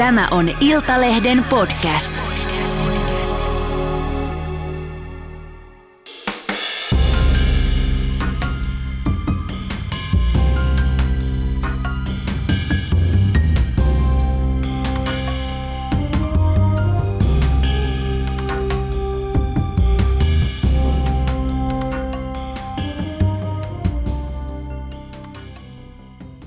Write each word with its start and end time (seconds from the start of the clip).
Tämä 0.00 0.28
on 0.30 0.50
Iltalehden 0.60 1.44
podcast. 1.50 2.14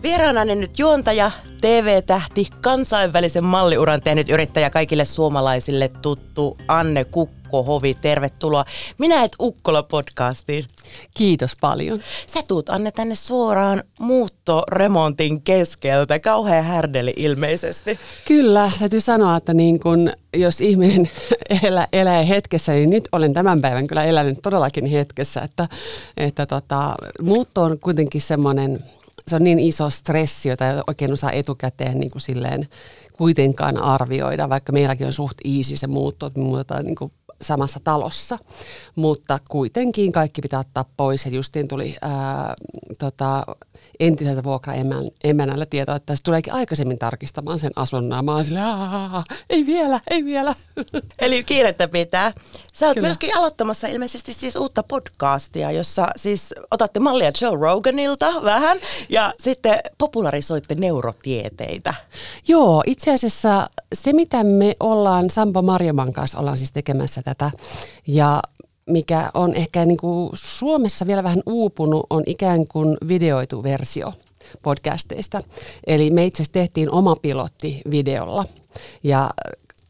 Vieraanani 0.03 0.55
nyt 0.55 0.79
juontaja, 0.79 1.31
TV-tähti, 1.63 2.47
kansainvälisen 2.61 3.43
malliuran 3.43 4.01
tehnyt 4.01 4.29
yrittäjä 4.29 4.69
kaikille 4.69 5.05
suomalaisille 5.05 5.89
tuttu 6.01 6.57
Anne 6.67 7.05
Kukko-Hovi. 7.05 7.93
Tervetuloa. 7.93 8.65
Minä 8.99 9.23
et 9.23 9.31
Ukkola 9.39 9.83
podcastiin. 9.83 10.65
Kiitos 11.17 11.51
paljon. 11.61 11.99
Sä 12.27 12.39
tuut 12.47 12.69
Anne 12.69 12.91
tänne 12.91 13.15
suoraan 13.15 13.83
muuttoremontin 13.99 15.41
keskeltä. 15.41 16.19
Kauhea 16.19 16.61
härdeli 16.61 17.13
ilmeisesti. 17.17 17.99
Kyllä, 18.27 18.71
täytyy 18.79 19.01
sanoa, 19.01 19.37
että 19.37 19.53
niin 19.53 19.79
kun, 19.79 20.11
jos 20.37 20.61
ihminen 20.61 21.09
elää, 21.63 21.87
elää 21.93 22.23
hetkessä, 22.23 22.71
niin 22.71 22.89
nyt 22.89 23.09
olen 23.11 23.33
tämän 23.33 23.61
päivän 23.61 23.87
kyllä 23.87 24.03
elänyt 24.03 24.39
todellakin 24.43 24.85
hetkessä. 24.85 25.41
Että, 25.41 25.67
että 26.17 26.45
tota, 26.45 26.95
muutto 27.21 27.63
on 27.63 27.79
kuitenkin 27.79 28.21
semmoinen 28.21 28.79
se 29.27 29.35
on 29.35 29.43
niin 29.43 29.59
iso 29.59 29.89
stressi, 29.89 30.49
jota 30.49 30.69
ei 30.69 30.81
oikein 30.87 31.13
osaa 31.13 31.31
etukäteen 31.31 31.99
niin 31.99 32.11
kuin 32.11 32.21
silleen 32.21 32.67
kuitenkaan 33.13 33.77
arvioida, 33.77 34.49
vaikka 34.49 34.71
meilläkin 34.71 35.07
on 35.07 35.13
suht 35.13 35.37
easy 35.45 35.77
se 35.77 35.87
muutto, 35.87 36.25
että 36.25 36.39
me 36.39 36.45
muutetaan 36.45 36.85
niin 36.85 36.95
kuin 36.95 37.11
samassa 37.43 37.79
talossa, 37.83 38.37
mutta 38.95 39.39
kuitenkin 39.49 40.11
kaikki 40.11 40.41
pitää 40.41 40.59
ottaa 40.59 40.85
pois. 40.97 41.25
Ja 41.25 41.31
justiin 41.31 41.67
tuli 41.67 41.95
ää, 42.01 42.53
tota, 42.99 43.43
entiseltä 43.99 44.43
vuokraemännällä 44.43 45.65
tietoa, 45.65 45.95
että 45.95 46.15
se 46.15 46.23
tuleekin 46.23 46.53
aikaisemmin 46.53 46.99
tarkistamaan 46.99 47.59
sen 47.59 47.71
asunnon. 47.75 48.25
Mä 48.25 48.35
oon 48.35 48.43
sille, 48.43 48.59
ei 49.49 49.65
vielä, 49.65 49.99
ei 50.11 50.25
vielä. 50.25 50.55
Eli 51.19 51.43
kiirettä 51.43 51.87
pitää. 51.87 52.31
Sä 52.73 52.87
oot 52.87 52.95
Kyllä. 52.95 53.07
myöskin 53.07 53.37
aloittamassa 53.37 53.87
ilmeisesti 53.87 54.33
siis 54.33 54.55
uutta 54.55 54.83
podcastia, 54.83 55.71
jossa 55.71 56.07
siis 56.15 56.53
otatte 56.71 56.99
mallia 56.99 57.31
Joe 57.41 57.57
Roganilta 57.59 58.33
vähän 58.43 58.77
ja 59.09 59.33
sitten 59.39 59.79
popularisoitte 59.97 60.75
neurotieteitä. 60.75 61.93
Joo, 62.47 62.83
itse 62.85 63.13
asiassa 63.13 63.69
se 63.93 64.13
mitä 64.13 64.43
me 64.43 64.75
ollaan 64.79 65.29
Sampo 65.29 65.61
Marjoman 65.61 66.13
kanssa 66.13 66.39
ollaan 66.39 66.57
siis 66.57 66.71
tekemässä 66.71 67.21
tätä 67.35 67.51
ja 68.07 68.41
mikä 68.85 69.31
on 69.33 69.55
ehkä 69.55 69.85
niin 69.85 69.97
kuin 69.97 70.29
Suomessa 70.33 71.07
vielä 71.07 71.23
vähän 71.23 71.41
uupunut, 71.45 72.05
on 72.09 72.23
ikään 72.25 72.65
kuin 72.71 72.97
videoitu 73.07 73.63
versio 73.63 74.13
podcasteista. 74.61 75.43
Eli 75.87 76.11
me 76.11 76.25
itse 76.25 76.43
asiassa 76.43 76.53
tehtiin 76.53 76.91
oma 76.91 77.15
pilotti 77.21 77.81
videolla 77.91 78.43
ja 79.03 79.29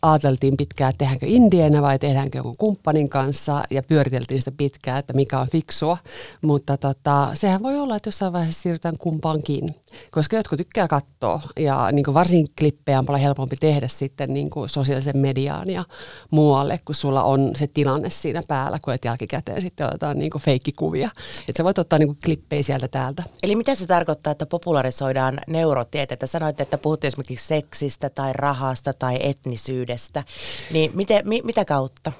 ajateltiin 0.03 0.53
pitkään, 0.57 0.89
että 0.89 0.97
tehdäänkö 0.97 1.25
indienä 1.29 1.81
vai 1.81 1.99
tehdäänkö 1.99 2.37
jonkun 2.37 2.55
kumppanin 2.57 3.09
kanssa 3.09 3.63
ja 3.69 3.83
pyöriteltiin 3.83 4.41
sitä 4.41 4.51
pitkään, 4.57 4.99
että 4.99 5.13
mikä 5.13 5.39
on 5.39 5.47
fiksua. 5.51 5.97
Mutta 6.41 6.77
tota, 6.77 7.27
sehän 7.33 7.63
voi 7.63 7.79
olla, 7.79 7.95
että 7.95 8.07
jossain 8.07 8.33
vaiheessa 8.33 8.61
siirrytään 8.61 8.95
kumpaankin, 8.99 9.75
koska 10.11 10.35
jotkut 10.35 10.57
tykkää 10.57 10.87
katsoa 10.87 11.41
ja 11.59 11.89
niin 11.91 12.05
kuin 12.05 12.15
varsin 12.15 12.47
klippejä 12.59 12.99
on 12.99 13.05
paljon 13.05 13.21
helpompi 13.21 13.55
tehdä 13.59 13.87
sitten 13.87 14.33
niin 14.33 14.49
kuin 14.49 14.69
sosiaalisen 14.69 15.17
mediaan 15.17 15.69
ja 15.69 15.85
muualle, 16.31 16.79
kun 16.85 16.95
sulla 16.95 17.23
on 17.23 17.51
se 17.55 17.67
tilanne 17.67 18.09
siinä 18.09 18.41
päällä, 18.47 18.79
kun 18.81 18.93
et 18.93 19.05
jälkikäteen 19.05 19.61
sitten 19.61 19.87
otetaan 19.87 20.19
niin 20.19 20.31
kuin 20.31 20.41
feikkikuvia. 20.41 21.09
Että 21.39 21.57
sä 21.57 21.63
voit 21.63 21.79
ottaa 21.79 21.99
niin 21.99 22.07
kuin 22.07 22.19
klippejä 22.25 22.63
sieltä 22.63 22.87
täältä. 22.87 23.23
Eli 23.43 23.55
mitä 23.55 23.75
se 23.75 23.87
tarkoittaa, 23.87 24.31
että 24.31 24.45
popularisoidaan 24.45 25.39
neurotieteitä? 25.47 26.27
Sanoitte, 26.27 26.63
että 26.63 26.77
puhuttiin 26.77 27.07
esimerkiksi 27.07 27.47
seksistä 27.47 28.09
tai 28.09 28.33
rahasta 28.33 28.93
tai 28.93 29.17
etnisyydestä 29.19 29.92
viihdestä, 29.93 30.23
niin 30.71 30.91
miten, 30.95 31.27
mi, 31.27 31.41
mitä 31.43 31.65
kautta? 31.65 32.11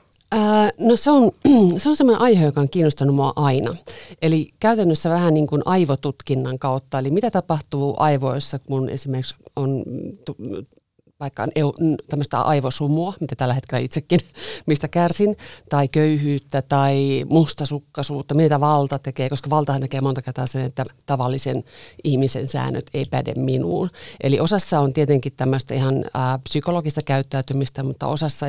No 0.79 0.95
se 0.95 1.11
on, 1.11 1.31
se 1.77 1.89
on 1.89 1.95
sellainen 1.95 2.21
aihe, 2.21 2.45
joka 2.45 2.61
on 2.61 2.69
kiinnostanut 2.69 3.15
mua 3.15 3.33
aina. 3.35 3.75
Eli 4.21 4.49
käytännössä 4.59 5.09
vähän 5.09 5.33
niin 5.33 5.47
kuin 5.47 5.61
aivotutkinnan 5.65 6.59
kautta, 6.59 6.99
eli 6.99 7.09
mitä 7.09 7.31
tapahtuu 7.31 7.95
aivoissa, 7.97 8.59
kun 8.59 8.89
esimerkiksi 8.89 9.35
on 9.55 9.83
vaikka 11.23 11.47
tämmöistä 12.09 12.41
aivosumua, 12.41 13.13
mitä 13.19 13.35
tällä 13.35 13.53
hetkellä 13.53 13.83
itsekin, 13.83 14.19
mistä 14.67 14.87
kärsin, 14.87 15.37
tai 15.69 15.87
köyhyyttä 15.87 16.61
tai 16.61 17.25
mustasukkaisuutta, 17.29 18.35
mitä 18.35 18.59
valta 18.59 18.99
tekee, 18.99 19.29
koska 19.29 19.49
valtahan 19.49 19.81
tekee 19.81 20.01
monta 20.01 20.21
kertaa 20.21 20.47
sen, 20.47 20.65
että 20.65 20.85
tavallisen 21.05 21.63
ihmisen 22.03 22.47
säännöt 22.47 22.85
ei 22.93 23.05
päde 23.11 23.33
minuun. 23.35 23.89
Eli 24.23 24.39
osassa 24.39 24.79
on 24.79 24.93
tietenkin 24.93 25.33
tämmöistä 25.37 25.73
ihan 25.73 26.05
ä, 26.05 26.39
psykologista 26.43 27.01
käyttäytymistä, 27.01 27.83
mutta 27.83 28.07
osassa 28.07 28.47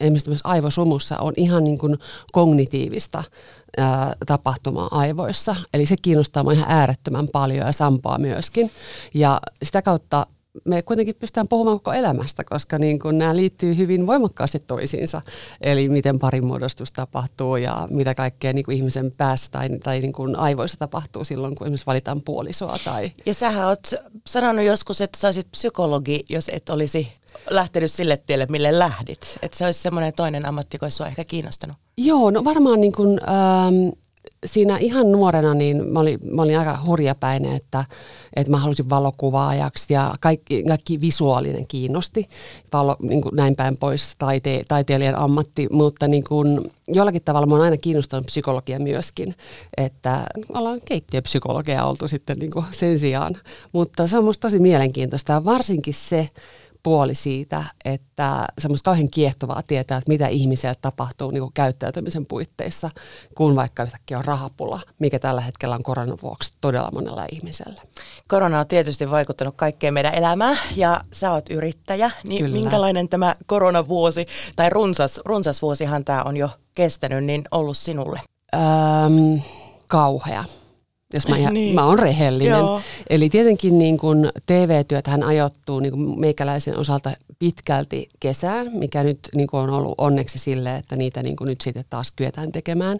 esimerkiksi 0.00 0.40
aivosumussa 0.44 1.18
on 1.18 1.32
ihan 1.36 1.64
niin 1.64 1.78
kuin 1.78 1.98
kognitiivista 2.32 3.24
ää, 3.76 4.14
tapahtumaa 4.26 4.88
aivoissa. 4.90 5.56
Eli 5.74 5.86
se 5.86 5.96
kiinnostaa 6.02 6.42
minua 6.42 6.52
ihan 6.52 6.70
äärettömän 6.70 7.28
paljon 7.28 7.66
ja 7.66 7.72
sampaa 7.72 8.18
myöskin. 8.18 8.70
Ja 9.14 9.40
sitä 9.62 9.82
kautta 9.82 10.26
me 10.64 10.82
kuitenkin 10.82 11.14
pystytään 11.14 11.48
puhumaan 11.48 11.76
koko 11.76 11.92
elämästä, 11.92 12.44
koska 12.44 12.78
niin 12.78 12.98
kuin 12.98 13.18
nämä 13.18 13.36
liittyy 13.36 13.76
hyvin 13.76 14.06
voimakkaasti 14.06 14.58
toisiinsa. 14.66 15.22
Eli 15.60 15.88
miten 15.88 16.18
parimuodostus 16.18 16.92
tapahtuu 16.92 17.56
ja 17.56 17.88
mitä 17.90 18.14
kaikkea 18.14 18.52
niin 18.52 18.64
kuin 18.64 18.76
ihmisen 18.76 19.10
päässä 19.18 19.50
tai, 19.50 19.68
tai 19.82 20.00
niin 20.00 20.12
kuin 20.12 20.36
aivoissa 20.36 20.78
tapahtuu 20.78 21.24
silloin, 21.24 21.56
kun 21.56 21.66
esimerkiksi 21.66 21.86
valitaan 21.86 22.22
puolisoa. 22.22 22.76
Tai... 22.84 23.12
Ja 23.26 23.34
sähän 23.34 23.68
oot 23.68 23.90
sanonut 24.26 24.64
joskus, 24.64 25.00
että 25.00 25.18
sä 25.18 25.28
olisit 25.28 25.50
psykologi, 25.50 26.24
jos 26.28 26.50
et 26.52 26.68
olisi 26.68 27.12
lähtenyt 27.50 27.92
sille 27.92 28.16
tielle, 28.16 28.46
mille 28.50 28.78
lähdit. 28.78 29.38
Että 29.42 29.58
se 29.58 29.64
olisi 29.64 29.80
semmoinen 29.80 30.12
toinen 30.12 30.46
ammatti, 30.46 30.74
joka 30.74 30.86
olisi 30.86 31.02
ehkä 31.02 31.24
kiinnostanut. 31.24 31.76
Joo, 31.96 32.30
no 32.30 32.44
varmaan 32.44 32.80
niin 32.80 32.92
kuin, 32.92 33.20
ähm, 33.28 33.88
siinä 34.46 34.78
ihan 34.78 35.12
nuorena 35.12 35.54
niin 35.54 35.92
mä 35.92 36.00
olin, 36.00 36.18
mä 36.30 36.42
olin 36.42 36.58
aika 36.58 36.78
hurjapäinen, 36.86 37.56
että, 37.56 37.84
että 38.36 38.50
mä 38.50 38.56
halusin 38.56 38.90
valokuvaajaksi 38.90 39.94
ja 39.94 40.14
kaikki, 40.20 40.62
kaikki 40.62 41.00
visuaalinen 41.00 41.66
kiinnosti, 41.68 42.28
valo, 42.72 42.96
niin 43.02 43.22
kuin 43.22 43.36
näin 43.36 43.56
päin 43.56 43.76
pois 43.80 44.14
taite, 44.18 44.62
taiteilijan 44.68 45.18
ammatti, 45.18 45.66
mutta 45.70 46.08
niin 46.08 46.24
kuin, 46.28 46.60
jollakin 46.88 47.22
tavalla 47.24 47.46
mä 47.46 47.54
oon 47.54 47.64
aina 47.64 47.76
kiinnostunut 47.76 48.26
psykologia 48.26 48.80
myöskin, 48.80 49.34
että 49.76 50.26
ollaan 50.54 50.80
keittiöpsykologia 50.84 51.84
oltu 51.84 52.08
sitten 52.08 52.38
niin 52.38 52.50
kuin 52.50 52.64
sen 52.70 52.98
sijaan, 52.98 53.36
mutta 53.72 54.08
se 54.08 54.18
on 54.18 54.24
musta 54.24 54.48
tosi 54.48 54.58
mielenkiintoista. 54.58 55.32
Ja 55.32 55.44
varsinkin 55.44 55.94
se, 55.94 56.28
puoli 56.82 57.14
siitä, 57.14 57.64
että 57.84 58.46
semmoista 58.58 58.90
kauhean 58.90 59.10
kiehtovaa 59.10 59.62
tietää, 59.66 59.98
että 59.98 60.12
mitä 60.12 60.26
ihmiselle 60.26 60.74
tapahtuu 60.80 61.30
niin 61.30 61.40
kuin 61.40 61.52
käyttäytymisen 61.52 62.26
puitteissa, 62.26 62.90
kun 63.34 63.56
vaikka 63.56 63.82
yhtäkkiä 63.82 64.18
on 64.18 64.24
rahapula, 64.24 64.80
mikä 64.98 65.18
tällä 65.18 65.40
hetkellä 65.40 65.74
on 65.74 65.82
koronan 65.82 66.18
vuoksi 66.22 66.52
todella 66.60 66.88
monella 66.92 67.26
ihmisellä. 67.32 67.82
Korona 68.28 68.60
on 68.60 68.66
tietysti 68.66 69.10
vaikuttanut 69.10 69.54
kaikkeen 69.56 69.94
meidän 69.94 70.14
elämään 70.14 70.58
ja 70.76 71.00
sä 71.12 71.32
oot 71.32 71.50
yrittäjä, 71.50 72.10
niin 72.24 72.44
Kyllä. 72.44 72.56
minkälainen 72.56 73.08
tämä 73.08 73.36
koronavuosi 73.46 74.26
tai 74.56 74.70
runsas, 74.70 75.20
runsas 75.24 75.62
vuosihan 75.62 76.04
tämä 76.04 76.22
on 76.22 76.36
jo 76.36 76.50
kestänyt, 76.74 77.24
niin 77.24 77.44
ollut 77.50 77.76
sinulle? 77.76 78.20
Öm, 78.54 79.40
kauhea 79.86 80.44
jos 81.14 81.28
mä, 81.28 81.36
ihan, 81.40 81.54
niin. 81.54 81.74
mä 81.74 81.86
oon 81.86 81.98
rehellinen. 81.98 82.58
Joo. 82.58 82.80
Eli 83.10 83.28
tietenkin 83.28 83.78
niin 83.78 83.98
kun 83.98 84.30
TV-työt 84.46 85.06
hän 85.06 85.22
ajoittuu 85.22 85.80
niin 85.80 85.92
kun 85.92 86.20
meikäläisen 86.20 86.78
osalta 86.78 87.12
pitkälti 87.38 88.08
kesään, 88.20 88.70
mikä 88.72 89.02
nyt 89.02 89.18
niin 89.34 89.48
on 89.52 89.70
ollut 89.70 89.94
onneksi 89.98 90.38
sille, 90.38 90.76
että 90.76 90.96
niitä 90.96 91.22
niin 91.22 91.36
nyt 91.40 91.60
sitten 91.60 91.84
taas 91.90 92.10
kyetään 92.10 92.52
tekemään 92.52 92.98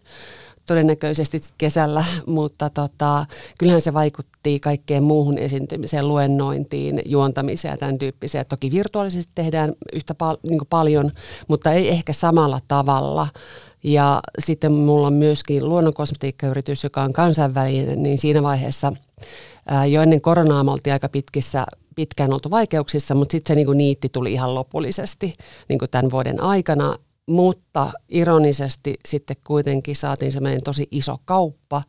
todennäköisesti 0.67 1.41
kesällä, 1.59 2.05
mutta 2.27 2.71
tota, 2.71 3.27
kyllähän 3.59 3.81
se 3.81 3.95
vaikutti 3.95 4.61
kaikkeen 4.61 5.03
muuhun 5.03 5.39
esiintymiseen, 5.39 6.09
luennointiin, 6.09 7.03
juontamiseen 7.05 7.73
ja 7.73 7.79
tämän 7.79 7.99
tyyppiseen. 7.99 8.47
Toki 8.49 8.71
virtuaalisesti 8.71 9.33
tehdään 9.35 9.73
yhtä 9.93 10.15
pal- 10.15 10.37
niin 10.49 10.61
paljon, 10.71 11.11
mutta 11.49 11.73
ei 11.73 11.89
ehkä 11.89 12.13
samalla 12.13 12.61
tavalla– 12.69 13.29
ja 13.83 14.21
sitten 14.39 14.73
mulla 14.73 15.07
on 15.07 15.13
myöskin 15.13 15.69
luonnonkosmetiikkayritys, 15.69 16.85
joka 16.85 17.03
on 17.03 17.13
kansainvälinen, 17.13 18.03
niin 18.03 18.19
siinä 18.19 18.43
vaiheessa 18.43 18.93
jo 19.91 20.03
ennen 20.03 20.21
koronaa 20.21 20.65
me 20.65 20.71
oltiin 20.71 20.93
aika 20.93 21.09
pitkissä, 21.09 21.67
pitkään 21.95 22.33
oltu 22.33 22.51
vaikeuksissa, 22.51 23.15
mutta 23.15 23.33
sitten 23.33 23.55
se 23.55 23.55
niin 23.55 23.67
kuin 23.67 23.79
niitti 23.79 24.09
tuli 24.09 24.33
ihan 24.33 24.55
lopullisesti 24.55 25.35
niin 25.69 25.79
kuin 25.79 25.91
tämän 25.91 26.11
vuoden 26.11 26.41
aikana. 26.43 26.97
mutta 27.31 27.93
ironisesti 28.09 28.95
sitten 29.09 29.37
kuitenkin 29.47 29.97
saatiin 29.97 30.33
semmoinen 30.33 30.63
tosi 30.65 30.89
iso 30.91 31.17
kauppa, 31.25 31.83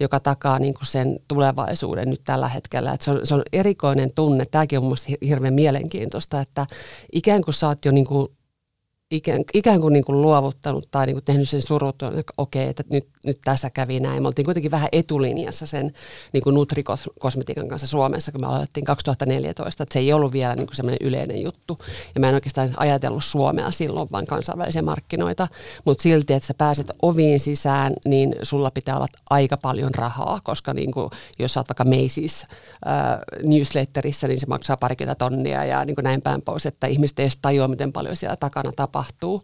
joka 0.00 0.20
takaa 0.20 0.58
niin 0.58 0.74
kuin 0.74 0.86
sen 0.86 1.18
tulevaisuuden 1.28 2.10
nyt 2.10 2.20
tällä 2.24 2.48
hetkellä. 2.48 2.92
Et 2.92 3.00
se, 3.00 3.10
on, 3.10 3.20
se 3.24 3.34
on 3.34 3.42
erikoinen 3.52 4.10
tunne. 4.14 4.46
Tämäkin 4.46 4.78
on 4.78 4.84
mielestäni 4.84 5.16
hirveän 5.22 5.54
mielenkiintoista, 5.54 6.40
että 6.40 6.66
ikään 7.12 7.42
kuin 7.42 7.54
sä 7.54 7.68
oot 7.68 7.84
jo 7.84 7.92
niin 7.92 8.06
kuin 8.06 8.26
ikään, 9.10 9.44
ikään 9.54 9.80
kuin, 9.80 9.92
niin 9.92 10.04
kuin 10.04 10.22
luovuttanut 10.22 10.88
tai 10.90 11.06
niin 11.06 11.14
kuin 11.14 11.24
tehnyt 11.24 11.48
sen 11.48 11.62
surutun, 11.62 12.08
että 12.08 12.32
okei, 12.38 12.68
että 12.68 12.82
nyt, 12.92 13.08
nyt 13.24 13.38
tässä 13.44 13.70
kävi 13.70 14.00
näin. 14.00 14.22
Me 14.22 14.28
oltiin 14.28 14.44
kuitenkin 14.44 14.70
vähän 14.70 14.88
etulinjassa 14.92 15.66
sen 15.66 15.92
niin 16.32 16.42
kuin 16.42 16.54
Nutri-kosmetiikan 16.54 17.68
kanssa 17.68 17.86
Suomessa, 17.86 18.32
kun 18.32 18.40
me 18.40 18.46
aloitettiin 18.46 18.84
2014, 18.84 19.82
että 19.82 19.92
se 19.92 19.98
ei 19.98 20.12
ollut 20.12 20.32
vielä 20.32 20.54
niin 20.54 20.66
kuin 20.66 20.76
semmoinen 20.76 21.06
yleinen 21.06 21.42
juttu. 21.42 21.78
Ja 22.14 22.20
mä 22.20 22.28
en 22.28 22.34
oikeastaan 22.34 22.74
ajatellut 22.76 23.24
Suomea 23.24 23.70
silloin, 23.70 24.08
vaan 24.12 24.26
kansainvälisiä 24.26 24.82
markkinoita, 24.82 25.48
mutta 25.84 26.02
silti, 26.02 26.32
että 26.32 26.46
sä 26.46 26.54
pääset 26.54 26.90
oviin 27.02 27.40
sisään, 27.40 27.92
niin 28.04 28.34
sulla 28.42 28.70
pitää 28.70 28.96
olla 28.96 29.06
aika 29.30 29.56
paljon 29.56 29.94
rahaa, 29.94 30.40
koska 30.44 30.74
niin 30.74 30.92
kuin, 30.92 31.10
jos 31.38 31.54
sä 31.54 31.60
oot 31.60 31.68
vaikka 31.68 31.84
Macy's 31.84 32.46
äh, 32.86 33.18
newsletterissä, 33.44 34.28
niin 34.28 34.40
se 34.40 34.46
maksaa 34.46 34.76
parikymmentä 34.76 35.18
tonnia 35.18 35.64
ja 35.64 35.84
niin 35.84 35.94
kuin 35.94 36.02
näin 36.02 36.22
päin 36.22 36.42
pois, 36.44 36.66
että 36.66 36.86
ihmiset 36.86 37.18
edes 37.18 37.38
tajua, 37.42 37.68
miten 37.68 37.92
paljon 37.92 38.16
siellä 38.16 38.36
takana 38.36 38.72
tapahtuu 38.72 39.42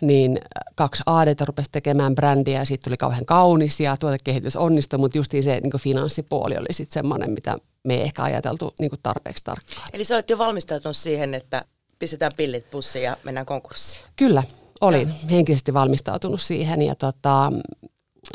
niin 0.00 0.40
kaksi 0.74 1.02
AD 1.06 1.34
rupesi 1.40 1.70
tekemään 1.72 2.14
brändiä 2.14 2.58
ja 2.58 2.64
siitä 2.64 2.84
tuli 2.84 2.96
kauhean 2.96 3.13
kaunis 3.26 3.80
ja 3.80 3.96
tuotekehitys 3.96 4.56
onnistui, 4.56 4.98
mutta 4.98 5.18
justiin 5.18 5.42
se 5.42 5.60
niin 5.60 5.80
finanssipuoli 5.80 6.56
oli 6.56 6.66
sitten 6.70 6.94
semmoinen, 6.94 7.30
mitä 7.30 7.56
me 7.84 7.94
ei 7.94 8.02
ehkä 8.02 8.22
ajateltu 8.22 8.74
niin 8.80 8.90
tarpeeksi 9.02 9.44
tarkkaan. 9.44 9.88
Eli 9.92 10.04
sä 10.04 10.14
olet 10.14 10.30
jo 10.30 10.38
valmistautunut 10.38 10.96
siihen, 10.96 11.34
että 11.34 11.64
pistetään 11.98 12.32
pillit 12.36 12.70
pussiin 12.70 13.04
ja 13.04 13.16
mennään 13.24 13.46
konkurssiin? 13.46 14.04
Kyllä, 14.16 14.42
olin 14.80 15.08
ja. 15.08 15.14
henkisesti 15.30 15.74
valmistautunut 15.74 16.40
siihen 16.40 16.82
ja 16.82 16.94
tota, 16.94 17.52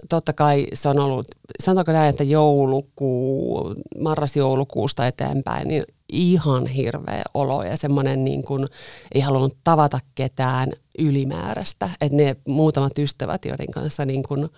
totta 0.10 0.34
kai 0.34 0.68
se 0.74 0.90
on 0.90 1.00
ollut, 1.00 1.28
sanotaanko 1.60 1.92
näin, 1.92 2.10
että 2.10 2.24
joulukuu, 2.24 3.76
marras-joulukuusta 4.00 5.08
eteenpäin, 5.08 5.68
niin 5.68 5.84
ihan 6.12 6.68
hirveä 6.68 7.24
olo 7.34 7.64
ja 7.64 7.78
semmoinen 7.78 8.24
niin 8.24 8.46
kuin, 8.46 8.68
ei 9.12 9.22
halunnut 9.22 9.58
tavata 9.64 10.00
ketään 10.16 10.72
ylimääräistä. 11.00 11.90
Että 12.02 12.18
ne 12.18 12.36
muutamat 12.48 13.00
ystävät, 13.00 13.46
joiden 13.46 13.72
kanssa 13.74 14.06
niin 14.06 14.24
kuin, 14.24 14.50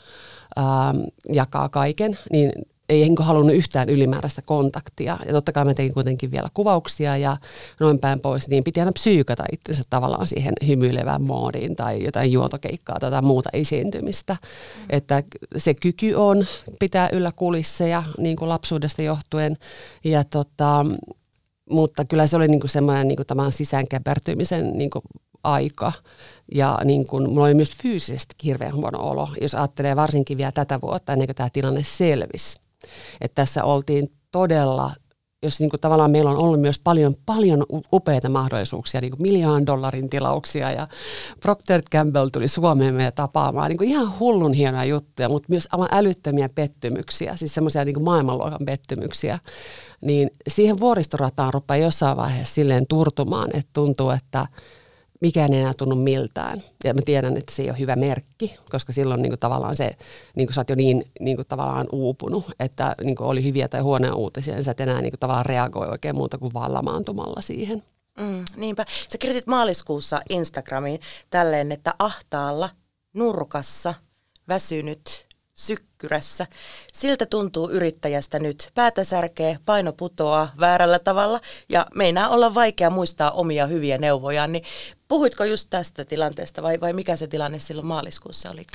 ähm, 0.57 0.97
jakaa 1.33 1.69
kaiken, 1.69 2.17
niin 2.31 2.51
ei 2.91 3.01
niin 3.01 3.15
halunnut 3.19 3.55
yhtään 3.55 3.89
ylimääräistä 3.89 4.41
kontaktia. 4.41 5.17
Ja 5.25 5.33
totta 5.33 5.51
kai 5.51 5.65
mä 5.65 5.73
tein 5.73 5.93
kuitenkin 5.93 6.31
vielä 6.31 6.47
kuvauksia 6.53 7.17
ja 7.17 7.37
noin 7.79 7.99
päin 7.99 8.19
pois, 8.19 8.49
niin 8.49 8.63
piti 8.63 8.79
aina 8.79 8.91
psyykata 8.91 9.43
itsensä 9.51 9.83
tavallaan 9.89 10.27
siihen 10.27 10.53
hymyilevään 10.67 11.21
moodiin 11.21 11.75
tai 11.75 12.03
jotain 12.03 12.31
juontokeikkaa 12.31 12.99
tai 12.99 13.07
jotain 13.07 13.25
muuta 13.25 13.49
esiintymistä. 13.53 14.33
Mm. 14.33 14.85
Että 14.89 15.23
se 15.57 15.73
kyky 15.73 16.13
on 16.13 16.45
pitää 16.79 17.09
yllä 17.11 17.31
kulisseja 17.35 18.03
niin 18.17 18.37
kuin 18.37 18.49
lapsuudesta 18.49 19.01
johtuen 19.01 19.57
ja 20.03 20.23
tota, 20.23 20.85
mutta 21.71 22.05
kyllä 22.05 22.27
se 22.27 22.35
oli 22.35 22.47
niin 22.47 22.59
kuin 22.59 22.71
semmoinen 22.71 23.07
niin 23.07 23.15
kuin 23.15 23.27
tämän 23.27 23.51
niin 24.77 24.89
kuin 24.89 25.03
aika. 25.43 25.91
Ja 26.55 26.79
niin 26.85 27.07
kuin, 27.07 27.29
mulla 27.29 27.45
oli 27.45 27.53
myös 27.53 27.71
fyysisesti 27.81 28.35
hirveän 28.43 28.75
huono 28.75 28.99
olo, 28.99 29.29
jos 29.41 29.55
ajattelee 29.55 29.95
varsinkin 29.95 30.37
vielä 30.37 30.51
tätä 30.51 30.81
vuotta 30.81 31.13
ennen 31.13 31.27
kuin 31.27 31.35
tämä 31.35 31.49
tilanne 31.53 31.83
selvisi. 31.83 32.57
Että 33.21 33.35
tässä 33.35 33.63
oltiin 33.63 34.07
todella, 34.31 34.91
jos 35.43 35.59
niin 35.59 35.69
kuin 35.69 35.81
tavallaan 35.81 36.11
meillä 36.11 36.29
on 36.29 36.37
ollut 36.37 36.61
myös 36.61 36.79
paljon, 36.79 37.15
paljon 37.25 37.65
upeita 37.93 38.29
mahdollisuuksia, 38.29 39.01
niin 39.01 39.11
kuin 39.11 39.21
miljoonan 39.21 39.65
dollarin 39.65 40.09
tilauksia 40.09 40.71
ja 40.71 40.87
Procter 41.41 41.81
Gamble 41.91 42.29
tuli 42.29 42.47
Suomeen 42.47 42.93
meidän 42.93 43.13
tapaamaan, 43.13 43.69
niin 43.69 43.77
kuin 43.77 43.89
ihan 43.89 44.19
hullun 44.19 44.53
hienoja 44.53 44.85
juttuja, 44.85 45.29
mutta 45.29 45.45
myös 45.49 45.67
aivan 45.71 45.87
älyttömiä 45.91 46.47
pettymyksiä, 46.55 47.35
siis 47.35 47.53
semmoisia 47.53 47.85
niin 47.85 48.03
maailmanluokan 48.03 48.65
pettymyksiä, 48.65 49.39
niin 50.01 50.29
siihen 50.47 50.79
vuoristorataan 50.79 51.53
rupeaa 51.53 51.77
jossain 51.77 52.17
vaiheessa 52.17 52.55
silleen 52.55 52.87
turtumaan, 52.87 53.49
että 53.53 53.69
tuntuu, 53.73 54.09
että 54.09 54.47
mikään 55.21 55.53
ei 55.53 55.59
enää 55.59 55.73
tunnu 55.77 55.95
miltään. 55.95 56.63
Ja 56.83 56.93
mä 56.93 57.01
tiedän, 57.05 57.37
että 57.37 57.55
se 57.55 57.61
ei 57.61 57.69
ole 57.69 57.79
hyvä 57.79 57.95
merkki, 57.95 58.55
koska 58.69 58.93
silloin 58.93 59.21
niin 59.21 59.31
kuin 59.31 59.39
tavallaan 59.39 59.75
se, 59.75 59.91
niin 60.35 60.47
kuin 60.47 60.53
sä 60.53 60.61
oot 60.61 60.69
jo 60.69 60.75
niin, 60.75 61.11
niin 61.19 61.35
kuin 61.37 61.47
tavallaan 61.47 61.87
uupunut, 61.91 62.45
että 62.59 62.95
niin 63.03 63.15
kuin 63.15 63.27
oli 63.27 63.43
hyviä 63.43 63.67
tai 63.67 63.81
huonoja 63.81 64.15
uutisia, 64.15 64.53
niin 64.53 64.63
sä 64.63 64.71
et 64.71 64.79
enää 64.79 65.01
niin 65.01 65.11
kuin 65.11 65.19
tavallaan 65.19 65.45
reagoi 65.45 65.87
oikein 65.87 66.15
muuta 66.15 66.37
kuin 66.37 66.53
vaan 66.53 66.73
lamaantumalla 66.73 67.41
siihen. 67.41 67.83
Mm, 68.19 68.45
niinpä. 68.55 68.85
Sä 69.11 69.17
kirjoitit 69.17 69.47
maaliskuussa 69.47 70.21
Instagramiin 70.29 70.99
tälleen, 71.29 71.71
että 71.71 71.93
ahtaalla, 71.99 72.69
nurkassa, 73.13 73.93
väsynyt, 74.47 75.27
sykkyrässä. 75.53 76.47
Siltä 76.93 77.25
tuntuu 77.25 77.69
yrittäjästä 77.69 78.39
nyt. 78.39 78.69
Päätä 78.75 79.03
särkee, 79.03 79.57
paino 79.65 79.93
putoaa 79.93 80.51
väärällä 80.59 80.99
tavalla 80.99 81.39
ja 81.69 81.85
meinaa 81.95 82.29
olla 82.29 82.53
vaikea 82.53 82.89
muistaa 82.89 83.31
omia 83.31 83.67
hyviä 83.67 83.97
neuvojaan. 83.97 84.51
Niin 84.51 84.63
puhuitko 85.11 85.43
just 85.43 85.67
tästä 85.69 86.05
tilanteesta 86.05 86.63
vai, 86.63 86.81
vai 86.81 86.93
mikä 86.93 87.15
se 87.15 87.27
tilanne 87.27 87.59
silloin 87.59 87.87
maaliskuussa 87.87 88.51
oli? 88.51 88.65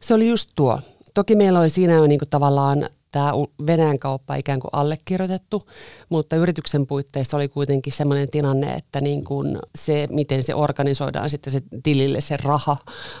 Se 0.00 0.14
oli 0.14 0.28
just 0.28 0.50
tuo. 0.54 0.80
Toki 1.14 1.36
meillä 1.36 1.60
oli 1.60 1.70
siinä 1.70 1.92
jo 1.92 2.06
niinku 2.06 2.26
tavallaan 2.30 2.86
tämä 3.12 3.32
Venäjän 3.66 3.98
kauppa 3.98 4.34
ikään 4.34 4.60
kuin 4.60 4.70
allekirjoitettu, 4.72 5.62
mutta 6.08 6.36
yrityksen 6.36 6.86
puitteissa 6.86 7.36
oli 7.36 7.48
kuitenkin 7.48 7.92
sellainen 7.92 8.30
tilanne, 8.30 8.72
että 8.72 9.00
niin 9.00 9.24
kuin 9.24 9.58
se, 9.74 10.06
miten 10.10 10.42
se 10.42 10.54
organisoidaan 10.54 11.30
sitten 11.30 11.52
se 11.52 11.62
tilille 11.82 12.20
se 12.20 12.36
raha, 12.36 12.76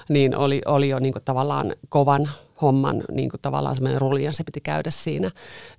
niin 0.08 0.36
oli, 0.36 0.62
oli 0.66 0.88
jo 0.88 0.98
niin 0.98 1.12
kuin 1.12 1.24
tavallaan 1.24 1.74
kovan 1.88 2.28
homman 2.62 3.02
niin 3.12 3.28
kuin 3.28 3.40
tavallaan 3.40 3.74
semmoinen 3.74 4.00
ruli 4.00 4.24
ja 4.24 4.32
se 4.32 4.44
piti 4.44 4.60
käydä 4.60 4.90
siinä. 4.90 5.30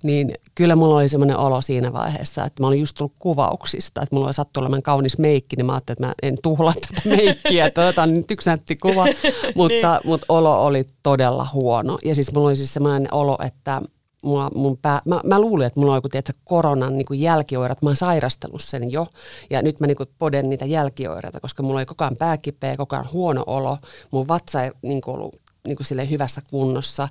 Niin 0.02 0.34
kyllä 0.54 0.76
mulla 0.76 0.94
oli 0.94 1.08
semmoinen 1.08 1.36
olo 1.36 1.60
siinä 1.60 1.92
vaiheessa, 1.92 2.44
että 2.44 2.62
mä 2.62 2.66
olin 2.66 2.80
just 2.80 2.96
tullut 2.96 3.12
kuvauksista, 3.18 4.02
että 4.02 4.16
mulla 4.16 4.26
oli 4.26 4.34
sattu 4.34 4.60
olemaan 4.60 4.82
kaunis 4.82 5.18
meikki, 5.18 5.56
niin 5.56 5.66
mä 5.66 5.72
ajattelin, 5.72 5.94
että 5.94 6.06
mä 6.06 6.14
en 6.22 6.38
tuhla 6.42 6.74
tätä 6.88 7.08
meikkiä, 7.08 7.66
että 7.66 7.80
otetaan 7.80 8.14
nyt 8.14 8.30
yksi 8.30 8.50
nätti 8.50 8.76
kuva, 8.76 9.04
mutta, 9.56 9.92
niin. 9.92 10.00
mutta 10.04 10.26
olo 10.28 10.64
oli 10.64 10.84
todella 11.02 11.46
huono. 11.52 11.98
Ja 12.04 12.14
siis 12.14 12.34
mulla 12.34 12.48
oli 12.48 12.56
siis 12.56 12.74
semmoinen 12.74 13.08
olo, 13.14 13.38
että 13.46 13.82
mulla, 14.24 14.50
mun 14.54 14.76
pää, 14.76 15.00
mä, 15.06 15.20
mä 15.24 15.40
luulin, 15.40 15.66
että 15.66 15.80
mulla 15.80 15.92
on 15.92 15.96
joku 15.96 16.08
tiedätkö, 16.08 16.32
koronan 16.44 16.98
niin 16.98 17.20
jälkioireet, 17.20 17.82
mä 17.82 17.88
oon 17.88 17.96
sairastanut 17.96 18.62
sen 18.62 18.92
jo, 18.92 19.06
ja 19.50 19.62
nyt 19.62 19.80
mä 19.80 19.86
niin 19.86 19.96
kuin, 19.96 20.08
poden 20.18 20.50
niitä 20.50 20.64
jälkioireita, 20.64 21.40
koska 21.40 21.62
mulla 21.62 21.78
oli 21.78 21.86
koko 21.86 22.04
ajan 22.04 22.16
pääkipeä, 22.18 22.76
koko 22.76 22.96
ajan 22.96 23.08
huono 23.12 23.44
olo, 23.46 23.76
mun 24.10 24.28
vatsa 24.28 24.62
ei 24.62 24.70
niin 24.82 25.00
kuin, 25.00 25.14
ollut 25.14 25.36
niin 25.66 25.76
kuin, 25.76 26.10
hyvässä 26.10 26.42
kunnossa, 26.50 27.08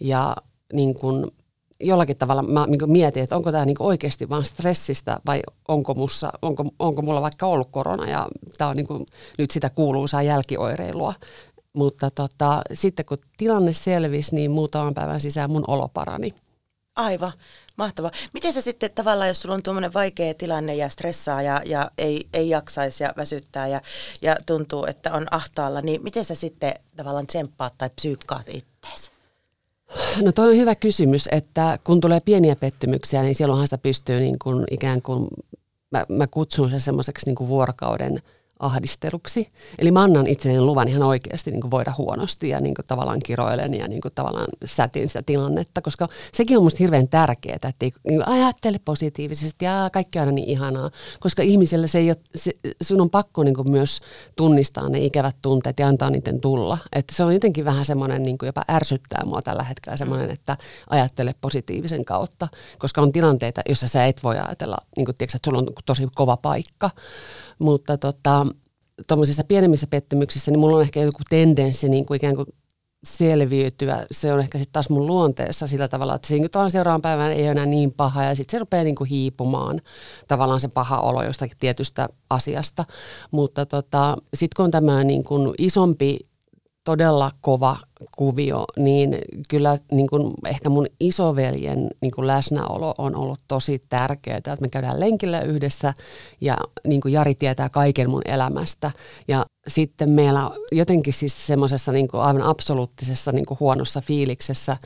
ja 0.00 0.36
niin 0.72 0.94
kuin, 0.94 1.30
jollakin 1.80 2.16
tavalla 2.16 2.42
mä 2.42 2.66
niin 2.66 2.92
mietin, 2.92 3.22
että 3.22 3.36
onko 3.36 3.52
tämä 3.52 3.64
niin 3.64 3.76
oikeasti 3.80 4.28
vain 4.28 4.44
stressistä 4.44 5.20
vai 5.26 5.42
onko, 5.68 5.94
mussa, 5.94 6.32
onko, 6.42 6.64
onko 6.78 7.02
mulla 7.02 7.22
vaikka 7.22 7.46
ollut 7.46 7.68
korona 7.70 8.10
ja 8.10 8.28
tämä 8.58 8.70
on 8.70 8.76
niin 8.76 8.86
kuin, 8.86 9.06
nyt 9.38 9.50
sitä 9.50 9.70
kuuluisaa 9.70 10.22
jälkioireilua. 10.22 11.14
Mutta 11.72 12.10
tota, 12.10 12.62
sitten 12.72 13.04
kun 13.04 13.18
tilanne 13.36 13.74
selvisi, 13.74 14.34
niin 14.34 14.50
muutaman 14.50 14.94
päivän 14.94 15.20
sisään 15.20 15.50
mun 15.50 15.64
olo 15.66 15.88
parani. 15.88 16.34
Aivan, 16.96 17.32
mahtavaa. 17.76 18.10
Miten 18.32 18.52
se 18.52 18.60
sitten 18.60 18.90
tavallaan, 18.94 19.28
jos 19.28 19.42
sulla 19.42 19.54
on 19.54 19.62
tuommoinen 19.62 19.94
vaikea 19.94 20.34
tilanne 20.34 20.74
ja 20.74 20.88
stressaa 20.88 21.42
ja, 21.42 21.62
ja 21.64 21.90
ei, 21.98 22.28
ei 22.32 22.48
jaksaisi 22.48 23.04
ja 23.04 23.12
väsyttää 23.16 23.68
ja, 23.68 23.80
ja 24.22 24.36
tuntuu, 24.46 24.86
että 24.86 25.12
on 25.12 25.26
ahtaalla, 25.30 25.80
niin 25.80 26.02
miten 26.02 26.24
sä 26.24 26.34
sitten 26.34 26.74
tavallaan 26.96 27.26
tsemppaat 27.26 27.74
tai 27.78 27.90
psyykkaat 27.90 28.48
itteesi? 28.48 29.10
No 30.22 30.32
toi 30.32 30.48
on 30.48 30.56
hyvä 30.56 30.74
kysymys, 30.74 31.28
että 31.32 31.78
kun 31.84 32.00
tulee 32.00 32.20
pieniä 32.20 32.56
pettymyksiä, 32.56 33.22
niin 33.22 33.34
silloinhan 33.34 33.66
sitä 33.66 33.78
pystyy 33.78 34.20
niin 34.20 34.38
kuin 34.38 34.64
ikään 34.70 35.02
kuin, 35.02 35.28
mä, 35.90 36.06
mä 36.08 36.26
kutsun 36.26 36.70
sen 36.70 36.80
semmoiseksi 36.80 37.26
niin 37.26 37.36
kuin 37.36 37.48
vuorokauden– 37.48 38.22
ahdisteluksi. 38.62 39.52
Eli 39.78 39.90
mä 39.90 40.02
annan 40.02 40.26
itselleni 40.26 40.60
luvan 40.60 40.88
ihan 40.88 41.02
oikeasti 41.02 41.50
niin 41.50 41.60
kuin 41.60 41.70
voida 41.70 41.94
huonosti 41.98 42.48
ja 42.48 42.60
niin 42.60 42.74
kuin 42.74 42.86
tavallaan 42.86 43.20
kiroilen 43.24 43.74
ja 43.74 43.88
niin 43.88 44.00
kuin 44.00 44.12
tavallaan 44.14 44.46
sätin 44.64 45.08
sitä 45.08 45.22
tilannetta, 45.22 45.82
koska 45.82 46.08
sekin 46.32 46.58
on 46.58 46.64
musta 46.64 46.78
hirveän 46.78 47.08
tärkeää, 47.08 47.54
että 47.54 47.86
niin 48.08 48.28
ajattele 48.28 48.78
positiivisesti 48.84 49.64
ja 49.64 49.90
kaikki 49.92 50.18
on 50.18 50.20
aina 50.20 50.32
niin 50.32 50.48
ihanaa, 50.48 50.90
koska 51.20 51.42
ihmisellä 51.42 51.86
se 51.86 51.98
ei 51.98 52.10
ole, 52.10 52.16
se, 52.34 52.52
sun 52.82 53.00
on 53.00 53.10
pakko 53.10 53.42
niin 53.42 53.54
kuin 53.54 53.70
myös 53.70 54.00
tunnistaa 54.36 54.88
ne 54.88 54.98
ikävät 54.98 55.36
tunteet 55.42 55.78
ja 55.78 55.88
antaa 55.88 56.10
niiden 56.10 56.40
tulla. 56.40 56.78
Että 56.92 57.14
se 57.14 57.24
on 57.24 57.34
jotenkin 57.34 57.64
vähän 57.64 57.84
semmoinen, 57.84 58.22
niin 58.22 58.38
kuin 58.38 58.46
jopa 58.46 58.64
ärsyttää 58.70 59.24
mua 59.24 59.42
tällä 59.42 59.62
hetkellä 59.62 59.96
semmoinen, 59.96 60.30
että 60.30 60.56
ajattele 60.90 61.34
positiivisen 61.40 62.04
kautta, 62.04 62.48
koska 62.78 63.00
on 63.00 63.12
tilanteita, 63.12 63.60
joissa 63.68 63.88
sä 63.88 64.06
et 64.06 64.22
voi 64.22 64.38
ajatella, 64.38 64.76
niin 64.96 65.04
kuin, 65.04 65.16
tiedätkö, 65.16 65.36
että 65.36 65.50
sulla 65.50 65.58
on 65.58 65.68
tosi 65.86 66.08
kova 66.14 66.36
paikka, 66.36 66.90
mutta 67.62 67.98
tota, 67.98 68.46
tuommoisissa 69.08 69.44
pienemmissä 69.44 69.86
pettymyksissä, 69.86 70.50
niin 70.50 70.58
mulla 70.58 70.76
on 70.76 70.82
ehkä 70.82 71.00
joku 71.00 71.20
tendenssi 71.30 71.88
niin 71.88 72.06
kuin 72.06 72.16
ikään 72.16 72.36
kuin 72.36 72.46
selviytyä. 73.04 74.06
Se 74.10 74.32
on 74.32 74.40
ehkä 74.40 74.58
sitten 74.58 74.72
taas 74.72 74.90
mun 74.90 75.06
luonteessa 75.06 75.66
sillä 75.66 75.88
tavalla, 75.88 76.14
että 76.14 76.34
niin 76.34 76.50
tavallaan 76.50 76.70
seuraavan 76.70 77.02
päivän 77.02 77.32
ei 77.32 77.42
ole 77.42 77.50
enää 77.50 77.66
niin 77.66 77.92
paha 77.92 78.24
ja 78.24 78.34
sitten 78.34 78.50
se 78.52 78.58
rupeaa 78.58 78.84
niin 78.84 78.94
kuin 78.94 79.10
hiipumaan 79.10 79.80
tavallaan 80.28 80.60
se 80.60 80.68
paha 80.68 81.00
olo 81.00 81.22
jostakin 81.24 81.56
tietystä 81.60 82.08
asiasta. 82.30 82.84
Mutta 83.30 83.66
tota, 83.66 84.16
sitten 84.34 84.56
kun 84.56 84.64
on 84.64 84.70
tämä 84.70 85.04
niin 85.04 85.24
kuin 85.24 85.54
isompi 85.58 86.18
todella 86.84 87.30
kova 87.40 87.76
kuvio, 88.16 88.64
niin 88.78 89.18
kyllä 89.48 89.78
niin 89.92 90.06
kuin 90.06 90.34
ehkä 90.46 90.68
mun 90.68 90.86
isoveljen 91.00 91.88
niin 92.00 92.12
kuin 92.12 92.26
läsnäolo 92.26 92.94
on 92.98 93.16
ollut 93.16 93.40
tosi 93.48 93.82
tärkeää, 93.88 94.36
että 94.36 94.56
me 94.60 94.68
käydään 94.68 95.00
lenkillä 95.00 95.40
yhdessä 95.40 95.94
ja 96.40 96.56
niin 96.86 97.00
kuin 97.00 97.12
Jari 97.12 97.34
tietää 97.34 97.68
kaiken 97.68 98.10
mun 98.10 98.22
elämästä. 98.24 98.90
Ja 99.28 99.46
sitten 99.68 100.12
meillä 100.12 100.50
jotenkin 100.72 101.12
siis 101.12 101.46
semmoisessa 101.46 101.92
niin 101.92 102.08
aivan 102.12 102.42
absoluuttisessa 102.42 103.32
niin 103.32 103.46
kuin 103.46 103.60
huonossa 103.60 104.00
fiiliksessä, 104.00 104.76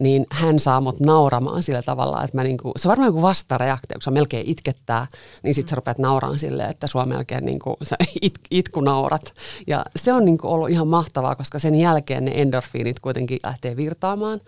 niin 0.00 0.26
hän 0.30 0.58
saa 0.58 0.80
mut 0.80 1.00
nauramaan 1.00 1.62
sillä 1.62 1.82
tavalla, 1.82 2.24
että 2.24 2.36
mä 2.36 2.44
niin 2.44 2.58
kuin, 2.58 2.72
se 2.76 2.88
on 2.88 2.90
varmaan 2.90 3.08
joku 3.08 3.22
vastareaktio, 3.22 3.94
kun 3.94 4.02
se 4.02 4.10
melkein 4.10 4.46
itkettää, 4.46 5.06
niin 5.42 5.54
sitten 5.54 5.70
sä 5.70 5.76
rupeat 5.76 5.98
nauraan 5.98 6.38
silleen, 6.38 6.70
että 6.70 6.86
sua 6.86 7.04
melkein 7.04 7.44
niin 7.44 7.58
kuin, 7.58 7.76
sä 7.82 7.96
it, 8.22 8.34
itku 8.50 8.80
naurat. 8.80 9.32
Ja 9.66 9.84
se 9.96 10.12
on 10.12 10.24
niin 10.24 10.38
kuin 10.38 10.50
ollut 10.50 10.70
ihan 10.70 10.88
mahtavaa, 10.88 11.34
koska 11.34 11.58
sen 11.58 11.74
jälkeen 11.74 12.24
ne 12.24 12.40
endorfiinit 12.54 13.00
kuitenkin 13.00 13.38
lähtee 13.44 13.76
virtaamaan. 13.76 14.40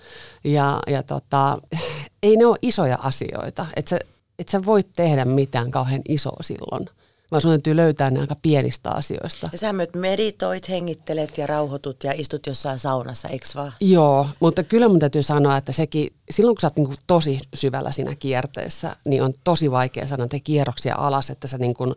Ja, 0.45 0.81
ja 0.87 1.03
tota, 1.03 1.59
ei 2.23 2.37
ne 2.37 2.47
ole 2.47 2.59
isoja 2.63 2.99
asioita, 3.03 3.67
että 3.77 3.89
sä, 3.89 3.99
et 4.39 4.49
sä 4.49 4.65
voit 4.65 4.89
tehdä 4.97 5.25
mitään 5.25 5.71
kauhean 5.71 6.03
isoa 6.09 6.43
silloin 6.43 6.89
vaan 7.31 7.41
sun 7.41 7.51
täytyy 7.51 7.77
löytää 7.77 8.11
ne 8.11 8.21
aika 8.21 8.37
pienistä 8.43 8.91
asioista. 8.91 9.49
Ja 9.53 9.59
sä 9.59 9.73
myös 9.73 9.89
meditoit, 9.97 10.69
hengittelet 10.69 11.39
ja 11.39 11.47
rauhoitut 11.47 12.05
ja 12.05 12.13
istut 12.17 12.47
jossain 12.47 12.79
saunassa, 12.79 13.29
eikö 13.29 13.47
vaan? 13.55 13.73
Joo, 13.81 14.27
mutta 14.41 14.63
kyllä 14.63 14.89
mun 14.89 14.99
täytyy 14.99 15.23
sanoa, 15.23 15.57
että 15.57 15.73
sekin, 15.73 16.13
silloin 16.31 16.57
kun 16.57 16.61
sä 16.61 16.67
oot 16.67 16.77
niin 16.77 16.87
kuin 16.87 16.97
tosi 17.07 17.39
syvällä 17.55 17.93
siinä 17.93 18.15
kierteessä, 18.19 18.97
niin 19.05 19.23
on 19.23 19.33
tosi 19.45 19.71
vaikea 19.71 20.07
saada 20.07 20.29
te 20.29 20.41
kierroksia 20.41 20.95
alas, 20.99 21.31
että 21.31 21.47
sä 21.47 21.59
niin 21.59 21.75
kuin 21.75 21.95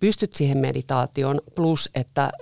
pystyt 0.00 0.32
siihen 0.32 0.58
meditaation, 0.58 1.40
plus 1.56 1.90
että 1.94 2.32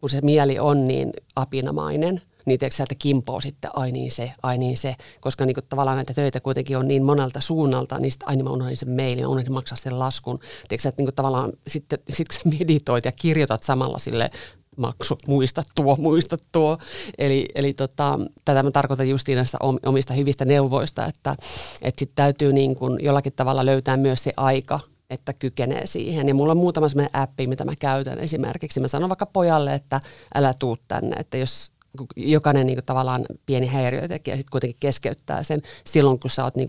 kun 0.00 0.10
se 0.10 0.20
mieli 0.20 0.58
on 0.58 0.88
niin 0.88 1.10
apinamainen– 1.36 2.20
niin 2.44 2.58
tiedätkö, 2.58 2.76
sieltä 2.76 2.94
kimpoo 2.94 3.40
sitten, 3.40 3.70
ai 3.74 3.92
niin 3.92 4.12
se, 4.12 4.32
ai 4.42 4.58
niin 4.58 4.78
se, 4.78 4.96
koska 5.20 5.46
niin 5.46 5.54
kuin, 5.54 5.64
tavallaan 5.68 5.96
näitä 5.96 6.14
töitä 6.14 6.40
kuitenkin 6.40 6.78
on 6.78 6.88
niin 6.88 7.06
monelta 7.06 7.40
suunnalta, 7.40 7.98
niin 7.98 8.12
sitten 8.12 8.28
aina 8.28 8.44
mä 8.44 8.50
unohdin 8.50 8.76
sen 8.76 8.90
mailin, 8.90 9.26
unohdin 9.26 9.52
maksaa 9.52 9.76
sen 9.76 9.98
laskun. 9.98 10.38
Tiedätkö, 10.68 10.88
että 10.88 11.00
niin 11.00 11.06
kuin, 11.06 11.14
tavallaan 11.14 11.52
sitten 11.66 11.98
sit, 12.10 12.28
kun 12.28 12.52
sä 12.52 12.58
meditoit 12.58 13.04
ja 13.04 13.12
kirjoitat 13.12 13.62
samalla 13.62 13.98
sille 13.98 14.30
maksu, 14.76 15.18
muista 15.26 15.62
tuo, 15.74 15.96
muista 15.96 16.36
tuo. 16.52 16.78
Eli, 17.18 17.48
eli 17.54 17.74
tota, 17.74 18.18
tätä 18.44 18.62
mä 18.62 18.70
tarkoitan 18.70 19.08
justiin 19.08 19.36
näistä 19.36 19.58
omista 19.86 20.14
hyvistä 20.14 20.44
neuvoista, 20.44 21.06
että, 21.06 21.34
että 21.82 21.98
sitten 21.98 22.16
täytyy 22.16 22.52
niin 22.52 22.74
kuin 22.74 23.04
jollakin 23.04 23.32
tavalla 23.32 23.66
löytää 23.66 23.96
myös 23.96 24.22
se 24.24 24.32
aika, 24.36 24.80
että 25.10 25.32
kykenee 25.32 25.86
siihen. 25.86 26.28
Ja 26.28 26.34
mulla 26.34 26.50
on 26.50 26.56
muutama 26.56 26.88
sellainen 26.88 27.16
appi, 27.22 27.46
mitä 27.46 27.64
mä 27.64 27.72
käytän 27.80 28.18
esimerkiksi. 28.18 28.80
Mä 28.80 28.88
sanon 28.88 29.08
vaikka 29.08 29.26
pojalle, 29.26 29.74
että 29.74 30.00
älä 30.34 30.54
tuu 30.58 30.76
tänne, 30.88 31.16
että 31.16 31.36
jos 31.36 31.70
jokainen 32.16 32.66
niin 32.66 32.76
kuin, 32.76 32.84
tavallaan 32.84 33.24
pieni 33.46 33.66
häiriötekijä 33.66 34.36
sitten 34.36 34.50
kuitenkin 34.50 34.76
keskeyttää 34.80 35.42
sen 35.42 35.60
silloin, 35.86 36.20
kun 36.20 36.30
sä 36.30 36.44
oot 36.44 36.56
niin 36.56 36.68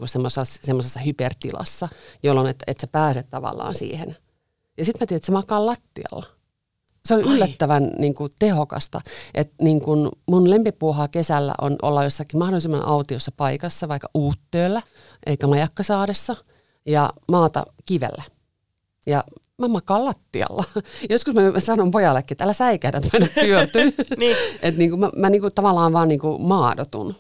semmoisessa 0.62 1.00
hypertilassa, 1.00 1.88
jolloin 2.24 2.48
et, 2.48 2.63
et 2.67 2.79
sä 2.79 2.88
pääset 2.88 3.29
tavallaan 3.29 3.75
siihen. 3.75 4.17
Ja 4.77 4.86
sitten 4.86 5.00
mä 5.00 5.08
tiedän, 5.08 5.17
että 5.17 5.25
se 5.25 5.32
makaa 5.32 5.65
lattialla. 5.65 6.25
Se 7.05 7.13
on 7.13 7.27
Ai. 7.27 7.34
yllättävän 7.34 7.91
niin 7.98 8.15
kuin, 8.15 8.32
tehokasta. 8.39 9.01
Et, 9.34 9.51
niin 9.62 9.82
kuin, 9.82 10.10
mun 10.27 10.50
lempipuuhaa 10.50 11.08
kesällä 11.08 11.53
on 11.62 11.75
olla 11.82 12.03
jossakin 12.03 12.39
mahdollisimman 12.39 12.86
autiossa 12.86 13.32
paikassa, 13.38 13.88
vaikka 13.88 14.10
Uuttööllä, 14.13 14.82
eikä 15.25 15.48
Majakkasaaressa, 15.48 16.36
ja 16.86 17.13
maata 17.32 17.65
kivellä. 17.86 18.24
Ja 19.08 19.24
mä 19.62 19.68
makaan 19.68 20.06
lattialla. 20.06 20.64
Joskus 21.10 21.36
mä 21.36 21.60
sanon 21.60 21.92
pojallekin, 21.92 22.36
että 22.36 22.44
älä 22.44 22.54
säikähdä, 22.54 22.98
että 22.98 23.20
mä 23.20 23.26
en 23.26 23.46
pyörtyy. 23.46 23.94
niin. 24.18 24.36
Että 24.62 24.80
niin 24.80 24.90
kuin 24.90 25.00
mä, 25.00 25.10
mä 25.16 25.30
niin 25.30 25.42
kuin 25.42 25.56
tavallaan 25.56 25.94
vaan 25.94 26.08
niin 26.08 26.20
kuin 26.20 26.42
maadotun. 26.42 27.16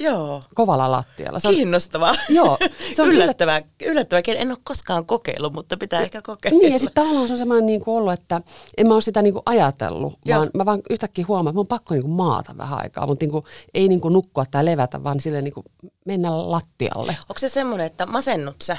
Joo. 0.00 0.42
Kovalla 0.54 0.90
lattialla. 0.90 1.38
Se 1.38 1.48
on, 1.48 1.54
Kiinnostavaa. 1.54 2.14
Joo. 2.28 2.58
Se 2.92 3.02
on 3.02 3.08
yllättävää. 3.08 3.62
Yllättävää. 3.86 4.22
En 4.26 4.50
ole 4.50 4.58
koskaan 4.64 5.06
kokeillut, 5.06 5.52
mutta 5.52 5.76
pitää 5.76 6.00
ehkä 6.00 6.22
kokeilla. 6.22 6.58
Niin 6.58 6.72
ja 6.72 6.78
sitten 6.78 7.02
tavallaan 7.04 7.28
se 7.28 7.34
on 7.34 7.38
semmoinen 7.38 7.66
niin 7.66 7.84
kuin 7.84 7.96
ollut, 7.96 8.12
että 8.12 8.40
en 8.76 8.88
mä 8.88 8.94
ole 8.94 9.00
sitä 9.00 9.22
niin 9.22 9.32
kuin 9.32 9.42
ajatellut, 9.46 10.18
Joo. 10.24 10.38
vaan 10.38 10.50
mä 10.54 10.64
vaan 10.64 10.82
yhtäkkiä 10.90 11.24
huomaan, 11.28 11.52
että 11.52 11.54
mun 11.54 11.60
on 11.60 11.66
pakko 11.66 11.94
niin 11.94 12.02
kuin 12.02 12.12
maata 12.12 12.54
vähän 12.58 12.78
aikaa, 12.78 13.06
mutta 13.06 13.24
niin 13.24 13.32
kuin, 13.32 13.44
ei 13.74 13.88
niin 13.88 14.00
kuin 14.00 14.12
nukkua 14.12 14.44
tai 14.50 14.64
levätä, 14.64 15.04
vaan 15.04 15.20
silleen 15.20 15.44
niin 15.44 15.54
kuin 15.54 15.66
mennä 16.04 16.50
lattialle. 16.50 17.16
Onko 17.20 17.38
se 17.38 17.48
semmoinen, 17.48 17.86
että 17.86 18.06
masennut 18.06 18.56
sä? 18.62 18.76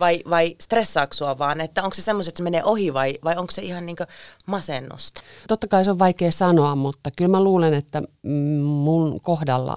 Vai, 0.00 0.22
vai 0.30 0.56
stressaako 0.60 1.14
sua 1.14 1.38
vaan, 1.38 1.60
että 1.60 1.82
onko 1.82 1.94
se 1.94 2.02
semmoiset, 2.02 2.30
että 2.30 2.38
se 2.38 2.44
menee 2.44 2.64
ohi 2.64 2.94
vai, 2.94 3.18
vai 3.24 3.36
onko 3.36 3.50
se 3.50 3.62
ihan 3.62 3.86
niin 3.86 3.96
masennusta? 4.46 5.20
Totta 5.48 5.68
kai 5.68 5.84
se 5.84 5.90
on 5.90 5.98
vaikea 5.98 6.32
sanoa, 6.32 6.76
mutta 6.76 7.10
kyllä 7.16 7.30
mä 7.30 7.42
luulen, 7.42 7.74
että 7.74 8.02
mun 8.62 9.20
kohdalla 9.20 9.76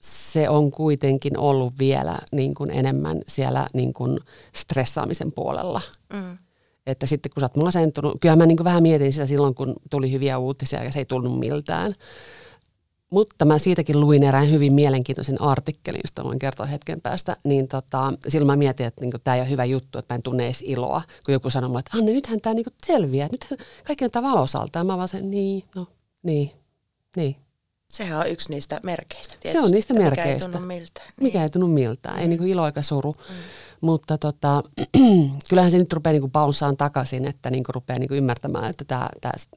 se 0.00 0.48
on 0.48 0.70
kuitenkin 0.70 1.38
ollut 1.38 1.78
vielä 1.78 2.18
niin 2.32 2.54
kuin 2.54 2.70
enemmän 2.70 3.20
siellä 3.28 3.66
niin 3.74 3.92
kuin 3.92 4.18
stressaamisen 4.54 5.32
puolella. 5.32 5.80
Mm. 6.12 6.38
Että 6.86 7.06
sitten 7.06 7.32
kun 7.34 7.40
sä 7.40 7.44
oot 7.44 7.64
masentunut, 7.64 8.16
kyllä 8.20 8.36
mä 8.36 8.46
niin 8.46 8.56
kuin 8.56 8.64
vähän 8.64 8.82
mietin 8.82 9.12
sitä 9.12 9.26
silloin, 9.26 9.54
kun 9.54 9.74
tuli 9.90 10.12
hyviä 10.12 10.38
uutisia 10.38 10.84
ja 10.84 10.92
se 10.92 10.98
ei 10.98 11.04
tullut 11.04 11.38
miltään. 11.38 11.94
Mutta 13.14 13.44
mä 13.44 13.58
siitäkin 13.58 14.00
luin 14.00 14.22
erään 14.22 14.50
hyvin 14.50 14.72
mielenkiintoisen 14.72 15.40
artikkelin, 15.42 16.00
josta 16.04 16.24
voin 16.24 16.38
kertoa 16.38 16.66
hetken 16.66 17.00
päästä. 17.00 17.36
Niin 17.44 17.68
tota, 17.68 18.12
silloin 18.28 18.46
mä 18.46 18.56
mietin, 18.56 18.86
että 18.86 19.00
niinku, 19.00 19.18
tämä 19.24 19.34
ei 19.34 19.40
ole 19.40 19.50
hyvä 19.50 19.64
juttu, 19.64 19.98
että 19.98 20.14
mä 20.14 20.16
en 20.16 20.22
tunne 20.22 20.44
edes 20.44 20.62
iloa. 20.66 21.02
Kun 21.24 21.32
joku 21.32 21.50
sanoi 21.50 21.68
mulle, 21.68 21.80
että 21.80 21.98
Anne, 21.98 22.12
nythän 22.12 22.40
tämä 22.40 22.54
niinku 22.54 22.70
selviää, 22.86 23.28
nythän 23.32 23.58
kaikki 23.84 24.04
on 24.04 24.10
tämä 24.10 24.30
valosalta. 24.30 24.78
Ja 24.78 24.84
mä 24.84 24.96
vaan 24.96 25.08
sen, 25.08 25.30
niin, 25.30 25.64
no, 25.74 25.86
niin, 26.22 26.50
niin. 27.16 27.36
Sehän 27.90 28.20
on 28.20 28.28
yksi 28.28 28.50
niistä 28.50 28.80
merkeistä 28.82 29.34
tietysti. 29.40 29.52
Se 29.52 29.60
on 29.60 29.70
niistä 29.70 29.94
merkeistä. 29.94 30.32
Mikä 30.32 30.34
ei 30.34 30.40
tunnu 30.40 30.66
miltään. 30.66 31.06
Niin. 31.06 31.24
Mikä 31.24 31.42
ei 31.42 31.50
tunnu 31.50 31.66
miltään. 31.66 32.18
Ei 32.18 32.28
niinku 32.28 32.44
ilo 32.44 32.66
eikä 32.66 32.82
suru. 32.82 33.12
Mm. 33.12 33.34
Mutta 33.80 34.18
tota, 34.18 34.62
kyllähän 35.48 35.70
se 35.70 35.78
nyt 35.78 35.92
rupeaa 35.92 36.12
niinku 36.12 36.28
bounsaan 36.28 36.76
takaisin, 36.76 37.24
että 37.24 37.50
niinku 37.50 37.72
rupeaa 37.72 37.98
niinku 37.98 38.14
ymmärtämään, 38.14 38.70
että 38.70 38.84
tää, 38.84 39.10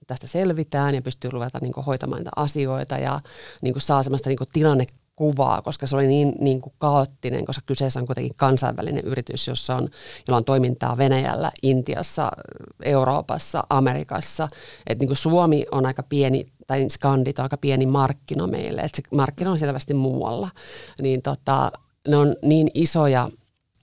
tästä 0.07 0.27
selvitään 0.27 0.95
ja 0.95 1.01
pystyy 1.01 1.29
ruveta 1.29 1.59
niinku 1.62 1.81
hoitamaan 1.81 2.19
niitä 2.19 2.31
asioita 2.36 2.97
ja 2.97 3.19
niinku 3.62 3.79
saa 3.79 4.03
semmoista 4.03 4.29
niinku 4.29 4.45
tilannekuvaa, 4.53 5.62
koska 5.62 5.88
se 5.88 5.95
oli 5.95 6.07
niin, 6.07 6.33
niin 6.39 6.62
kuin 6.62 6.74
kaoottinen, 6.77 7.45
koska 7.45 7.62
kyseessä 7.65 8.00
on 8.00 8.05
kuitenkin 8.05 8.38
kansainvälinen 8.38 9.05
yritys, 9.05 9.47
jossa 9.47 9.75
on, 9.75 9.88
jolla 10.27 10.38
on 10.38 10.45
toimintaa 10.45 10.97
Venäjällä, 10.97 11.51
Intiassa, 11.63 12.31
Euroopassa, 12.83 13.63
Amerikassa. 13.69 14.47
Et 14.88 15.00
niin 15.00 15.07
kuin 15.07 15.17
Suomi 15.17 15.65
on 15.71 15.86
aika 15.86 16.03
pieni, 16.03 16.45
tai 16.67 16.89
Skandit 16.89 17.39
on 17.39 17.43
aika 17.43 17.57
pieni 17.57 17.86
markkina 17.86 18.47
meille, 18.47 18.81
että 18.81 18.95
se 18.95 19.15
markkina 19.15 19.51
on 19.51 19.59
selvästi 19.59 19.93
muualla. 19.93 20.50
Niin 21.01 21.21
tota, 21.21 21.71
ne 22.07 22.17
on 22.17 22.36
niin 22.41 22.71
isoja 22.74 23.29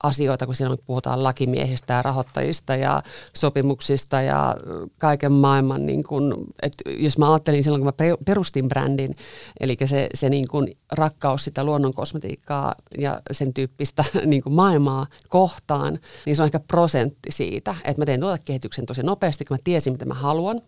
asioita, 0.04 0.46
kun 0.46 0.54
silloin 0.54 0.78
puhutaan 0.86 1.22
lakimiehistä 1.22 1.94
ja 1.94 2.02
rahoittajista 2.02 2.76
ja 2.76 3.02
sopimuksista 3.34 4.22
ja 4.22 4.56
kaiken 4.98 5.32
maailman, 5.32 5.86
niin 5.86 6.04
kun, 6.04 6.46
että 6.62 6.90
jos 6.90 7.18
mä 7.18 7.32
ajattelin 7.32 7.64
silloin, 7.64 7.82
kun 7.82 7.92
mä 7.98 8.16
perustin 8.26 8.68
brändin, 8.68 9.12
eli 9.60 9.76
se, 9.86 10.08
se 10.14 10.28
niin 10.28 10.48
kun 10.48 10.68
rakkaus 10.92 11.44
sitä 11.44 11.64
luonnonkosmetiikkaa 11.64 12.74
ja 12.98 13.20
sen 13.30 13.54
tyyppistä 13.54 14.04
niin 14.26 14.42
kun 14.42 14.54
maailmaa 14.54 15.06
kohtaan, 15.28 15.98
niin 16.26 16.36
se 16.36 16.42
on 16.42 16.46
ehkä 16.46 16.60
prosentti 16.60 17.32
siitä, 17.32 17.74
että 17.84 18.00
mä 18.00 18.06
tein 18.06 18.20
tuotekehityksen 18.20 18.86
tosi 18.86 19.02
nopeasti, 19.02 19.44
kun 19.44 19.54
mä 19.54 19.58
tiesin, 19.64 19.92
mitä 19.92 20.04
mä 20.04 20.14
haluan. 20.14 20.60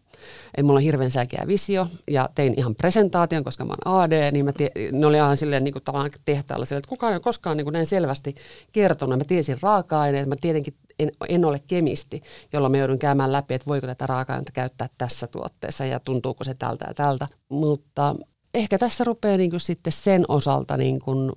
Että 0.46 0.62
mulla 0.62 0.78
on 0.78 0.82
hirveän 0.82 1.10
selkeä 1.10 1.44
visio 1.46 1.86
ja 2.10 2.28
tein 2.34 2.54
ihan 2.56 2.74
presentaation, 2.74 3.44
koska 3.44 3.64
mä 3.64 3.74
oon 3.86 4.02
AD, 4.02 4.32
niin 4.32 4.44
mä 4.44 4.52
tie, 4.52 4.70
ne 4.92 5.06
oli 5.06 5.16
ihan 5.16 5.36
silleen 5.36 5.64
niin 5.64 5.72
kuin 5.72 5.84
tavallaan 5.84 6.10
tehtaalla 6.24 6.64
silleen, 6.64 6.78
että 6.78 6.88
kukaan 6.88 7.12
ei 7.12 7.16
ole 7.16 7.22
koskaan 7.22 7.56
niin 7.56 7.64
kuin 7.64 7.72
näin 7.72 7.86
selvästi 7.86 8.34
kertonut. 8.72 9.18
Mä 9.18 9.24
tiesin 9.26 9.58
raaka-aineet, 9.62 10.28
mä 10.28 10.34
tietenkin 10.40 10.74
en, 10.98 11.10
en 11.28 11.44
ole 11.44 11.58
kemisti, 11.66 12.20
jolloin 12.52 12.72
mä 12.72 12.78
joudun 12.78 12.98
käymään 12.98 13.32
läpi, 13.32 13.54
että 13.54 13.66
voiko 13.66 13.86
tätä 13.86 14.06
raaka-ainetta 14.06 14.52
käyttää 14.52 14.88
tässä 14.98 15.26
tuotteessa 15.26 15.84
ja 15.84 16.00
tuntuuko 16.00 16.44
se 16.44 16.54
tältä 16.58 16.84
ja 16.88 16.94
tältä. 16.94 17.26
Mutta 17.48 18.16
ehkä 18.54 18.78
tässä 18.78 19.04
rupeaa 19.04 19.36
niin 19.36 19.50
kuin 19.50 19.60
sitten 19.60 19.92
sen 19.92 20.24
osalta 20.28 20.76
niin 20.76 20.98
kuin 20.98 21.32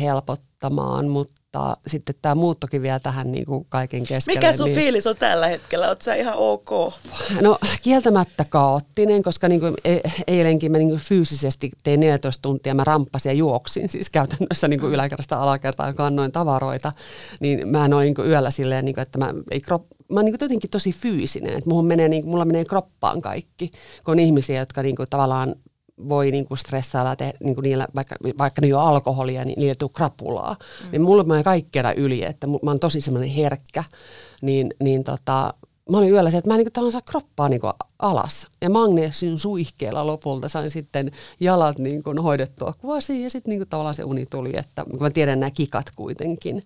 helpottamaan, 0.00 1.08
mutta 1.08 1.42
mutta 1.56 1.90
sitten 1.90 2.14
tämä 2.22 2.34
muuttokin 2.34 2.82
vielä 2.82 3.00
tähän 3.00 3.32
niin 3.32 3.46
kuin 3.46 3.66
kaiken 3.68 4.06
keskelle. 4.06 4.38
Mikä 4.38 4.56
sun 4.56 4.66
niin... 4.66 4.76
fiilis 4.76 5.06
on 5.06 5.16
tällä 5.16 5.48
hetkellä? 5.48 5.88
Oletko 5.88 6.02
sä 6.02 6.14
ihan 6.14 6.34
ok? 6.36 6.70
No 7.40 7.58
kieltämättä 7.82 8.44
kaoottinen, 8.50 9.22
koska 9.22 9.48
niin 9.48 9.60
kuin 9.60 9.74
e- 9.84 10.10
eilenkin 10.26 10.72
mä 10.72 10.78
niin 10.78 10.88
kuin 10.88 11.00
fyysisesti 11.00 11.70
tein 11.82 12.00
14 12.00 12.42
tuntia, 12.42 12.74
mä 12.74 12.84
ramppasin 12.84 13.30
ja 13.30 13.34
juoksin 13.34 13.88
siis 13.88 14.10
käytännössä 14.10 14.68
niin 14.68 14.80
kuin 14.80 14.92
yläkerrasta 14.92 15.36
alakertaan 15.36 15.94
kannoin 15.94 16.32
tavaroita, 16.32 16.92
niin 17.40 17.68
mä 17.68 17.88
noin 17.88 18.14
niin 18.18 18.28
yöllä 18.28 18.50
silleen, 18.50 18.84
niin 18.84 18.94
kuin, 18.94 19.02
että 19.02 19.18
mä 19.18 19.34
ei 19.50 19.60
krop, 19.60 19.86
mä 20.12 20.18
oon 20.20 20.24
niin 20.24 20.36
jotenkin 20.40 20.70
tosi 20.70 20.92
fyysinen, 20.92 21.56
että 21.56 21.70
mulla 21.70 21.82
menee, 21.82 22.08
niin, 22.08 22.26
mulla 22.26 22.44
menee 22.44 22.64
kroppaan 22.64 23.22
kaikki, 23.22 23.70
kun 24.04 24.12
on 24.12 24.18
ihmisiä, 24.18 24.60
jotka 24.60 24.82
niin 24.82 24.96
kuin, 24.96 25.06
tavallaan 25.10 25.54
voi 26.08 26.30
niinku 26.30 26.56
stressailla 26.56 27.16
tehdä 27.16 27.38
niinku 27.40 27.60
niillä, 27.60 27.86
vaikka, 27.94 28.16
vaikka 28.38 28.60
ne 28.60 28.74
ole 28.74 28.84
alkoholia, 28.84 29.44
niin 29.44 29.58
niillä 29.58 29.74
tuu 29.74 29.88
krapulaa. 29.88 30.56
Mm. 30.84 30.90
Niin 30.90 31.02
mulla 31.02 31.24
menee 31.24 31.42
kaikkea 31.42 31.92
yli, 31.92 32.24
että 32.24 32.46
mä 32.46 32.58
oon 32.62 32.80
tosi 32.80 33.00
semmoinen 33.00 33.30
herkkä, 33.30 33.84
niin, 34.42 34.74
niin 34.80 35.04
tota, 35.04 35.54
mä 35.90 35.98
olin 35.98 36.10
yöllä 36.10 36.30
se, 36.30 36.38
että 36.38 36.50
mä 36.50 36.54
en 36.54 36.58
niin 36.58 36.72
kuin, 36.72 36.92
saa 36.92 37.02
kroppaa 37.02 37.48
niin 37.48 37.60
kuin, 37.60 37.72
alas. 37.98 38.46
Ja 38.60 38.70
magneesin 38.70 39.38
suihkeella 39.38 40.06
lopulta 40.06 40.48
sain 40.48 40.70
sitten 40.70 41.10
jalat 41.40 41.78
niin 41.78 42.02
kuin, 42.02 42.18
hoidettua 42.18 42.74
kuosiin 42.78 43.22
ja 43.22 43.30
sitten 43.30 43.50
niin 43.50 43.60
kuin, 43.60 43.68
tavallaan 43.68 43.94
se 43.94 44.04
uni 44.04 44.26
tuli, 44.26 44.52
että 44.56 44.84
kun 44.90 45.02
mä 45.02 45.10
tiedän 45.10 45.40
nämä 45.40 45.50
kikat 45.50 45.86
kuitenkin. 45.96 46.62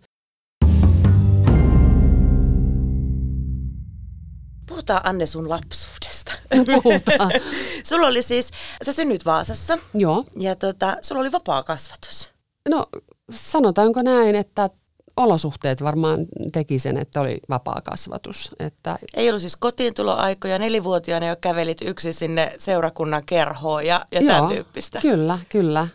Puhutaan 4.70 5.00
Anne 5.04 5.26
sun 5.26 5.48
lapsuudesta. 5.48 6.32
Puhutaan. 6.66 7.30
sulla 7.88 8.06
oli 8.06 8.22
siis, 8.22 8.50
sä 8.84 8.92
synnyit 8.92 9.24
Vaasassa. 9.24 9.78
Joo. 9.94 10.24
Ja 10.36 10.56
tota, 10.56 10.96
sulla 11.02 11.20
oli 11.20 11.32
vapaa 11.32 11.62
kasvatus. 11.62 12.32
No 12.68 12.86
sanotaanko 13.30 14.02
näin, 14.02 14.34
että 14.34 14.70
olosuhteet 15.16 15.82
varmaan 15.82 16.26
teki 16.52 16.78
sen, 16.78 16.96
että 16.96 17.20
oli 17.20 17.40
vapaa 17.48 17.80
kasvatus. 17.84 18.50
Että 18.58 18.98
Ei 19.14 19.28
ollut 19.28 19.40
siis 19.40 19.56
kotiintuloaikoja, 19.56 20.58
nelivuotiaana 20.58 21.26
jo 21.26 21.36
kävelit 21.40 21.82
yksi 21.82 22.12
sinne 22.12 22.52
seurakunnan 22.58 23.22
kerhoon 23.26 23.86
ja, 23.86 24.06
ja 24.12 24.20
Joo, 24.20 24.34
tämän 24.34 24.50
tyyppistä. 24.50 25.00
Kyllä, 25.00 25.38
kyllä. 25.48 25.86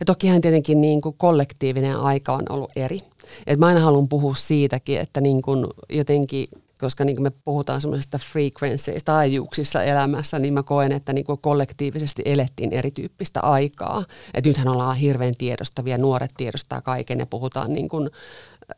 Ja 0.00 0.06
tokihan 0.06 0.40
tietenkin 0.40 0.80
niin 0.80 1.00
kuin 1.00 1.14
kollektiivinen 1.18 1.96
aika 1.96 2.32
on 2.32 2.44
ollut 2.50 2.70
eri. 2.76 3.00
Et 3.46 3.58
mä 3.58 3.66
aina 3.66 3.80
haluan 3.80 4.08
puhua 4.08 4.34
siitäkin, 4.34 5.00
että 5.00 5.20
niin 5.20 5.42
kuin 5.42 5.66
jotenkin 5.88 6.48
koska 6.82 7.04
niin 7.04 7.16
kuin 7.16 7.22
me 7.22 7.30
puhutaan 7.30 7.80
semmoisesta 7.80 8.18
frequenceista 8.18 9.12
taajuuksissa 9.12 9.82
elämässä, 9.82 10.38
niin 10.38 10.54
mä 10.54 10.62
koen, 10.62 10.92
että 10.92 11.12
niin 11.12 11.24
kuin 11.24 11.38
kollektiivisesti 11.38 12.22
elettiin 12.24 12.72
erityyppistä 12.72 13.40
aikaa. 13.40 14.04
Et 14.34 14.44
nythän 14.44 14.68
ollaan 14.68 14.96
hirveän 14.96 15.34
tiedostavia, 15.38 15.98
nuoret 15.98 16.30
tiedostaa 16.36 16.80
kaiken 16.80 17.18
ja 17.18 17.26
puhutaan 17.26 17.72
niin 17.72 17.88
kuin 17.88 18.10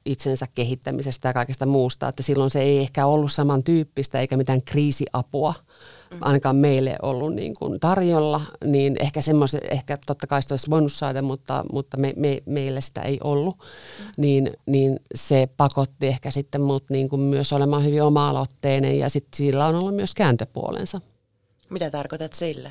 itsensä 0.05 0.47
kehittämisestä 0.55 1.29
ja 1.29 1.33
kaikesta 1.33 1.67
muusta, 1.67 2.09
että 2.09 2.23
silloin 2.23 2.51
se 2.51 2.63
ei 2.63 2.79
ehkä 2.79 3.07
ollut 3.07 3.33
samantyyppistä 3.33 4.21
eikä 4.21 4.37
mitään 4.37 4.63
kriisiapua 4.63 5.55
ainakaan 6.21 6.57
meille 6.57 6.97
ollut 7.03 7.35
niin 7.35 7.55
kuin 7.55 7.81
tarjolla, 7.81 8.41
niin 8.65 8.97
ehkä 9.01 9.23
semmoisen, 9.23 9.61
ehkä 9.71 9.99
totta 10.07 10.27
kai 10.27 10.43
sitä 10.43 10.53
olisi 10.53 10.71
voinut 10.71 10.93
saada, 10.93 11.23
mutta, 11.23 11.65
mutta 11.73 11.97
me, 11.97 12.13
me, 12.17 12.43
meille 12.47 12.81
sitä 12.81 13.01
ei 13.01 13.19
ollut, 13.25 13.57
niin, 14.17 14.53
niin 14.67 15.01
se 15.15 15.49
pakotti 15.57 16.07
ehkä 16.07 16.31
sitten 16.31 16.61
mut 16.61 16.85
niin 16.91 17.09
kuin 17.09 17.21
myös 17.21 17.53
olemaan 17.53 17.85
hyvin 17.85 18.03
oma-aloitteinen 18.03 18.99
ja 18.99 19.09
sitten 19.09 19.37
sillä 19.37 19.67
on 19.67 19.75
ollut 19.75 19.97
myös 19.97 20.15
kääntöpuolensa. 20.15 21.01
Mitä 21.71 21.91
tarkoitat 21.91 22.33
sillä? 22.33 22.71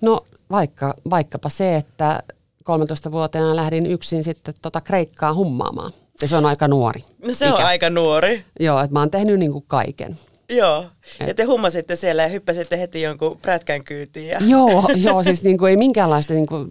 No 0.00 0.20
vaikka, 0.50 0.94
vaikkapa 1.10 1.48
se, 1.48 1.76
että 1.76 2.22
13-vuotiaana 2.70 3.56
lähdin 3.56 3.86
yksin 3.86 4.24
sitten 4.24 4.54
tota 4.62 4.80
Kreikkaa 4.80 5.34
hummaamaan. 5.34 5.92
Ja 6.22 6.28
se 6.28 6.36
on 6.36 6.46
aika 6.46 6.68
nuori. 6.68 7.04
No 7.26 7.34
se 7.34 7.52
on 7.52 7.54
ikä. 7.54 7.66
aika 7.66 7.90
nuori. 7.90 8.44
Joo, 8.60 8.80
että 8.80 8.92
mä 8.92 8.98
oon 8.98 9.10
tehnyt 9.10 9.38
niin 9.38 9.52
kuin 9.52 9.64
kaiken. 9.68 10.18
Joo. 10.48 10.84
Ja 11.26 11.34
te 11.34 11.44
hummasitte 11.44 11.96
siellä 11.96 12.22
ja 12.22 12.28
hyppäsitte 12.28 12.78
heti 12.78 13.02
jonkun 13.02 13.38
prätkän 13.42 13.84
kyytiin. 13.84 14.28
Ja... 14.28 14.38
Joo, 14.40 14.88
joo, 14.96 15.22
siis 15.22 15.42
niin 15.44 15.58
kuin 15.58 15.70
ei 15.70 15.76
minkäänlaista 15.76 16.34
niin 16.34 16.46
kuin, 16.46 16.70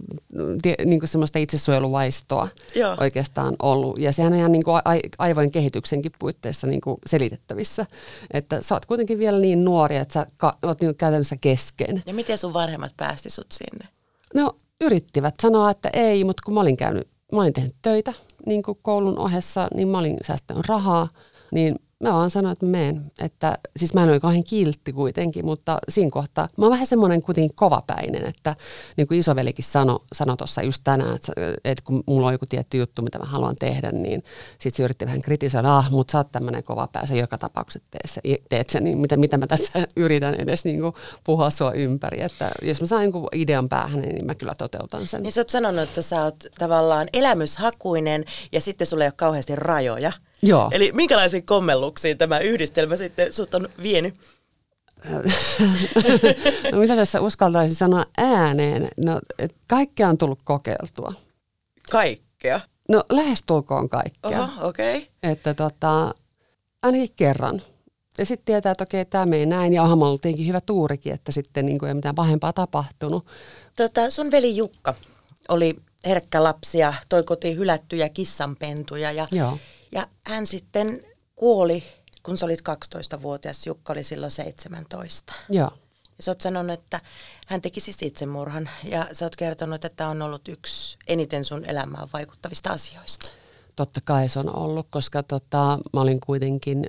niin 0.84 1.00
kuin 1.00 1.08
semmoista 1.08 1.38
itsesuojeluvaistoa 1.38 2.48
Joo. 2.74 2.96
oikeastaan 3.00 3.56
ollut. 3.62 3.98
Ja 3.98 4.12
sehän 4.12 4.32
on 4.32 4.38
ihan 4.38 4.52
niin 4.52 4.64
kuin 4.64 4.82
aivojen 5.18 5.50
kehityksenkin 5.50 6.12
puitteissa 6.18 6.66
niin 6.66 6.80
kuin 6.80 6.96
selitettävissä. 7.06 7.86
Että 8.32 8.62
sä 8.62 8.74
oot 8.74 8.86
kuitenkin 8.86 9.18
vielä 9.18 9.38
niin 9.38 9.64
nuori, 9.64 9.96
että 9.96 10.12
sä 10.14 10.26
ka- 10.36 10.56
oot 10.62 10.80
niin 10.80 10.96
käytännössä 10.96 11.36
kesken. 11.40 12.02
Ja 12.06 12.14
miten 12.14 12.38
sun 12.38 12.52
vanhemmat 12.52 12.92
päästi 12.96 13.30
sut 13.30 13.52
sinne? 13.52 13.88
No 14.34 14.56
yrittivät 14.80 15.34
sanoa, 15.42 15.70
että 15.70 15.90
ei, 15.92 16.24
mutta 16.24 16.42
kun 16.44 16.54
mä 16.54 16.60
olin 16.60 16.76
käynyt, 16.76 17.08
mä 17.32 17.40
olin 17.40 17.52
tehnyt 17.52 17.74
töitä 17.82 18.12
niin 18.46 18.62
kuin 18.62 18.78
koulun 18.82 19.18
ohessa, 19.18 19.68
niin 19.74 19.88
mä 19.88 19.98
olin 19.98 20.16
säästänyt 20.26 20.66
rahaa, 20.66 21.08
niin 21.52 21.76
mä 22.08 22.14
vaan 22.14 22.30
sanoin, 22.30 22.52
että 22.52 22.66
mä 22.66 22.70
menen. 22.70 23.02
Että, 23.20 23.58
siis 23.76 23.94
mä 23.94 24.02
en 24.02 24.08
ole 24.08 24.20
kauhean 24.20 24.44
kiltti 24.44 24.92
kuitenkin, 24.92 25.44
mutta 25.44 25.78
siinä 25.88 26.10
kohtaa 26.10 26.48
mä 26.58 26.64
oon 26.64 26.72
vähän 26.72 26.86
semmoinen 26.86 27.22
kuitenkin 27.22 27.56
kovapäinen, 27.56 28.26
että 28.26 28.56
niin 28.96 29.08
kuin 29.08 29.20
isovelikin 29.20 29.64
sanoi 29.64 30.00
sano 30.12 30.36
tuossa 30.36 30.62
just 30.62 30.80
tänään, 30.84 31.16
että, 31.16 31.32
että 31.64 31.84
kun 31.84 32.02
mulla 32.06 32.26
on 32.26 32.32
joku 32.32 32.46
tietty 32.46 32.78
juttu, 32.78 33.02
mitä 33.02 33.18
mä 33.18 33.24
haluan 33.24 33.56
tehdä, 33.56 33.92
niin 33.92 34.24
sitten 34.50 34.76
se 34.76 34.82
yritti 34.82 35.06
vähän 35.06 35.20
kritisoida, 35.20 35.76
ah, 35.76 35.90
mutta 35.90 36.12
sä 36.12 36.18
oot 36.18 36.32
tämmöinen 36.32 36.62
kovapää, 36.64 37.06
sä 37.06 37.14
joka 37.14 37.38
tapauksessa 37.38 37.88
teet, 37.90 38.42
teet 38.48 38.70
sen, 38.70 38.84
niin 38.84 38.98
mitä, 38.98 39.16
mitä 39.16 39.38
mä 39.38 39.46
tässä 39.46 39.86
yritän 39.96 40.34
edes 40.34 40.64
niin 40.64 40.80
kuin 40.80 40.94
puhua 41.24 41.50
sua 41.50 41.72
ympäri. 41.72 42.22
Että 42.22 42.50
jos 42.62 42.80
mä 42.80 42.86
saan 42.86 43.12
idean 43.32 43.68
päähän, 43.68 44.00
niin 44.00 44.26
mä 44.26 44.34
kyllä 44.34 44.54
toteutan 44.58 45.08
sen. 45.08 45.22
Niin 45.22 45.32
sä 45.32 45.40
oot 45.40 45.50
sanonut, 45.50 45.82
että 45.82 46.02
sä 46.02 46.24
oot 46.24 46.44
tavallaan 46.58 47.08
elämyshakuinen 47.12 48.24
ja 48.52 48.60
sitten 48.60 48.86
sulla 48.86 49.04
ei 49.04 49.08
ole 49.08 49.14
kauheasti 49.16 49.56
rajoja. 49.56 50.12
Joo. 50.42 50.68
Eli 50.72 50.92
minkälaisiin 50.92 51.46
kommelluksiin 51.46 52.18
tämä 52.18 52.38
yhdistelmä 52.38 52.96
sitten 52.96 53.32
sut 53.32 53.54
on 53.54 53.68
vienyt? 53.82 54.14
no 56.72 56.78
mitä 56.78 56.96
tässä 56.96 57.20
uskaltaisin 57.20 57.76
sanoa 57.76 58.04
ääneen? 58.16 58.88
No, 58.96 59.20
kaikkea 59.68 60.08
on 60.08 60.18
tullut 60.18 60.42
kokeiltua. 60.44 61.12
Kaikkea? 61.90 62.60
No 62.88 63.04
lähestulkoon 63.10 63.88
kaikkea. 63.88 64.42
Oho, 64.42 64.68
okei. 64.68 64.96
Okay. 64.96 65.08
Että 65.22 65.54
tota, 65.54 66.14
ainakin 66.82 67.10
kerran. 67.16 67.62
Ja 68.18 68.26
sitten 68.26 68.44
tietää, 68.44 68.72
että 68.72 68.84
okei, 68.84 69.04
tämä 69.04 69.26
meni 69.26 69.46
näin. 69.46 69.72
Ja 69.72 69.82
onhan 69.82 69.98
mulla 69.98 70.18
tietenkin 70.18 70.46
hyvä 70.46 70.60
tuurikin, 70.60 71.12
että 71.12 71.32
sitten 71.32 71.66
niin 71.66 71.78
kuin 71.78 71.88
ei 71.88 71.94
mitään 71.94 72.14
pahempaa 72.14 72.52
tapahtunut. 72.52 73.26
Tota, 73.76 74.10
sun 74.10 74.30
veli 74.30 74.56
Jukka 74.56 74.94
oli 75.48 75.76
herkkä 76.06 76.42
lapsi 76.42 76.78
ja 76.78 76.94
toi 77.08 77.22
kotiin 77.22 77.58
hylättyjä 77.58 78.08
kissanpentuja. 78.08 79.12
Ja, 79.12 79.26
Joo. 79.32 79.58
Ja 79.94 80.06
hän 80.26 80.46
sitten 80.46 81.00
kuoli, 81.36 81.84
kun 82.22 82.38
sä 82.38 82.46
olit 82.46 82.60
12-vuotias. 82.60 83.66
Jukka 83.66 83.92
oli 83.92 84.02
silloin 84.02 84.32
17. 84.32 85.34
Joo. 85.48 85.70
Ja 86.16 86.22
sä 86.22 86.30
oot 86.30 86.40
sanonut, 86.40 86.72
että 86.78 87.00
hän 87.46 87.60
teki 87.60 87.80
siis 87.80 88.02
itsemurhan. 88.02 88.70
Ja 88.84 89.08
sä 89.12 89.24
oot 89.24 89.36
kertonut, 89.36 89.74
että 89.74 89.96
tämä 89.96 90.10
on 90.10 90.22
ollut 90.22 90.48
yksi 90.48 90.98
eniten 91.06 91.44
sun 91.44 91.64
elämään 91.64 92.08
vaikuttavista 92.12 92.70
asioista. 92.70 93.30
Totta 93.76 94.00
kai 94.04 94.28
se 94.28 94.38
on 94.38 94.56
ollut, 94.56 94.86
koska 94.90 95.22
tota, 95.22 95.78
mä 95.92 96.00
olin 96.00 96.20
kuitenkin, 96.20 96.86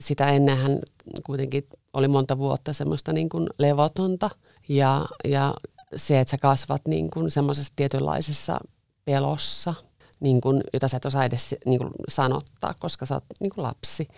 sitä 0.00 0.26
ennenhän 0.26 0.78
kuitenkin 1.26 1.66
oli 1.92 2.08
monta 2.08 2.38
vuotta 2.38 2.72
semmoista 2.72 3.12
niin 3.12 3.28
kuin 3.28 3.46
levotonta. 3.58 4.30
Ja, 4.68 5.06
ja 5.24 5.54
se, 5.96 6.20
että 6.20 6.30
sä 6.30 6.38
kasvat 6.38 6.82
niin 6.86 7.10
kuin 7.10 7.30
semmoisessa 7.30 7.72
tietynlaisessa 7.76 8.60
pelossa, 9.04 9.74
niin 10.22 10.40
kuin, 10.40 10.60
jota 10.72 10.88
sä 10.88 10.96
et 10.96 11.04
osaa 11.04 11.24
edes 11.24 11.54
niin 11.66 11.78
kuin 11.78 11.90
sanottaa, 12.08 12.74
koska 12.78 13.06
sä 13.06 13.14
oot 13.14 13.24
niin 13.40 13.50
kuin 13.50 13.62
lapsi, 13.62 14.08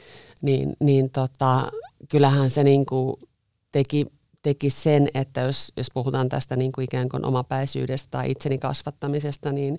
niin, 0.43 0.77
niin 0.81 1.11
tota, 1.11 1.71
kyllähän 2.09 2.51
se 2.51 2.65
niin 2.65 2.87
kuin 2.87 3.15
teki, 3.73 4.07
teki 4.43 4.71
sen, 4.71 5.09
että 5.15 5.41
jos, 5.41 5.73
jos 5.77 5.87
puhutaan 5.95 6.29
tästä 6.29 6.57
niin 6.57 6.73
kuin 6.73 6.85
ikään 6.85 7.09
kuin 7.09 7.25
omapäisyydestä 7.25 8.09
tai 8.11 8.31
itseni 8.31 8.59
kasvattamisesta, 8.59 9.53
niin 9.53 9.79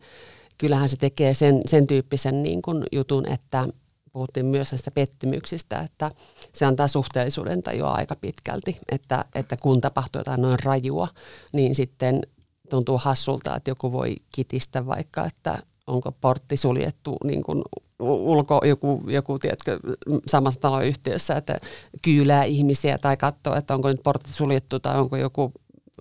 kyllähän 0.57 0.89
se 0.89 0.97
tekee 0.97 1.33
sen, 1.33 1.61
sen 1.67 1.87
tyyppisen 1.87 2.43
niin 2.43 2.61
kuin 2.61 2.83
jutun, 2.91 3.31
että 3.31 3.67
puhuttiin 4.13 4.45
myös 4.45 4.71
näistä 4.71 4.91
pettymyksistä, 4.91 5.79
että 5.79 6.11
se 6.53 6.65
antaa 6.65 6.87
suhteellisuuden 6.87 7.61
tajua 7.61 7.91
aika 7.91 8.15
pitkälti, 8.15 8.77
että, 8.91 9.25
että 9.35 9.57
kun 9.61 9.81
tapahtuu 9.81 10.19
jotain 10.19 10.41
noin 10.41 10.59
rajua, 10.63 11.07
niin 11.53 11.75
sitten 11.75 12.21
tuntuu 12.69 12.97
hassulta, 12.97 13.55
että 13.55 13.71
joku 13.71 13.91
voi 13.91 14.15
kitistä 14.31 14.85
vaikka, 14.85 15.25
että 15.25 15.59
onko 15.87 16.11
portti 16.11 16.57
suljettu 16.57 17.17
niin 17.23 17.43
kuin 17.43 17.61
ulko, 17.99 18.61
joku, 18.65 19.03
joku 19.07 19.39
tiedätkö, 19.39 19.79
samassa 20.27 20.59
taloyhtiössä, 20.59 21.35
että 21.35 21.59
kyylää 22.01 22.43
ihmisiä 22.43 22.97
tai 22.97 23.17
katsoo, 23.17 23.55
että 23.55 23.73
onko 23.73 23.87
nyt 23.87 24.03
portti 24.03 24.31
suljettu 24.33 24.79
tai 24.79 24.99
onko 24.99 25.17
joku 25.17 25.51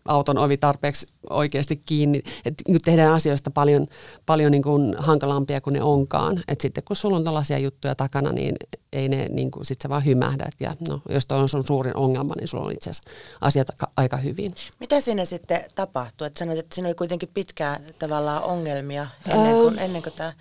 auton 0.05 0.39
ovi 0.39 0.57
tarpeeksi 0.57 1.07
oikeasti 1.31 1.77
kiinni. 1.77 2.23
Et 2.45 2.55
tehdään 2.85 3.13
asioista 3.13 3.51
paljon, 3.51 3.87
paljon 4.27 4.53
niin 4.53 4.63
kuin 4.63 4.95
hankalampia 4.99 5.61
kuin 5.61 5.75
ne 5.75 5.83
onkaan. 5.83 6.43
Et 6.49 6.61
sitten 6.61 6.85
kun 6.85 6.97
sulla 6.97 7.17
on 7.17 7.25
tällaisia 7.25 7.59
juttuja 7.59 7.95
takana, 7.95 8.33
niin 8.33 8.57
ei 8.93 9.09
ne, 9.09 9.27
niin 9.31 9.51
kuin, 9.51 9.67
sit 9.67 9.81
sä 9.81 9.89
vaan 9.89 10.05
hymähdät. 10.05 10.55
Ja 10.61 10.75
no, 10.89 11.01
jos 11.09 11.27
toi 11.27 11.39
on 11.39 11.49
sun 11.49 11.65
suurin 11.65 11.97
ongelma, 11.97 12.35
niin 12.37 12.49
sulla 12.49 12.65
on 12.65 12.73
itse 12.73 12.91
asiassa 12.91 13.11
asiat 13.41 13.69
aika 13.97 14.17
hyvin. 14.17 14.55
Mitä 14.81 15.01
siinä 15.01 15.25
sitten 15.25 15.65
tapahtui? 15.75 16.27
Et 16.27 16.37
sanoit, 16.37 16.59
että 16.59 16.75
siinä 16.75 16.89
oli 16.89 16.95
kuitenkin 16.95 17.31
pitkään 17.35 17.85
tavallaan 17.99 18.43
ongelmia 18.43 19.07
ennen 19.29 19.55
kuin, 19.55 19.79
ennen 19.79 20.03
kuin 20.03 20.13
tämä 20.17 20.33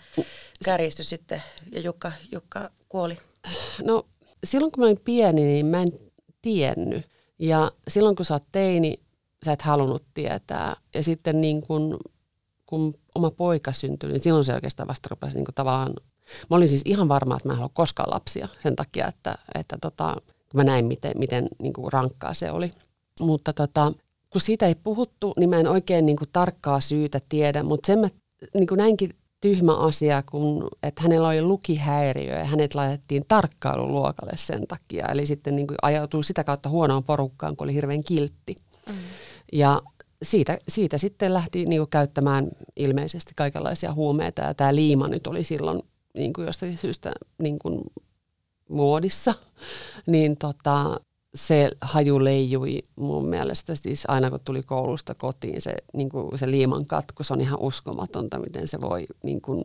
kärjistyi 0.65 1.05
sitten 1.05 1.43
ja 1.71 1.79
Jukka, 1.79 2.11
Jukka 2.31 2.69
kuoli. 2.89 3.17
No 3.83 4.05
silloin 4.43 4.71
kun 4.71 4.83
mä 4.83 4.85
olin 4.85 5.01
pieni, 5.03 5.43
niin 5.43 5.65
mä 5.65 5.81
en 5.81 5.91
tiennyt. 6.41 7.05
Ja 7.39 7.71
silloin 7.87 8.15
kun 8.15 8.25
sä 8.25 8.33
oot 8.33 8.43
teini, 8.51 8.99
sä 9.45 9.51
et 9.51 9.61
halunnut 9.61 10.03
tietää. 10.13 10.75
Ja 10.95 11.03
sitten 11.03 11.41
niin 11.41 11.61
kun, 11.61 11.97
kun 12.65 12.93
oma 13.15 13.31
poika 13.31 13.73
syntyi, 13.73 14.09
niin 14.09 14.19
silloin 14.19 14.45
se 14.45 14.53
oikeastaan 14.53 14.87
vasta 14.87 15.07
rupesi 15.11 15.35
niin 15.35 15.45
tavallaan... 15.55 15.93
Mä 16.49 16.55
olin 16.57 16.67
siis 16.67 16.81
ihan 16.85 17.07
varma, 17.07 17.35
että 17.35 17.49
mä 17.49 17.53
en 17.53 17.57
halua 17.57 17.71
koskaan 17.73 18.13
lapsia 18.13 18.47
sen 18.63 18.75
takia, 18.75 19.07
että, 19.07 19.35
että 19.55 19.77
tota, 19.81 20.15
kun 20.49 20.59
mä 20.59 20.63
näin, 20.63 20.85
miten, 20.85 21.11
miten 21.17 21.47
niin 21.61 21.73
rankkaa 21.93 22.33
se 22.33 22.51
oli. 22.51 22.71
Mutta 23.19 23.53
tota, 23.53 23.91
kun 24.29 24.41
siitä 24.41 24.67
ei 24.67 24.75
puhuttu, 24.75 25.33
niin 25.39 25.49
mä 25.49 25.59
en 25.59 25.67
oikein 25.67 26.05
niin 26.05 26.17
tarkkaa 26.33 26.79
syytä 26.79 27.19
tiedä, 27.29 27.63
mutta 27.63 27.87
sen 27.87 27.99
mä 27.99 28.09
niin 28.53 28.67
näinkin 28.77 29.09
tyhmä 29.41 29.75
asia, 29.75 30.23
kun, 30.31 30.67
että 30.83 31.01
hänellä 31.01 31.27
oli 31.27 31.41
lukihäiriö 31.41 32.39
ja 32.39 32.45
hänet 32.45 32.75
laitettiin 32.75 33.23
tarkkailuluokalle 33.27 34.33
sen 34.35 34.67
takia. 34.67 35.07
Eli 35.07 35.25
sitten 35.25 35.55
niin 35.55 35.67
kuin 35.67 35.77
ajautui 35.81 36.23
sitä 36.23 36.43
kautta 36.43 36.69
huonoon 36.69 37.03
porukkaan, 37.03 37.55
kun 37.55 37.65
oli 37.65 37.73
hirveän 37.73 38.03
kiltti. 38.03 38.55
Mm. 38.89 38.95
Ja 39.53 39.81
siitä, 40.23 40.57
siitä 40.67 40.97
sitten 40.97 41.33
lähti 41.33 41.65
niin 41.65 41.79
kuin 41.79 41.89
käyttämään 41.89 42.47
ilmeisesti 42.75 43.31
kaikenlaisia 43.35 43.93
huumeita 43.93 44.41
ja 44.41 44.53
tämä 44.53 44.75
liima 44.75 45.07
nyt 45.07 45.27
oli 45.27 45.43
silloin 45.43 45.81
niin 46.13 46.33
kuin 46.33 46.45
jostakin 46.45 46.77
syystä 46.77 47.11
niin 47.37 47.59
kuin 47.59 47.81
muodissa, 48.69 49.33
niin 50.07 50.37
tota, 50.37 50.99
se 51.35 51.71
haju 51.81 52.23
leijui 52.23 52.81
mun 52.95 53.25
mielestä 53.25 53.75
siis 53.75 54.03
aina 54.07 54.29
kun 54.29 54.39
tuli 54.45 54.63
koulusta 54.63 55.15
kotiin, 55.15 55.61
se, 55.61 55.75
niin 55.93 56.09
kuin 56.09 56.39
se 56.39 56.51
liiman 56.51 56.85
katko, 56.85 57.23
se 57.23 57.33
on 57.33 57.41
ihan 57.41 57.59
uskomatonta, 57.59 58.39
miten 58.39 58.67
se 58.67 58.81
voi, 58.81 59.05
niin 59.23 59.41
kuin, 59.41 59.63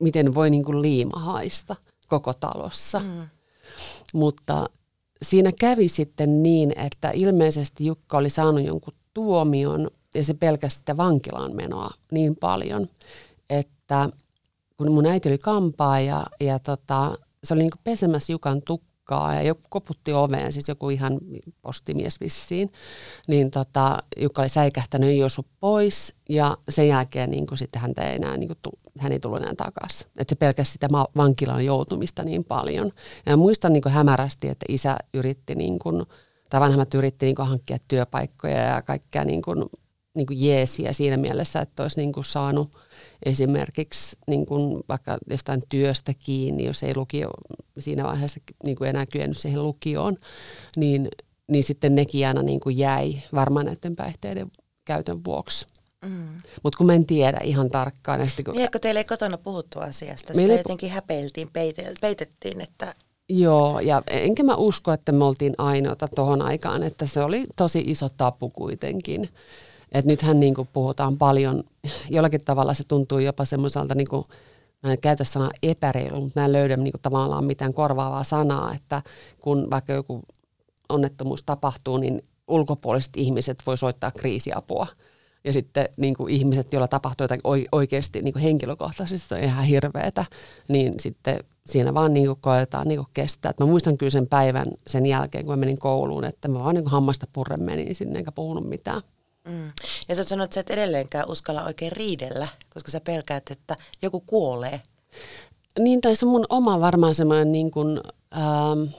miten 0.00 0.34
voi 0.34 0.50
niin 0.50 0.64
kuin 0.64 0.82
liima 0.82 1.20
haista 1.20 1.76
koko 2.08 2.34
talossa. 2.34 2.98
Mm. 2.98 3.28
Mutta 4.14 4.66
siinä 5.22 5.52
kävi 5.60 5.88
sitten 5.88 6.42
niin, 6.42 6.72
että 6.76 7.10
ilmeisesti 7.10 7.86
Jukka 7.86 8.18
oli 8.18 8.30
saanut 8.30 8.64
jonkun 8.66 8.94
tuomion 9.18 9.90
ja 10.14 10.24
se 10.24 10.34
pelkästään 10.34 10.78
sitä 10.78 10.96
vankilaan 10.96 11.56
menoa 11.56 11.90
niin 12.12 12.36
paljon, 12.36 12.88
että 13.50 14.08
kun 14.76 14.92
mun 14.92 15.06
äiti 15.06 15.28
oli 15.28 15.38
kampaa 15.38 16.00
ja, 16.00 16.26
ja 16.40 16.58
tota, 16.58 17.18
se 17.44 17.54
oli 17.54 17.62
niin 17.62 17.70
pesemässä 17.84 18.32
Jukan 18.32 18.62
tukkaa 18.62 19.34
ja 19.34 19.42
joku 19.42 19.62
koputti 19.68 20.12
oveen, 20.12 20.52
siis 20.52 20.68
joku 20.68 20.90
ihan 20.90 21.18
postimies 21.62 22.20
vissiin, 22.20 22.72
niin 23.28 23.50
tota, 23.50 24.02
Jukka 24.16 24.42
oli 24.42 24.48
säikähtänyt 24.48 25.16
Josu 25.16 25.46
pois 25.60 26.14
ja 26.28 26.56
sen 26.68 26.88
jälkeen 26.88 27.30
niin 27.30 27.46
kuin 27.46 27.58
sitten 27.58 27.82
häntä 27.82 28.02
ei 28.02 28.16
enää, 28.16 28.36
niin 28.36 28.48
kuin, 28.48 28.72
hän 28.98 29.12
ei 29.12 29.20
tullut 29.20 29.40
enää 29.40 29.54
takaisin. 29.54 30.06
Että 30.18 30.32
se 30.32 30.36
pelkäsi 30.36 30.72
sitä 30.72 30.88
vankilaan 31.16 31.64
joutumista 31.64 32.22
niin 32.22 32.44
paljon. 32.44 32.92
Ja 33.26 33.36
muistan 33.36 33.72
niin 33.72 33.82
kuin 33.82 33.92
hämärästi, 33.92 34.48
että 34.48 34.66
isä 34.68 34.96
yritti 35.14 35.54
niin 35.54 35.78
kuin, 35.78 36.06
tai 36.50 36.60
vanhemmat 36.60 36.94
yritti 36.94 37.26
niin 37.26 37.36
kuin 37.36 37.48
hankkia 37.48 37.78
työpaikkoja 37.88 38.58
ja 38.58 38.82
kaikkea 38.82 39.24
niin 39.24 39.42
kuin, 39.42 39.64
niin 40.14 40.26
kuin 40.26 40.44
jeesiä 40.44 40.92
siinä 40.92 41.16
mielessä, 41.16 41.60
että 41.60 41.82
olisi 41.82 42.00
niin 42.00 42.12
kuin 42.12 42.24
saanut– 42.24 42.70
esimerkiksi 43.22 44.16
niin 44.26 44.46
kuin 44.46 44.80
vaikka 44.88 45.18
jostain 45.30 45.62
työstä 45.68 46.14
kiinni, 46.24 46.64
jos 46.64 46.82
ei 46.82 46.96
lukio 46.96 47.30
siinä 47.78 48.04
vaiheessa 48.04 48.40
niin 48.64 48.76
kuin 48.76 48.90
enää 48.90 49.06
kyennyt 49.06 49.38
siihen 49.38 49.62
lukioon, 49.62 50.16
niin, 50.76 51.08
niin 51.50 51.64
sitten 51.64 51.94
nekin 51.94 52.26
aina 52.26 52.42
niin 52.42 52.60
kuin 52.60 52.78
jäi 52.78 53.22
varmaan 53.34 53.66
näiden 53.66 53.96
päihteiden 53.96 54.50
käytön 54.84 55.24
vuoksi. 55.24 55.66
Mm. 56.04 56.28
Mutta 56.62 56.76
kun 56.76 56.86
mä 56.86 56.94
en 56.94 57.06
tiedä 57.06 57.38
ihan 57.44 57.68
tarkkaan. 57.68 58.26
Sitten, 58.26 58.44
kun... 58.44 58.54
Niin, 58.54 58.68
teillä 58.80 59.00
ei 59.00 59.04
kotona 59.04 59.38
puhuttu 59.38 59.78
asiasta, 59.78 60.34
sitä 60.34 60.52
jotenkin 60.52 60.90
häpeiltiin, 60.90 61.50
peitettiin, 62.00 62.60
että 62.60 62.94
Joo, 63.28 63.80
ja 63.80 64.02
enkä 64.06 64.42
mä 64.42 64.56
usko, 64.56 64.92
että 64.92 65.12
me 65.12 65.24
oltiin 65.24 65.54
ainoita 65.58 66.08
tuohon 66.08 66.42
aikaan, 66.42 66.82
että 66.82 67.06
se 67.06 67.22
oli 67.22 67.44
tosi 67.56 67.84
iso 67.86 68.08
tapu 68.08 68.48
kuitenkin. 68.48 69.28
Et 69.92 70.04
nythän 70.04 70.40
niin 70.40 70.54
kuin 70.54 70.68
puhutaan 70.72 71.16
paljon, 71.18 71.64
jollakin 72.10 72.44
tavalla 72.44 72.74
se 72.74 72.84
tuntuu 72.84 73.18
jopa 73.18 73.44
semmoiselta, 73.44 73.94
niin 73.94 74.08
kuin, 74.08 74.24
mä 74.82 74.92
en 74.92 75.00
käytä 75.00 75.24
sanaa 75.24 75.50
epäreilu, 75.62 76.20
mutta 76.20 76.40
mä 76.40 76.46
en 76.46 76.52
löydä 76.52 76.76
niin 76.76 76.92
kuin 76.92 77.02
tavallaan 77.02 77.44
mitään 77.44 77.74
korvaavaa 77.74 78.24
sanaa, 78.24 78.74
että 78.74 79.02
kun 79.40 79.70
vaikka 79.70 79.92
joku 79.92 80.22
onnettomuus 80.88 81.42
tapahtuu, 81.42 81.96
niin 81.96 82.22
ulkopuoliset 82.48 83.16
ihmiset 83.16 83.58
voi 83.66 83.78
soittaa 83.78 84.10
kriisiapua. 84.10 84.86
Ja 85.48 85.52
sitten 85.52 85.88
niin 85.96 86.14
kuin 86.14 86.34
ihmiset, 86.34 86.72
joilla 86.72 86.88
tapahtuu 86.88 87.24
jotain 87.24 87.40
oikeasti 87.72 88.22
niin 88.22 88.32
kuin 88.32 88.42
henkilökohtaisesti 88.42 89.34
on 89.34 89.40
ihan 89.40 89.64
hirveetä, 89.64 90.24
niin 90.68 90.94
sitten 91.00 91.44
siinä 91.66 91.94
vaan 91.94 92.14
niin 92.14 92.26
kuin 92.26 92.38
koetaan 92.40 92.88
niin 92.88 92.98
kuin 92.98 93.08
kestää. 93.14 93.50
Et 93.50 93.60
mä 93.60 93.66
muistan 93.66 93.98
kyllä 93.98 94.10
sen 94.10 94.26
päivän 94.26 94.66
sen 94.86 95.06
jälkeen, 95.06 95.44
kun 95.44 95.52
mä 95.52 95.56
menin 95.56 95.78
kouluun, 95.78 96.24
että 96.24 96.48
mä 96.48 96.58
vaan 96.58 96.74
niin 96.74 96.84
kuin 96.84 96.92
hammasta 96.92 97.26
purren 97.32 97.62
menin 97.62 97.94
sinne 97.94 98.18
enkä 98.18 98.32
puhunut 98.32 98.68
mitään. 98.68 99.02
Mm. 99.44 99.72
Ja 100.08 100.16
sä 100.16 100.24
sanoit, 100.24 100.44
että 100.44 100.54
sä 100.54 100.60
et 100.60 100.70
edelleenkään 100.70 101.28
uskalla 101.28 101.64
oikein 101.64 101.92
riidellä, 101.92 102.48
koska 102.70 102.90
sä 102.90 103.00
pelkäät, 103.00 103.50
että 103.50 103.76
joku 104.02 104.20
kuolee. 104.20 104.80
Niin, 105.78 106.00
tai 106.00 106.16
se 106.16 106.26
on 106.26 106.32
mun 106.32 106.46
oma 106.48 106.80
varmaan 106.80 107.14
semmoinen 107.14 107.52
niin 107.52 107.70
kuin, 107.70 108.00
ähm, 108.36 108.94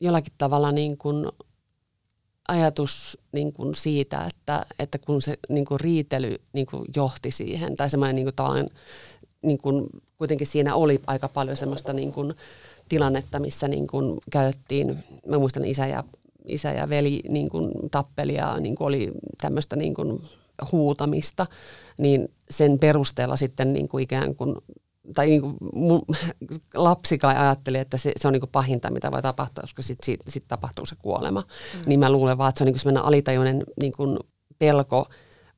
jollakin 0.00 0.32
tavalla 0.38 0.72
niin 0.72 0.98
kuin 0.98 1.28
ajatus 2.48 3.18
niin 3.32 3.52
kuin 3.52 3.74
siitä, 3.74 4.24
että, 4.24 4.66
että 4.78 4.98
kun 4.98 5.22
se 5.22 5.38
niin 5.48 5.64
kuin 5.64 5.80
riitely 5.80 6.36
niin 6.52 6.66
kuin 6.66 6.84
johti 6.96 7.30
siihen, 7.30 7.76
tai 7.76 7.90
semmoinen 7.90 8.16
niin 8.16 8.32
kuin, 8.36 8.68
niin 9.42 9.58
kuin, 9.58 9.86
kuitenkin 10.18 10.46
siinä 10.46 10.74
oli 10.74 11.00
aika 11.06 11.28
paljon 11.28 11.56
semmoista 11.56 11.92
niin 11.92 12.12
kuin, 12.12 12.34
tilannetta, 12.88 13.38
missä 13.38 13.68
niin 13.68 13.86
kuin 13.86 14.18
käytettiin, 14.30 14.98
mä 15.26 15.38
muistan 15.38 15.64
isä 15.64 15.86
ja 15.86 16.04
isä 16.44 16.72
ja 16.72 16.88
veli 16.88 17.20
niin 17.28 17.48
kuin 17.48 17.72
tappeli 17.90 18.34
ja 18.34 18.60
niin 18.60 18.74
kuin 18.74 18.86
oli 18.86 19.12
tämmöistä 19.40 19.76
niin 19.76 19.94
kuin 19.94 20.22
huutamista, 20.72 21.46
niin 21.98 22.28
sen 22.50 22.78
perusteella 22.78 23.36
sitten 23.36 23.72
niin 23.72 23.88
kuin 23.88 24.04
ikään 24.04 24.34
kuin 24.34 24.56
tai 25.14 25.26
niin 25.26 25.40
kuin 25.40 25.56
mun 25.74 26.02
lapsi 26.74 27.18
kai 27.18 27.36
ajatteli, 27.36 27.78
että 27.78 27.96
se, 27.96 28.12
se 28.16 28.28
on 28.28 28.32
niin 28.32 28.40
kuin 28.40 28.50
pahinta, 28.50 28.90
mitä 28.90 29.12
voi 29.12 29.22
tapahtua, 29.22 29.62
koska 29.62 29.82
sitten 29.82 30.06
sit, 30.06 30.20
sit 30.28 30.44
tapahtuu 30.48 30.86
se 30.86 30.96
kuolema. 30.98 31.40
Mm. 31.40 31.80
Niin 31.86 32.00
mä 32.00 32.12
luulen 32.12 32.38
vaan, 32.38 32.48
että 32.48 32.58
se 32.58 32.64
on 32.64 32.66
niin 32.66 32.74
kuin 32.74 32.80
sellainen 32.80 33.04
alitajuinen 33.04 33.64
niin 33.80 33.92
kuin 33.92 34.18
pelko 34.58 35.08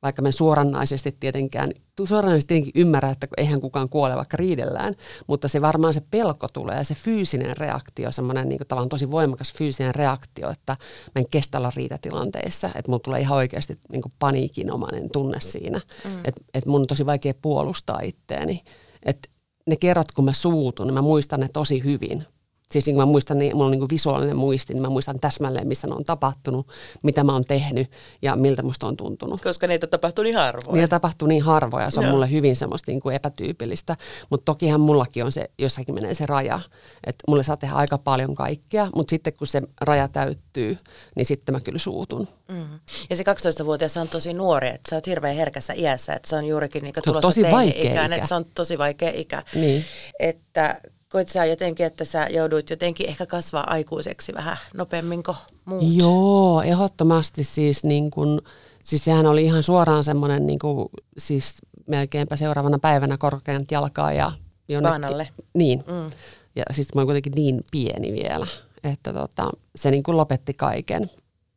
vaikka 0.01 0.21
me 0.21 0.31
suoranaisesti 0.31 1.17
tietenkään, 1.19 1.71
suoranaisesti 2.05 2.47
tietenkin 2.47 2.81
ymmärrä, 2.81 3.09
että 3.09 3.27
eihän 3.37 3.61
kukaan 3.61 3.89
kuole 3.89 4.15
vaikka 4.15 4.37
riidellään, 4.37 4.95
mutta 5.27 5.47
se 5.47 5.61
varmaan 5.61 5.93
se 5.93 6.01
pelko 6.11 6.47
tulee, 6.47 6.83
se 6.83 6.95
fyysinen 6.95 7.57
reaktio, 7.57 8.11
semmoinen 8.11 8.49
niin 8.49 8.59
tavallaan 8.67 8.89
tosi 8.89 9.11
voimakas 9.11 9.53
fyysinen 9.53 9.95
reaktio, 9.95 10.49
että 10.49 10.75
mä 11.05 11.19
en 11.19 11.29
kestä 11.29 11.57
olla 11.57 11.71
riitatilanteissa, 11.75 12.67
että 12.67 12.91
mulla 12.91 12.99
tulee 13.03 13.21
ihan 13.21 13.37
oikeasti 13.37 13.77
niin 13.91 14.01
paniikinomainen 14.19 15.09
tunne 15.09 15.39
siinä, 15.39 15.81
mm. 16.05 16.17
että, 16.17 16.41
että 16.53 16.69
mun 16.69 16.81
on 16.81 16.87
tosi 16.87 17.05
vaikea 17.05 17.33
puolustaa 17.41 17.99
itteeni, 18.03 18.63
että 19.03 19.29
ne 19.67 19.75
kerrat, 19.75 20.11
kun 20.11 20.25
mä 20.25 20.33
suutun, 20.33 20.87
niin 20.87 20.93
mä 20.93 21.01
muistan 21.01 21.39
ne 21.39 21.49
tosi 21.53 21.83
hyvin 21.83 22.25
siis 22.71 22.85
niin 22.85 22.97
mä 22.97 23.05
muistan, 23.05 23.39
niin 23.39 23.57
mulla 23.57 23.65
on 23.65 23.71
niin 23.71 23.89
visuaalinen 23.91 24.37
muisti, 24.37 24.73
niin 24.73 24.81
mä 24.81 24.89
muistan 24.89 25.19
täsmälleen, 25.19 25.67
missä 25.67 25.87
ne 25.87 25.95
on 25.95 26.03
tapahtunut, 26.03 26.67
mitä 27.03 27.23
mä 27.23 27.33
oon 27.33 27.45
tehnyt 27.45 27.91
ja 28.21 28.35
miltä 28.35 28.63
musta 28.63 28.87
on 28.87 28.97
tuntunut. 28.97 29.41
Koska 29.41 29.67
niitä 29.67 29.87
tapahtuu 29.87 30.23
niin 30.23 30.35
harvoin. 30.35 30.73
Niitä 30.73 30.87
tapahtuu 30.87 31.27
niin 31.27 31.43
harvoja, 31.43 31.91
se 31.91 31.99
on 31.99 32.05
Joo. 32.05 32.13
mulle 32.13 32.31
hyvin 32.31 32.55
semmoista 32.55 32.91
niin 32.91 33.01
kuin 33.01 33.15
epätyypillistä, 33.15 33.97
mutta 34.29 34.45
tokihan 34.45 34.81
mullakin 34.81 35.25
on 35.25 35.31
se, 35.31 35.49
jossakin 35.57 35.95
menee 35.95 36.13
se 36.13 36.25
raja, 36.25 36.59
että 37.07 37.23
mulle 37.27 37.43
saa 37.43 37.57
tehdä 37.57 37.75
aika 37.75 37.97
paljon 37.97 38.35
kaikkea, 38.35 38.87
mutta 38.95 39.09
sitten 39.09 39.33
kun 39.33 39.47
se 39.47 39.61
raja 39.81 40.07
täyttyy, 40.07 40.77
niin 41.15 41.25
sitten 41.25 41.55
mä 41.55 41.59
kyllä 41.59 41.79
suutun. 41.79 42.27
Mm. 42.47 42.79
Ja 43.09 43.15
se 43.15 43.23
12-vuotias 43.23 43.97
on 43.97 44.07
tosi 44.07 44.33
nuori, 44.33 44.67
että 44.67 44.89
sä 44.89 44.95
oot 44.95 45.07
hirveän 45.07 45.35
herkässä 45.35 45.73
iässä, 45.73 46.13
että 46.13 46.29
se 46.29 46.35
on 46.35 46.45
juurikin 46.45 46.83
niin 46.83 46.93
tulossa 47.03 47.27
tosi 47.27 47.43
vaikea 47.51 47.91
ikään, 47.91 48.05
ikä. 48.05 48.15
että 48.15 48.27
se 48.27 48.35
on 48.35 48.45
tosi 48.55 48.77
vaikea 48.77 49.11
ikä. 49.13 49.43
Niin. 49.55 49.85
Että 50.19 50.81
koit 51.11 51.29
sä 51.29 51.45
jotenkin, 51.45 51.85
että 51.85 52.05
sä 52.05 52.27
jouduit 52.27 52.69
jotenkin 52.69 53.09
ehkä 53.09 53.25
kasvaa 53.25 53.63
aikuiseksi 53.67 54.33
vähän 54.33 54.57
nopeammin 54.73 55.23
kuin 55.23 55.37
muut? 55.65 55.95
Joo, 55.95 56.61
ehdottomasti 56.61 57.43
siis 57.43 57.83
niin 57.83 58.11
kun, 58.11 58.41
siis 58.83 59.03
sehän 59.05 59.25
oli 59.25 59.45
ihan 59.45 59.63
suoraan 59.63 60.03
semmoinen 60.03 60.47
niin 60.47 60.59
kuin, 60.59 60.89
siis 61.17 61.55
melkeinpä 61.87 62.35
seuraavana 62.35 62.79
päivänä 62.79 63.17
korkean 63.17 63.65
jalkaa 63.71 64.13
ja 64.13 64.31
jonnekin. 64.69 64.91
Vaanalle. 64.91 65.29
Niin. 65.53 65.83
Mm. 65.87 66.11
Ja 66.55 66.63
siis 66.71 66.87
mä 66.95 67.01
olin 67.01 67.07
kuitenkin 67.07 67.33
niin 67.35 67.61
pieni 67.71 68.13
vielä, 68.13 68.47
että 68.83 69.13
tota, 69.13 69.49
se 69.75 69.91
niin 69.91 70.03
kuin 70.03 70.17
lopetti 70.17 70.53
kaiken 70.53 71.09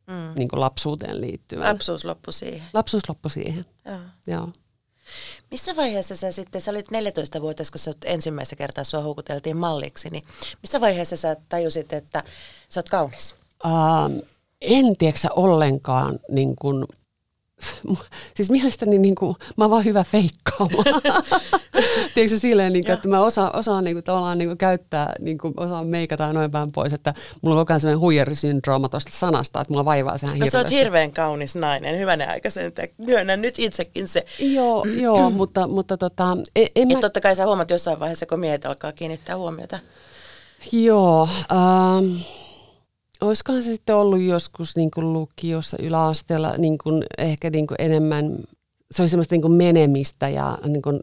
mm. 0.07 0.33
niin 0.35 0.47
kuin 0.47 0.59
lapsuuteen 0.59 1.21
liittyvän. 1.21 1.67
Lapsuus 1.67 2.05
loppui 2.05 2.33
siihen. 2.33 2.67
Lapsuus 2.73 3.09
loppui 3.09 3.31
siihen, 3.31 3.65
Joo. 3.85 3.97
Joo. 4.27 4.49
Missä 5.51 5.75
vaiheessa 5.75 6.15
sä 6.15 6.31
sitten, 6.31 6.61
sä 6.61 6.71
olit 6.71 6.87
14-vuotias, 6.87 7.71
kun 7.71 7.79
sä 7.79 7.93
ensimmäistä 8.05 8.55
kertaa 8.55 8.83
sua 8.83 9.01
houkuteltiin 9.01 9.57
malliksi, 9.57 10.09
niin 10.09 10.23
missä 10.61 10.81
vaiheessa 10.81 11.17
sä 11.17 11.35
tajusit, 11.49 11.93
että 11.93 12.23
sä 12.69 12.79
oot 12.79 12.89
kaunis? 12.89 13.35
Uh, 13.65 14.25
en 14.61 14.97
tiedä 14.97 15.17
ollenkaan 15.35 16.19
niin 16.29 16.55
kuin, 16.55 16.85
siis 18.35 18.49
mielestäni 18.51 18.97
niin 18.97 19.15
kuin, 19.15 19.35
mä 19.57 19.63
oon 19.63 19.71
vaan 19.71 19.85
hyvä 19.85 20.03
feikkaamaan. 20.03 20.85
Tiedätkö 22.13 22.37
silleen, 22.37 22.73
niin 22.73 22.85
kuin, 22.85 22.93
että 22.93 23.07
mä 23.07 23.19
osaan, 23.19 23.55
osaan 23.55 23.83
niin 23.83 23.95
kuin, 23.95 24.03
tavallaan 24.03 24.37
niin 24.37 24.49
kuin, 24.49 24.57
käyttää, 24.57 25.13
niin 25.19 25.37
kuin, 25.37 25.53
osaan 25.57 25.87
meikata 25.87 26.33
noin 26.33 26.51
päin 26.51 26.71
pois, 26.71 26.93
että 26.93 27.13
mulla 27.41 27.55
on 27.55 27.61
koko 27.61 27.73
ajan 27.73 27.79
sellainen 27.79 27.99
huijarisyndrooma 27.99 28.89
tuosta 28.89 29.11
sanasta, 29.13 29.61
että 29.61 29.73
mulla 29.73 29.85
vaivaa 29.85 30.17
sehän 30.17 30.35
hirveästi. 30.35 30.57
No 30.57 30.61
sä 30.61 30.67
oot 30.67 30.77
hirveän 30.77 31.11
kaunis 31.11 31.55
nainen, 31.55 31.99
hyvänä 31.99 32.27
aikaisen, 32.29 32.65
että 32.65 32.87
myönnän 32.97 33.41
nyt 33.41 33.55
itsekin 33.57 34.07
se. 34.07 34.25
Joo, 34.39 34.85
joo 34.85 35.29
mutta, 35.39 35.67
mutta 35.67 35.97
tota, 35.97 36.37
en, 36.55 36.67
en 36.75 36.87
mä... 36.87 36.99
totta 36.99 37.21
kai 37.21 37.35
sä 37.35 37.45
huomaat 37.45 37.69
jossain 37.69 37.99
vaiheessa, 37.99 38.25
kun 38.25 38.39
miehet 38.39 38.65
alkaa 38.65 38.91
kiinnittää 38.91 39.37
huomiota. 39.37 39.79
Joo, 40.71 41.29
ähm, 41.51 42.21
olisikohan 43.21 43.63
se 43.63 43.73
sitten 43.73 43.95
ollut 43.95 44.21
joskus 44.21 44.75
niin 44.75 44.91
kuin 44.91 45.13
lukiossa 45.13 45.77
yläasteella 45.79 46.53
niin 46.57 46.77
kuin 46.77 47.03
ehkä 47.17 47.49
niin 47.49 47.67
kuin 47.67 47.75
enemmän, 47.79 48.37
se 48.91 49.01
oli 49.01 49.09
semmoista 49.09 49.35
niin 49.35 49.41
kuin 49.41 49.53
menemistä 49.53 50.29
ja 50.29 50.57
niin 50.65 50.81
kuin, 50.81 50.99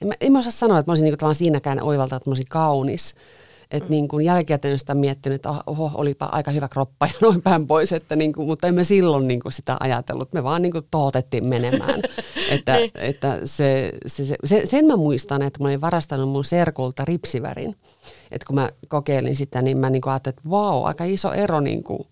en, 0.00 0.08
mä, 0.08 0.14
en 0.20 0.32
mä 0.32 0.38
osaa 0.38 0.52
sanoa, 0.52 0.78
että 0.78 0.90
mä 0.90 0.92
olisin 0.92 1.04
niin 1.04 1.18
kuin 1.18 1.34
siinäkään 1.34 1.82
oivalta, 1.82 2.16
että 2.16 2.30
mä 2.30 2.32
olisin 2.32 2.46
kaunis. 2.48 3.14
Et 3.70 3.82
mm. 3.82 3.90
niin 3.90 4.08
kuin 4.08 4.24
jälkikäteen 4.24 4.78
sitä 4.78 4.94
miettinyt, 4.94 5.36
että 5.36 5.50
oho, 5.66 5.90
olipa 5.94 6.28
aika 6.32 6.50
hyvä 6.50 6.68
kroppa 6.68 7.06
ja 7.06 7.12
noin 7.28 7.42
päin 7.42 7.66
pois, 7.66 7.92
että 7.92 8.16
niin 8.16 8.32
kuin, 8.32 8.48
mutta 8.48 8.66
emme 8.66 8.84
silloin 8.84 9.28
niin 9.28 9.40
kuin 9.40 9.52
sitä 9.52 9.76
ajatellut. 9.80 10.32
Me 10.32 10.42
vaan 10.42 10.62
niin 10.62 10.72
kuin 10.72 10.86
tootettiin 10.90 11.48
menemään. 11.48 12.00
että, 12.54 12.76
niin. 12.76 12.90
että 12.94 13.40
se, 13.44 13.92
se, 14.06 14.36
se, 14.44 14.62
sen 14.66 14.86
mä 14.86 14.96
muistan, 14.96 15.42
että 15.42 15.62
mä 15.62 15.68
olin 15.68 15.80
varastanut 15.80 16.28
mun 16.28 16.44
serkulta 16.44 17.04
ripsivärin. 17.04 17.76
Että 18.30 18.46
kun 18.46 18.54
mä 18.54 18.70
kokeilin 18.88 19.36
sitä, 19.36 19.62
niin 19.62 19.78
mä 19.78 19.90
niin 19.90 20.02
kuin 20.02 20.12
ajattelin, 20.12 20.36
että 20.38 20.50
vau, 20.50 20.84
aika 20.84 21.04
iso 21.04 21.32
ero 21.32 21.60
niin 21.60 21.84
kuin, 21.84 22.06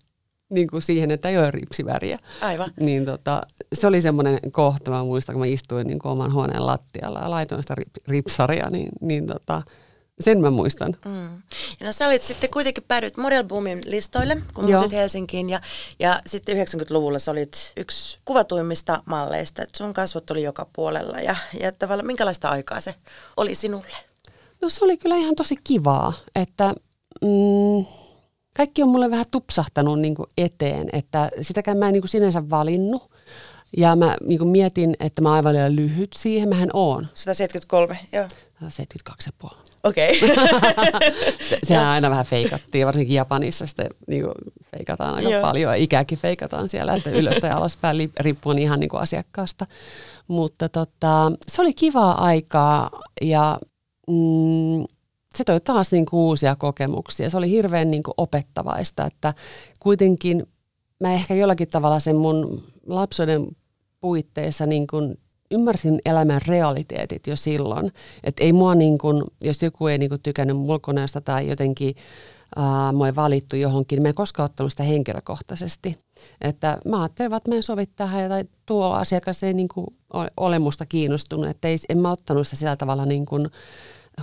niin 0.49 0.67
kuin 0.67 0.81
siihen, 0.81 1.11
että 1.11 1.29
ei 1.29 1.37
ole 1.37 1.51
ripsiväriä. 1.51 2.19
Aivan. 2.41 2.71
Niin 2.79 3.05
tota, 3.05 3.41
se 3.73 3.87
oli 3.87 4.01
semmoinen 4.01 4.39
kohta, 4.51 4.91
mä 4.91 5.03
muistan, 5.03 5.33
kun 5.33 5.39
mä 5.39 5.45
istuin 5.45 5.87
niin 5.87 5.99
kuin 5.99 6.11
oman 6.11 6.33
huoneen 6.33 6.65
lattialla 6.65 7.19
ja 7.19 7.29
laitoin 7.29 7.63
sitä 7.63 7.75
ripsaria, 8.07 8.69
niin, 8.69 8.89
niin 9.01 9.27
tota, 9.27 9.61
sen 10.19 10.41
mä 10.41 10.49
muistan. 10.49 10.95
Mm. 11.05 11.41
Ja 11.79 11.85
no 11.85 11.91
sä 11.91 12.07
olit 12.07 12.23
sitten 12.23 12.49
kuitenkin 12.49 12.83
päädyt 12.87 13.17
Model 13.17 13.43
Boomin 13.43 13.81
listoille, 13.85 14.37
kun 14.53 14.71
muutit 14.71 14.91
Helsinkiin. 14.91 15.49
Ja, 15.49 15.61
ja 15.99 16.21
sitten 16.25 16.57
90-luvulla 16.57 17.19
sä 17.19 17.31
olit 17.31 17.73
yksi 17.77 18.17
kuvatuimmista 18.25 19.03
malleista. 19.05 19.63
Että 19.63 19.77
sun 19.77 19.93
kasvot 19.93 20.31
oli 20.31 20.43
joka 20.43 20.67
puolella. 20.73 21.19
Ja, 21.19 21.35
ja 21.59 21.71
tavallaan 21.71 22.07
minkälaista 22.07 22.49
aikaa 22.49 22.81
se 22.81 22.95
oli 23.37 23.55
sinulle? 23.55 23.97
No 24.61 24.69
se 24.69 24.85
oli 24.85 24.97
kyllä 24.97 25.15
ihan 25.15 25.35
tosi 25.35 25.55
kivaa, 25.63 26.13
että 26.35 26.73
mm, 27.21 27.85
kaikki 28.57 28.83
on 28.83 28.89
mulle 28.89 29.11
vähän 29.11 29.25
tupsahtanut 29.31 29.99
niin 29.99 30.15
kuin 30.15 30.29
eteen. 30.37 30.89
Että 30.93 31.29
sitäkään 31.41 31.77
mä 31.77 31.87
en 31.87 31.93
niin 31.93 32.01
kuin 32.01 32.09
sinänsä 32.09 32.49
valinnut. 32.49 33.11
Ja 33.77 33.95
mä 33.95 34.17
niin 34.21 34.39
kuin 34.39 34.49
mietin, 34.49 34.95
että 34.99 35.21
mä 35.21 35.33
aivan 35.33 35.53
liian 35.53 35.75
lyhyt 35.75 36.09
siihen. 36.15 36.49
Mähän 36.49 36.69
oon. 36.73 37.07
173, 37.13 37.99
joo. 38.11 38.27
172,5. 38.63 39.57
Okei. 39.83 40.19
Okay. 40.23 40.35
se, 41.49 41.59
sehän 41.63 41.85
aina 41.85 42.09
vähän 42.09 42.25
feikattiin, 42.25 42.85
varsinkin 42.85 43.15
Japanissa 43.15 43.67
sitten 43.67 43.89
niin 44.07 44.23
kuin 44.23 44.33
feikataan 44.71 45.15
aika 45.15 45.29
Joo. 45.29 45.41
paljon. 45.41 45.77
Ikäkin 45.77 46.17
feikataan 46.17 46.69
siellä, 46.69 46.93
että 46.93 47.09
ylös 47.09 47.37
tai 47.37 47.51
alaspäin 47.51 48.11
riippuen 48.19 48.59
ihan 48.59 48.79
niin 48.79 48.89
kuin 48.89 49.01
asiakkaasta. 49.01 49.65
Mutta 50.27 50.69
tota, 50.69 51.31
se 51.47 51.61
oli 51.61 51.73
kivaa 51.73 52.23
aikaa 52.23 52.89
ja 53.21 53.59
mm, 54.07 54.85
se 55.35 55.43
toi 55.43 55.61
taas 55.61 55.91
niin 55.91 56.05
kuin 56.05 56.19
uusia 56.19 56.55
kokemuksia. 56.55 57.29
Se 57.29 57.37
oli 57.37 57.49
hirveän 57.49 57.91
niin 57.91 58.03
kuin 58.03 58.13
opettavaista, 58.17 59.05
että 59.05 59.33
kuitenkin 59.79 60.45
mä 60.99 61.13
ehkä 61.13 61.33
jollakin 61.33 61.67
tavalla 61.67 61.99
sen 61.99 62.15
mun 62.15 62.63
lapsuuden 62.85 63.47
puitteissa 63.99 64.65
niin 64.65 64.87
kuin 64.87 65.17
ymmärsin 65.51 65.99
elämän 66.05 66.41
realiteetit 66.47 67.27
jo 67.27 67.35
silloin. 67.35 67.91
Että 68.23 68.43
ei 68.43 68.53
mua, 68.53 68.75
niin 68.75 68.97
kun, 68.97 69.23
jos 69.43 69.61
joku 69.61 69.87
ei 69.87 69.97
niin 69.97 70.11
tykännyt 70.23 70.57
mulkoneesta 70.57 71.21
tai 71.21 71.47
jotenkin 71.47 71.95
ää, 72.55 72.91
mua 72.91 73.07
ei 73.07 73.15
valittu 73.15 73.55
johonkin, 73.55 73.97
niin 73.97 74.03
mä 74.03 74.09
en 74.09 74.15
koskaan 74.15 74.45
ottanut 74.45 74.71
sitä 74.71 74.83
henkilökohtaisesti. 74.83 75.99
Että 76.41 76.77
mä 76.85 77.01
ajattelin, 77.01 77.33
että 77.33 77.51
mä 77.51 77.55
en 77.55 77.63
sovi 77.63 77.85
tähän 77.85 78.29
tai 78.29 78.45
tuo 78.65 78.91
asiakas 78.91 79.43
ei 79.43 79.53
niin 79.53 79.67
kun, 79.67 79.87
ole 80.37 80.59
musta 80.59 80.85
kiinnostunut. 80.85 81.49
Että 81.49 81.67
ei, 81.67 81.77
en 81.89 81.97
mä 81.97 82.11
ottanut 82.11 82.47
sitä 82.47 82.55
sillä 82.59 82.75
tavalla 82.75 83.05
niin 83.05 83.25
kun, 83.25 83.49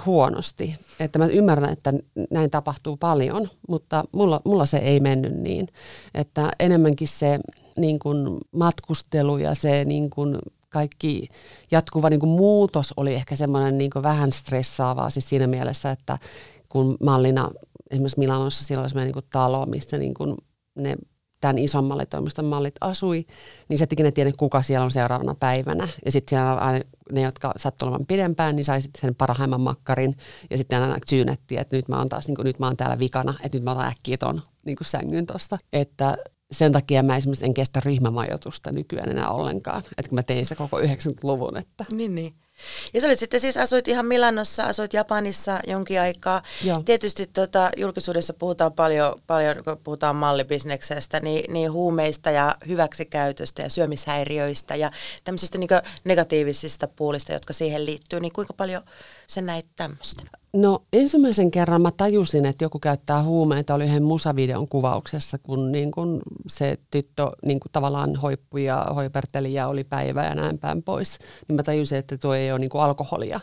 huonosti. 0.06 0.76
Että 1.00 1.18
mä 1.18 1.26
ymmärrän, 1.26 1.72
että 1.72 1.92
näin 2.30 2.50
tapahtuu 2.50 2.96
paljon, 2.96 3.48
mutta 3.68 4.04
mulla, 4.12 4.40
mulla 4.44 4.66
se 4.66 4.76
ei 4.76 5.00
mennyt 5.00 5.32
niin. 5.32 5.68
Että 6.14 6.50
enemmänkin 6.60 7.08
se 7.08 7.38
niin 7.76 7.98
kuin 7.98 8.38
matkustelu 8.52 9.38
ja 9.38 9.54
se 9.54 9.84
niin 9.84 10.10
kuin 10.10 10.38
kaikki 10.74 11.28
jatkuva 11.70 12.10
niin 12.10 12.20
kuin 12.20 12.30
muutos 12.30 12.94
oli 12.96 13.14
ehkä 13.14 13.36
semmoinen 13.36 13.78
niin 13.78 13.90
vähän 14.02 14.32
stressaavaa 14.32 15.10
siis 15.10 15.28
siinä 15.28 15.46
mielessä, 15.46 15.90
että 15.90 16.18
kun 16.68 16.96
mallina 17.02 17.50
esimerkiksi 17.90 18.18
Milanossa 18.18 18.64
siellä 18.64 18.82
oli 18.82 18.88
semmoinen 18.88 19.06
niin 19.06 19.22
kuin 19.22 19.26
talo, 19.30 19.66
missä 19.66 19.98
niin 19.98 20.14
kuin 20.14 20.36
ne 20.78 20.96
tämän 21.40 21.58
ison 21.58 21.84
mallitoimiston 21.84 22.44
mallit 22.44 22.74
asui, 22.80 23.26
niin 23.68 23.78
se 23.78 23.86
ikinä 23.90 24.10
tiedä, 24.10 24.32
kuka 24.36 24.62
siellä 24.62 24.84
on 24.84 24.90
seuraavana 24.90 25.34
päivänä. 25.40 25.88
Ja 26.04 26.12
sitten 26.12 26.30
siellä 26.30 26.54
aina 26.54 26.84
ne, 27.12 27.22
jotka 27.22 27.52
sattuivat 27.56 27.92
olemaan 27.92 28.06
pidempään, 28.06 28.56
niin 28.56 28.64
sai 28.64 28.82
sitten 28.82 29.00
sen 29.00 29.14
parhaimman 29.14 29.60
makkarin. 29.60 30.16
Ja 30.50 30.58
sitten 30.58 30.82
aina 30.82 30.98
syynettiin, 31.06 31.60
että 31.60 31.76
nyt 31.76 31.88
mä 31.88 31.98
oon 31.98 32.08
taas, 32.08 32.26
niin 32.26 32.36
kuin, 32.36 32.44
nyt 32.44 32.58
mä 32.58 32.66
oon 32.66 32.76
täällä 32.76 32.98
vikana, 32.98 33.34
että 33.44 33.56
nyt 33.56 33.64
mä 33.64 33.72
oon 33.72 33.84
äkkiä 33.84 34.16
ton 34.16 34.42
niin 34.66 34.76
kuin 34.76 34.86
sängyn 34.86 35.26
tosta. 35.26 35.58
Että 35.72 36.16
sen 36.52 36.72
takia 36.72 37.02
mä 37.02 37.16
esimerkiksi 37.16 37.44
en 37.44 37.54
kestä 37.54 37.80
ryhmämajoitusta 37.84 38.72
nykyään 38.72 39.10
enää 39.10 39.28
ollenkaan. 39.28 39.82
Että 39.98 40.08
kun 40.08 40.16
mä 40.16 40.22
tein 40.22 40.46
sitä 40.46 40.54
koko 40.54 40.80
90-luvun. 40.80 41.56
Että. 41.56 41.84
Niin, 41.92 42.14
niin. 42.14 42.34
Ja 42.94 43.00
sä 43.00 43.06
olit 43.06 43.18
sitten 43.18 43.40
siis, 43.40 43.56
asuit 43.56 43.88
ihan 43.88 44.06
Milanossa, 44.06 44.64
asuit 44.64 44.92
Japanissa 44.92 45.60
jonkin 45.66 46.00
aikaa. 46.00 46.42
Joo. 46.64 46.82
Tietysti 46.82 47.26
tota, 47.26 47.70
julkisuudessa 47.76 48.34
puhutaan 48.34 48.72
paljon, 48.72 49.14
paljon, 49.26 49.56
kun 49.64 49.78
puhutaan 49.84 50.16
mallibisneksestä, 50.16 51.20
niin, 51.20 51.52
niin 51.52 51.72
huumeista 51.72 52.30
ja 52.30 52.56
hyväksikäytöstä 52.68 53.62
ja 53.62 53.70
syömishäiriöistä 53.70 54.76
ja 54.76 54.90
tämmöisistä 55.24 55.58
niin 55.58 55.68
negatiivisista 56.04 56.88
puolista, 56.88 57.32
jotka 57.32 57.52
siihen 57.52 57.86
liittyy. 57.86 58.20
Niin 58.20 58.32
kuinka 58.32 58.52
paljon 58.52 58.82
sä 59.26 59.42
näit 59.42 59.66
tämmöistä? 59.76 60.22
No 60.54 60.82
ensimmäisen 60.92 61.50
kerran 61.50 61.82
mä 61.82 61.90
tajusin, 61.90 62.46
että 62.46 62.64
joku 62.64 62.78
käyttää 62.78 63.22
huumeita, 63.22 63.74
oli 63.74 63.84
yhden 63.84 64.02
musavideon 64.02 64.68
kuvauksessa, 64.68 65.38
kun, 65.38 65.72
niin 65.72 65.90
kun 65.90 66.22
se 66.48 66.78
tyttö 66.90 67.30
niin 67.46 67.60
kun 67.60 67.70
tavallaan 67.72 68.16
hoippui 68.16 68.64
ja 68.64 68.86
hoiperteli 68.94 69.54
ja 69.54 69.68
oli 69.68 69.84
päivä 69.84 70.24
ja 70.24 70.34
näin 70.34 70.58
päin 70.58 70.82
pois. 70.82 71.18
Niin 71.48 71.56
mä 71.56 71.62
tajusin, 71.62 71.98
että 71.98 72.18
tuo 72.18 72.34
ei 72.34 72.52
ole 72.52 72.58
niin 72.58 72.70
alkoholia. 72.74 73.40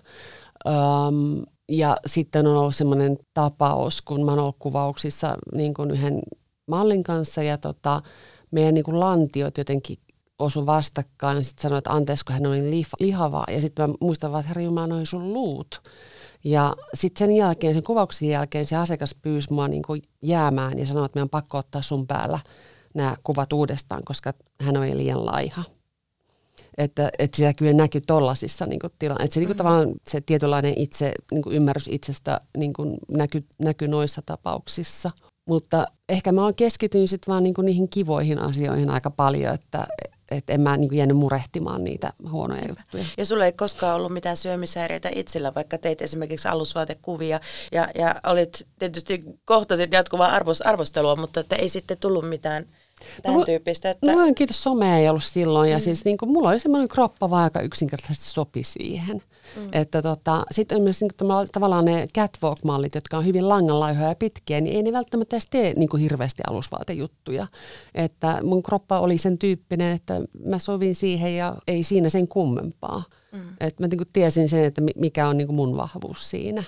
Öm, 0.67 1.43
ja 1.69 1.97
sitten 2.05 2.47
on 2.47 2.57
ollut 2.57 2.75
semmoinen 2.75 3.17
tapaus, 3.33 4.01
kun 4.01 4.25
mä 4.25 4.31
oon 4.31 4.39
ollut 4.39 4.55
kuvauksissa 4.59 5.37
niin 5.53 5.73
kun 5.73 5.91
yhden 5.91 6.21
mallin 6.67 7.03
kanssa 7.03 7.43
ja 7.43 7.57
tota, 7.57 8.01
meidän 8.51 8.73
niin 8.73 8.99
lantiot 8.99 9.57
jotenkin 9.57 9.97
osu 10.39 10.65
vastakkain 10.65 11.37
ja 11.37 11.43
sitten 11.43 11.61
sanoi, 11.61 11.77
että 11.77 11.91
anteeksi, 11.91 12.25
kun 12.25 12.33
hän 12.33 12.45
oli 12.45 12.85
lihava. 12.99 13.43
Ja 13.51 13.61
sitten 13.61 13.89
mä 13.89 13.95
muistan 14.01 14.31
vaan, 14.31 14.39
että 14.39 14.47
herra 14.47 14.61
Jumala, 14.61 15.05
sun 15.05 15.33
luut. 15.33 15.81
Ja 16.43 16.75
sitten 16.93 17.27
sen 17.27 17.35
jälkeen, 17.35 17.73
sen 17.73 17.83
kuvauksen 17.83 18.29
jälkeen 18.29 18.65
se 18.65 18.75
asiakas 18.75 19.15
pyysi 19.21 19.53
mua 19.53 19.67
niin 19.67 19.83
kuin 19.83 20.01
jäämään 20.21 20.79
ja 20.79 20.85
sanoi, 20.85 21.05
että 21.05 21.17
meidän 21.17 21.25
on 21.25 21.29
pakko 21.29 21.57
ottaa 21.57 21.81
sun 21.81 22.07
päällä 22.07 22.39
nämä 22.93 23.15
kuvat 23.23 23.53
uudestaan, 23.53 24.01
koska 24.05 24.33
hän 24.61 24.77
oli 24.77 24.97
liian 24.97 25.25
laiha. 25.25 25.63
Että, 26.77 27.11
että 27.19 27.37
sitä 27.37 27.53
kyllä 27.53 27.73
näkyy 27.73 28.01
tollasissa 28.01 28.65
niin 28.65 28.79
tila- 28.99 29.23
Että 29.23 29.33
se, 29.33 29.39
niin 29.39 29.47
kuin, 29.47 29.55
mm. 29.55 29.57
tavallaan, 29.57 29.93
se 30.07 30.21
tietynlainen 30.21 30.73
itse, 30.77 31.11
niin 31.31 31.41
kuin 31.41 31.55
ymmärrys 31.55 31.87
itsestä 31.87 32.41
niin 32.57 32.73
kuin 32.73 32.97
näkyy, 33.11 33.45
näkyy 33.59 33.87
noissa 33.87 34.21
tapauksissa. 34.25 35.11
Mutta 35.47 35.85
ehkä 36.09 36.31
mä 36.31 36.43
oon 36.43 36.55
keskityin 36.55 37.07
sitten 37.07 37.31
vaan 37.31 37.43
niin 37.43 37.53
kuin 37.53 37.65
niihin 37.65 37.89
kivoihin 37.89 38.39
asioihin 38.39 38.89
aika 38.89 39.11
paljon, 39.11 39.53
että 39.53 39.87
että 40.31 40.53
en 40.53 40.61
mä 40.61 40.77
niin 40.77 40.95
jäänyt 40.95 41.17
murehtimaan 41.17 41.83
niitä 41.83 42.13
huonoja 42.31 42.67
juttuja. 42.67 43.05
Ja 43.17 43.25
sulla 43.25 43.45
ei 43.45 43.53
koskaan 43.53 43.95
ollut 43.95 44.13
mitään 44.13 44.37
syömishäiriöitä 44.37 45.09
itsellä, 45.15 45.55
vaikka 45.55 45.77
teit 45.77 46.01
esimerkiksi 46.01 46.47
alusvaatekuvia 46.47 47.39
ja, 47.71 47.87
ja 47.95 48.15
olit 48.25 48.67
tietysti 48.79 49.23
kohtasit 49.45 49.93
jatkuvaa 49.93 50.31
arvos, 50.31 50.61
arvostelua, 50.61 51.15
mutta 51.15 51.39
että 51.39 51.55
ei 51.55 51.69
sitten 51.69 51.97
tullut 51.97 52.29
mitään 52.29 52.65
tämän 53.23 53.39
no, 53.39 53.45
tyyppistä. 53.45 53.89
Että... 53.89 54.15
No 54.15 54.33
kiitos, 54.35 54.63
somea 54.63 54.97
ei 54.97 55.09
ollut 55.09 55.23
silloin 55.23 55.71
ja 55.71 55.77
mm. 55.77 55.81
siis 55.81 56.05
niin 56.05 56.17
kuin, 56.17 56.31
mulla 56.31 56.49
oli 56.49 56.59
semmoinen 56.59 56.87
kroppa 56.87 57.29
vaan 57.29 57.43
aika 57.43 57.61
yksinkertaisesti 57.61 58.29
sopi 58.29 58.63
siihen. 58.63 59.21
Mm. 59.55 59.69
Että 59.71 60.01
tota, 60.01 60.43
sitten 60.51 60.75
on 60.75 60.81
myös 60.81 61.01
niin 61.01 61.11
kuin, 61.19 61.47
tavallaan 61.51 61.85
ne 61.85 62.07
catwalk-mallit, 62.17 62.95
jotka 62.95 63.17
on 63.17 63.25
hyvin 63.25 63.49
langanlaihoja 63.49 64.09
ja 64.09 64.15
pitkiä, 64.15 64.61
niin 64.61 64.75
ei 64.75 64.83
ne 64.83 64.91
välttämättä 64.91 65.35
edes 65.35 65.47
tee 65.49 65.73
niin 65.73 65.89
kuin 65.89 66.01
hirveästi 66.01 66.43
alusvaatejuttuja. 66.49 67.47
Että 67.95 68.39
mun 68.43 68.63
kroppa 68.63 68.99
oli 68.99 69.17
sen 69.17 69.37
tyyppinen, 69.37 69.95
että 69.95 70.21
mä 70.45 70.59
sovin 70.59 70.95
siihen 70.95 71.35
ja 71.35 71.55
ei 71.67 71.83
siinä 71.83 72.09
sen 72.09 72.27
kummempaa. 72.27 73.03
Mm. 73.31 73.39
Että 73.59 73.83
mä 73.83 73.87
niin 73.87 73.97
kuin 73.97 74.09
tiesin 74.13 74.49
sen, 74.49 74.65
että 74.65 74.81
mikä 74.95 75.27
on 75.27 75.37
niin 75.37 75.47
kuin 75.47 75.55
mun 75.55 75.77
vahvuus 75.77 76.29
siinä. 76.29 76.63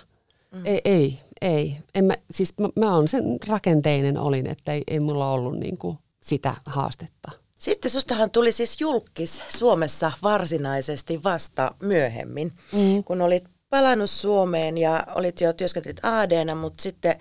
Mm. 0.52 0.66
Ei, 0.66 0.82
ei, 0.86 1.20
ei. 1.42 1.78
En 1.96 2.06
mä, 2.06 2.14
siis 2.32 2.54
mä, 2.58 2.70
mä 2.76 2.96
oon 2.96 3.08
sen 3.08 3.24
rakenteinen 3.48 4.18
olin, 4.18 4.50
että 4.50 4.74
ei, 4.74 4.84
ei 4.88 5.00
mulla 5.00 5.32
ollut 5.32 5.60
niin 5.60 5.78
kuin 5.78 5.98
sitä 6.24 6.54
haastetta. 6.66 7.32
Sitten 7.60 7.92
sustahan 7.92 8.32
tuli 8.32 8.52
siis 8.52 8.82
julkis 8.82 9.44
Suomessa 9.58 10.12
varsinaisesti 10.24 11.24
vasta 11.24 11.76
myöhemmin, 11.82 12.52
mm. 12.72 13.04
kun 13.04 13.22
olit 13.22 13.44
palannut 13.70 14.10
Suomeen 14.10 14.78
ja 14.78 15.04
olit 15.16 15.42
jo 15.42 15.54
työskentelit 15.54 16.00
AD, 16.04 16.56
mutta 16.56 16.82
sitten 16.84 17.16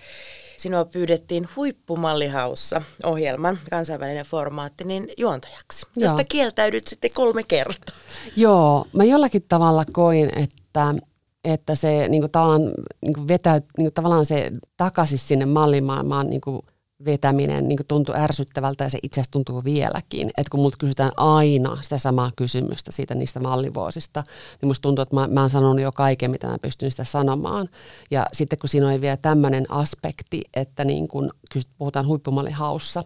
sinua 0.57 0.85
pyydettiin 0.85 1.47
huippumallihaussa 1.55 2.81
ohjelman, 3.03 3.59
kansainvälinen 3.69 4.25
formaatti, 4.25 4.83
niin 4.83 5.07
juontajaksi, 5.17 5.85
Joo. 5.95 6.03
josta 6.03 6.23
kieltäydyt 6.23 6.87
sitten 6.87 7.11
kolme 7.13 7.43
kertaa. 7.43 7.95
Joo, 8.35 8.85
mä 8.93 9.03
jollakin 9.03 9.45
tavalla 9.47 9.85
koin, 9.91 10.29
että 10.35 10.95
että 11.43 11.75
se 11.75 12.07
niin 12.07 12.21
kuin, 12.21 12.31
tavallaan 12.31 12.61
niin 13.01 13.13
kuin 13.13 13.27
vetää, 13.27 13.53
niin 13.59 13.85
kuin, 13.85 13.93
tavallaan 13.93 14.25
se 14.25 14.51
takaisin 14.77 15.19
sinne 15.19 15.45
mallimaailmaan 15.45 16.29
niin 16.29 16.41
kuin, 16.41 16.61
vetäminen 17.05 17.67
niin 17.67 17.79
tuntui 17.87 18.15
ärsyttävältä 18.17 18.83
ja 18.83 18.89
se 18.89 18.99
itse 19.03 19.21
asiassa 19.21 19.31
tuntuu 19.31 19.63
vieläkin. 19.63 20.27
Että 20.27 20.51
kun 20.51 20.59
multa 20.59 20.77
kysytään 20.79 21.11
aina 21.17 21.77
sitä 21.81 21.97
samaa 21.97 22.31
kysymystä 22.35 22.91
siitä 22.91 23.15
niistä 23.15 23.39
mallivuosista, 23.39 24.23
niin 24.61 24.67
musta 24.67 24.81
tuntuu, 24.81 25.03
että 25.03 25.15
mä, 25.15 25.27
mä 25.27 25.41
oon 25.41 25.49
sanonut 25.49 25.81
jo 25.81 25.91
kaiken, 25.91 26.31
mitä 26.31 26.47
mä 26.47 26.57
pystyn 26.61 26.91
sitä 26.91 27.03
sanomaan. 27.03 27.67
Ja 28.11 28.25
sitten 28.33 28.59
kun 28.59 28.69
siinä 28.69 28.87
on 28.87 29.01
vielä 29.01 29.17
tämmöinen 29.17 29.65
aspekti, 29.71 30.41
että 30.53 30.85
niin 30.85 31.07
kun 31.07 31.31
puhutaan 31.77 32.07
huippumallihaussa, 32.07 33.03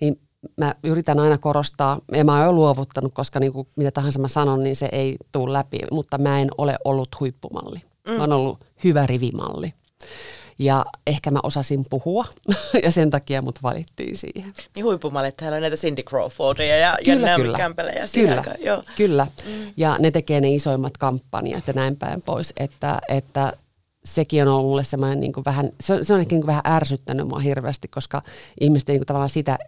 niin 0.00 0.20
mä 0.56 0.74
yritän 0.84 1.18
aina 1.18 1.38
korostaa, 1.38 2.00
ja 2.12 2.24
mä 2.24 2.36
oon 2.36 2.44
jo 2.44 2.52
luovuttanut, 2.52 3.14
koska 3.14 3.40
niin 3.40 3.52
kuin 3.52 3.68
mitä 3.76 3.90
tahansa 3.90 4.18
mä 4.18 4.28
sanon, 4.28 4.64
niin 4.64 4.76
se 4.76 4.88
ei 4.92 5.16
tule 5.32 5.52
läpi, 5.52 5.78
mutta 5.90 6.18
mä 6.18 6.40
en 6.40 6.48
ole 6.58 6.76
ollut 6.84 7.08
huippumalli. 7.20 7.82
Mm. 8.08 8.12
Mä 8.12 8.20
oon 8.20 8.32
ollut 8.32 8.64
hyvä 8.84 9.06
rivimalli. 9.06 9.74
Ja 10.58 10.84
ehkä 11.06 11.30
mä 11.30 11.40
osasin 11.42 11.84
puhua 11.90 12.24
ja 12.84 12.92
sen 12.92 13.10
takia 13.10 13.42
mut 13.42 13.62
valittiin 13.62 14.16
siihen. 14.16 14.52
Niin 14.76 14.84
huippumallit, 14.84 15.36
täällä 15.36 15.56
on 15.56 15.62
näitä 15.62 15.76
Cindy 15.76 16.02
Crawfordia 16.02 16.76
ja 16.76 16.96
kyllä, 17.04 17.36
kyllä. 17.36 17.58
Kämpelejä 17.58 18.04
kyllä, 18.14 18.34
aikaan. 18.34 18.56
Joo. 18.60 18.82
kyllä. 18.96 19.26
Mm. 19.46 19.72
Ja 19.76 19.96
ne 19.98 20.10
tekee 20.10 20.40
ne 20.40 20.54
isoimmat 20.54 20.96
kampanjat 20.96 21.66
ja 21.66 21.72
näin 21.72 21.96
päin 21.96 22.22
pois, 22.22 22.52
että, 22.56 22.98
että 23.08 23.52
sekin 24.04 24.42
on 24.42 24.48
ollut 24.48 24.70
mulle 24.70 24.84
semmoinen 24.84 25.20
niin 25.20 25.32
vähän, 25.44 25.70
se 25.80 25.92
on, 25.92 26.04
se 26.04 26.14
on 26.14 26.20
ehkä 26.20 26.34
niin 26.34 26.46
vähän 26.46 26.62
ärsyttänyt 26.66 27.28
mua 27.28 27.38
hirveästi, 27.38 27.88
koska 27.88 28.22
ihmiset 28.60 28.88
niin 28.88 29.06
tavallaan 29.06 29.28
sitä 29.28 29.58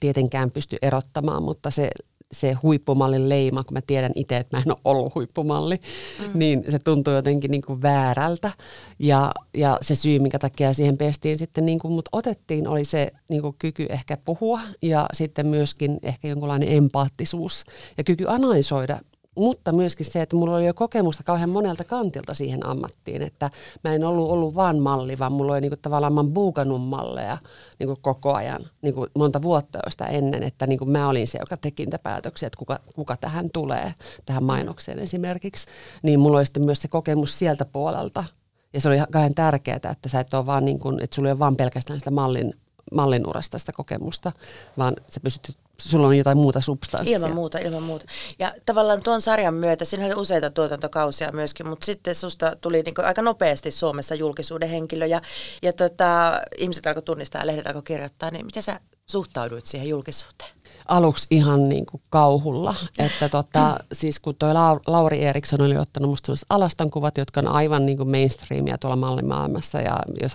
tietenkään 0.00 0.50
pysty 0.50 0.76
erottamaan, 0.82 1.42
mutta 1.42 1.70
se 1.70 1.90
se 2.32 2.52
huippumallin 2.52 3.28
leima, 3.28 3.64
kun 3.64 3.74
mä 3.74 3.80
tiedän 3.86 4.12
itse, 4.14 4.36
että 4.36 4.56
mä 4.56 4.62
en 4.66 4.72
ole 4.72 4.78
ollut 4.84 5.14
huippumalli, 5.14 5.76
mm. 5.76 6.38
niin 6.38 6.64
se 6.68 6.78
tuntuu 6.78 7.14
jotenkin 7.14 7.50
niin 7.50 7.62
kuin 7.62 7.82
väärältä. 7.82 8.52
Ja, 8.98 9.32
ja 9.56 9.78
se 9.82 9.94
syy, 9.94 10.18
minkä 10.18 10.38
takia 10.38 10.74
siihen 10.74 10.98
pestiin 10.98 11.38
sitten, 11.38 11.66
niin 11.66 11.78
kuin 11.78 11.92
mut 11.92 12.08
otettiin, 12.12 12.68
oli 12.68 12.84
se 12.84 13.10
niin 13.28 13.42
kuin 13.42 13.56
kyky 13.58 13.86
ehkä 13.88 14.16
puhua 14.16 14.60
ja 14.82 15.06
sitten 15.12 15.46
myöskin 15.46 15.98
ehkä 16.02 16.28
jonkunlainen 16.28 16.72
empaattisuus 16.72 17.64
ja 17.98 18.04
kyky 18.04 18.24
analysoida 18.28 19.00
mutta 19.40 19.72
myöskin 19.72 20.06
se, 20.06 20.22
että 20.22 20.36
mulla 20.36 20.56
oli 20.56 20.66
jo 20.66 20.74
kokemusta 20.74 21.22
kauhean 21.22 21.50
monelta 21.50 21.84
kantilta 21.84 22.34
siihen 22.34 22.66
ammattiin, 22.66 23.22
että 23.22 23.50
mä 23.84 23.94
en 23.94 24.04
ollut 24.04 24.30
ollut 24.30 24.54
vaan 24.54 24.78
malli, 24.78 25.18
vaan 25.18 25.32
mulla 25.32 25.52
oli 25.52 25.60
niinku 25.60 25.76
tavallaan, 25.82 26.14
mä 26.14 26.24
buukannut 26.24 26.82
malleja 26.82 27.38
niinku 27.78 27.96
koko 28.00 28.34
ajan, 28.34 28.60
niinku 28.82 29.06
monta 29.14 29.42
vuotta 29.42 29.78
joista 29.84 30.06
ennen, 30.06 30.42
että 30.42 30.66
niinku 30.66 30.84
mä 30.84 31.08
olin 31.08 31.28
se, 31.28 31.38
joka 31.38 31.56
teki 31.56 31.84
niitä 31.84 31.98
päätöksiä, 31.98 32.46
että 32.46 32.58
kuka, 32.58 32.78
kuka 32.94 33.16
tähän 33.16 33.50
tulee, 33.52 33.94
tähän 34.26 34.44
mainokseen 34.44 34.98
esimerkiksi, 34.98 35.66
niin 36.02 36.20
mulla 36.20 36.38
oli 36.38 36.46
sitten 36.46 36.64
myös 36.64 36.82
se 36.82 36.88
kokemus 36.88 37.38
sieltä 37.38 37.64
puolelta, 37.64 38.24
ja 38.72 38.80
se 38.80 38.88
oli 38.88 38.96
kauhean 39.12 39.34
tärkeää, 39.34 39.76
että 39.76 40.08
sä 40.08 40.20
et 40.20 40.34
ole 40.34 40.46
vaan 40.46 40.64
niin 40.64 40.78
kuin, 40.78 41.02
että 41.02 41.14
sulla 41.14 41.28
ei 41.28 41.32
ole 41.32 41.38
vaan 41.38 41.56
pelkästään 41.56 41.98
sitä 41.98 42.10
mallin 42.10 42.54
mallinurasta 42.92 43.58
sitä 43.58 43.72
kokemusta, 43.72 44.32
vaan 44.78 44.94
sä 45.10 45.20
pystyt, 45.20 45.56
sulla 45.80 46.06
on 46.06 46.18
jotain 46.18 46.38
muuta 46.38 46.60
substanssia. 46.60 47.16
Ilman 47.16 47.34
muuta, 47.34 47.58
ilman 47.58 47.82
muuta. 47.82 48.04
Ja 48.38 48.52
tavallaan 48.66 49.02
tuon 49.02 49.22
sarjan 49.22 49.54
myötä, 49.54 49.84
siinä 49.84 50.06
oli 50.06 50.14
useita 50.14 50.50
tuotantokausia 50.50 51.32
myöskin, 51.32 51.68
mutta 51.68 51.86
sitten 51.86 52.14
susta 52.14 52.56
tuli 52.60 52.82
niin 52.82 53.04
aika 53.04 53.22
nopeasti 53.22 53.70
Suomessa 53.70 54.14
julkisuuden 54.14 54.68
henkilö 54.68 55.06
ja, 55.06 55.20
ja 55.62 55.72
tota, 55.72 56.40
ihmiset 56.58 56.86
alkoi 56.86 57.02
tunnistaa 57.02 57.42
ja 57.42 57.46
lehdet 57.46 57.66
alkoi 57.66 57.82
kirjoittaa, 57.82 58.30
niin 58.30 58.46
miten 58.46 58.62
sä 58.62 58.80
suhtauduit 59.06 59.66
siihen 59.66 59.88
julkisuuteen? 59.88 60.60
aluksi 60.90 61.26
ihan 61.30 61.68
niin 61.68 61.86
kuin 61.86 62.02
kauhulla. 62.08 62.74
Että 62.98 63.28
tota, 63.28 63.76
siis 63.92 64.20
kun 64.20 64.34
toi 64.34 64.54
Lauri 64.86 65.24
Eriksson 65.24 65.60
oli 65.60 65.76
ottanut 65.76 66.10
musta 66.10 66.26
sellaiset 66.26 66.46
alastonkuvat, 66.50 67.18
jotka 67.18 67.40
on 67.40 67.48
aivan 67.48 67.86
niin 67.86 67.96
kuin 67.96 68.10
mainstreamia 68.10 68.78
tuolla 68.78 68.96
mallimaailmassa 68.96 69.80
ja 69.80 69.98
jos 70.22 70.32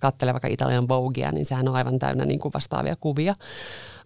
katselee 0.00 0.34
vaikka 0.34 0.48
Italian 0.48 0.88
Voguea, 0.88 1.32
niin 1.32 1.46
sehän 1.46 1.68
on 1.68 1.76
aivan 1.76 1.98
täynnä 1.98 2.24
niin 2.24 2.40
kuin 2.40 2.52
vastaavia 2.54 2.96
kuvia. 2.96 3.34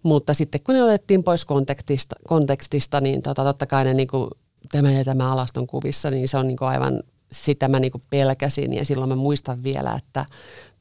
Mutta 0.03 0.33
sitten 0.33 0.61
kun 0.61 0.75
ne 0.75 0.83
otettiin 0.83 1.23
pois 1.23 1.45
kontekstista, 1.45 2.15
kontekstista 2.27 3.01
niin 3.01 3.21
tota, 3.21 3.43
totta 3.43 3.65
kai 3.65 3.83
ne 3.83 3.93
niin 3.93 4.07
kuin, 4.07 4.29
tämä 4.71 4.91
ja 4.91 5.05
tämä 5.05 5.31
alaston 5.31 5.67
kuvissa, 5.67 6.11
niin 6.11 6.27
se 6.27 6.37
on 6.37 6.47
niin 6.47 6.57
kuin 6.57 6.67
aivan 6.67 7.03
sitä 7.33 7.67
mä 7.67 7.79
niinku 7.79 8.01
pelkäsin 8.09 8.73
ja 8.73 8.85
silloin 8.85 9.09
mä 9.09 9.15
muistan 9.15 9.63
vielä, 9.63 9.93
että 9.93 10.25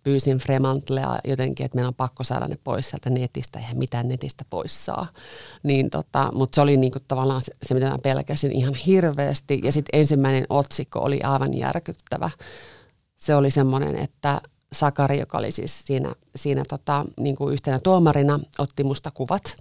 pyysin 0.02 0.38
Fremantlea 0.38 1.18
jotenkin, 1.24 1.66
että 1.66 1.76
meidän 1.76 1.88
on 1.88 1.94
pakko 1.94 2.24
saada 2.24 2.48
ne 2.48 2.56
pois 2.64 2.90
sieltä 2.90 3.10
netistä, 3.10 3.58
eihän 3.58 3.78
mitään 3.78 4.08
netistä 4.08 4.44
pois 4.50 4.84
saa. 4.84 5.06
Niin 5.62 5.90
tota, 5.90 6.30
mutta 6.34 6.54
se 6.54 6.60
oli 6.60 6.76
niinku 6.76 6.98
tavallaan 7.08 7.42
se, 7.42 7.52
se, 7.62 7.74
mitä 7.74 7.90
mä 7.90 7.98
pelkäsin 8.02 8.52
ihan 8.52 8.74
hirveästi. 8.74 9.60
Ja 9.64 9.72
sitten 9.72 10.00
ensimmäinen 10.00 10.46
otsikko 10.48 10.98
oli 10.98 11.20
aivan 11.20 11.58
järkyttävä. 11.58 12.30
Se 13.16 13.34
oli 13.34 13.50
semmoinen, 13.50 13.96
että 13.96 14.40
Sakari, 14.72 15.18
joka 15.18 15.38
oli 15.38 15.50
siis 15.50 15.82
siinä, 15.86 16.12
siinä 16.36 16.62
tota, 16.68 17.04
niin 17.20 17.36
kuin 17.36 17.52
yhtenä 17.52 17.80
tuomarina, 17.82 18.40
otti 18.58 18.84
musta 18.84 19.10
kuvat. 19.10 19.54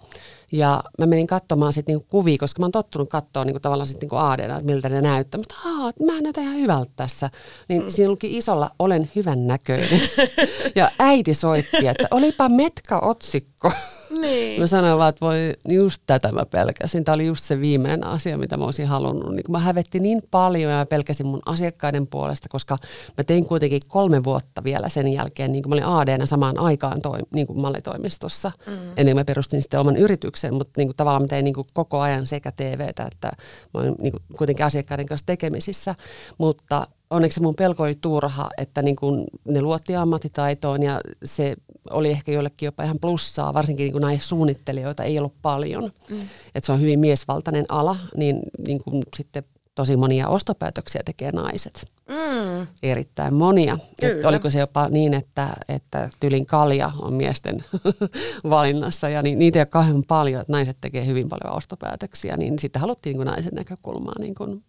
Ja 0.52 0.84
mä 1.00 1.06
menin 1.06 1.28
katsomaan 1.28 1.74
sitten 1.74 1.94
niinku 1.94 2.08
kuvia, 2.10 2.38
koska 2.38 2.60
mä 2.60 2.66
oon 2.66 2.72
tottunut 2.72 3.10
katsoa 3.10 3.46
niinku 3.46 3.60
tavallaan 3.60 3.88
sitten 3.88 4.02
niinku 4.02 4.16
aadena, 4.16 4.58
että 4.58 4.66
miltä 4.66 4.90
ne 4.90 5.02
näyttää. 5.02 5.38
Mutta 5.38 5.56
aah, 5.66 5.94
mä 6.06 6.22
näytän 6.22 6.44
ihan 6.44 6.56
hyvältä 6.56 6.92
tässä. 6.96 7.30
Niin 7.68 7.84
mm. 7.84 7.90
siinä 7.90 8.12
luki 8.12 8.38
isolla, 8.38 8.72
olen 8.80 9.12
hyvän 9.16 9.48
näköinen. 9.48 10.02
ja 10.76 10.92
äiti 11.00 11.34
soitti, 11.34 11.88
että 11.88 12.08
olipa 12.12 12.50
metka-otsikko. 12.50 13.72
Niin. 14.20 14.62
Mä 14.62 14.68
sanoin 14.68 14.98
vaan, 14.98 15.10
että 15.10 15.26
voi, 15.26 15.54
just 15.70 16.02
tätä 16.08 16.32
mä 16.32 16.46
pelkäsin. 16.52 17.04
Tämä 17.04 17.14
oli 17.14 17.26
just 17.26 17.44
se 17.44 17.62
viimeinen 17.62 18.08
asia, 18.08 18.38
mitä 18.38 18.58
mä 18.58 18.66
olisin 18.66 18.88
halunnut. 18.88 19.36
Niin 19.36 19.44
mä 19.50 19.60
hävettiin 19.60 20.02
niin 20.04 20.22
paljon 20.32 20.72
ja 20.72 20.78
mä 20.78 20.86
pelkäsin 20.86 21.26
mun 21.26 21.42
asiakkaiden 21.46 22.08
puolesta, 22.08 22.50
koska 22.50 22.78
mä 23.18 23.24
tein 23.24 23.46
kuitenkin 23.46 23.82
kolme 23.88 24.24
vuotta 24.24 24.64
vielä 24.64 24.90
sen 24.90 25.08
jälkeen, 25.08 25.52
niin 25.52 25.64
kuin 25.64 25.70
mä 25.70 25.76
olin 25.76 26.14
AD 26.16 26.26
samaan 26.26 26.60
aikaan 26.62 27.02
toi, 27.02 27.20
niin 27.34 27.48
kuin 27.48 27.62
mallitoimistossa, 27.62 28.52
mm. 28.68 28.74
ennen 28.74 29.06
kuin 29.06 29.16
mä 29.16 29.26
perustin 29.26 29.62
sitten 29.62 29.80
oman 29.80 29.98
yrityksen, 29.98 30.54
mutta 30.54 30.72
niin 30.78 30.88
kuin 30.88 30.96
tavallaan 30.96 31.24
mä 31.24 31.28
tein 31.28 31.46
niin 31.46 31.54
kuin 31.54 31.68
koko 31.74 32.00
ajan 32.00 32.28
sekä 32.28 32.52
TVtä, 32.52 33.10
että 33.12 33.32
mä 33.74 33.82
olin 33.82 33.96
niin 34.00 34.12
kuin 34.12 34.24
kuitenkin 34.38 34.66
asiakkaiden 34.66 35.06
kanssa 35.06 35.26
tekemisissä, 35.26 35.96
mutta 36.38 36.88
onneksi 37.10 37.42
mun 37.42 37.56
pelko 37.56 37.84
oli 37.84 37.98
turha, 38.02 38.50
että 38.58 38.82
niin 38.82 38.96
kuin 38.96 39.24
ne 39.48 39.62
luotti 39.62 39.96
ammattitaitoon 39.96 40.84
ja 40.84 41.02
se 41.26 41.56
oli 41.90 42.10
ehkä 42.10 42.32
jollekin 42.32 42.66
jopa 42.66 42.84
ihan 42.84 43.00
plussaa, 43.00 43.54
varsinkin 43.54 43.84
niin 43.84 44.02
kuin 44.02 44.20
suunnittelijoita 44.20 45.04
ei 45.04 45.18
ollut 45.18 45.42
paljon. 45.42 45.92
Mm. 46.10 46.20
Että 46.56 46.66
se 46.66 46.72
on 46.72 46.82
hyvin 46.82 47.00
miesvaltainen 47.00 47.66
ala, 47.70 47.96
niin, 48.18 48.40
niin 48.68 48.84
kuin 48.84 49.04
sitten 49.16 49.44
tosi 49.76 49.98
monia 49.98 50.28
ostopäätöksiä 50.28 51.02
tekee 51.06 51.32
naiset. 51.32 51.86
Mm. 52.10 52.68
Erittäin 52.84 53.34
monia. 53.34 53.78
Että 54.02 54.28
oliko 54.28 54.50
se 54.50 54.60
jopa 54.60 54.90
niin, 54.90 55.14
että, 55.14 55.48
että 55.70 56.10
tylin 56.20 56.46
kalja 56.46 56.92
on 57.00 57.14
miesten 57.14 57.66
valinnassa 58.50 59.10
ja 59.10 59.22
niin, 59.22 59.40
niitä 59.40 59.60
ei 59.60 59.62
ole 59.62 59.66
kauhean 59.66 60.04
paljon, 60.08 60.42
että 60.42 60.54
naiset 60.54 60.78
tekee 60.82 61.06
hyvin 61.06 61.30
paljon 61.30 61.56
ostopäätöksiä, 61.56 62.38
niin 62.38 62.60
sitten 62.60 62.80
haluttiin 62.80 63.18
niin 63.18 63.26
naisen 63.26 63.56
näkökulmaa 63.56 64.20
niin 64.20 64.36
kuin 64.36 64.64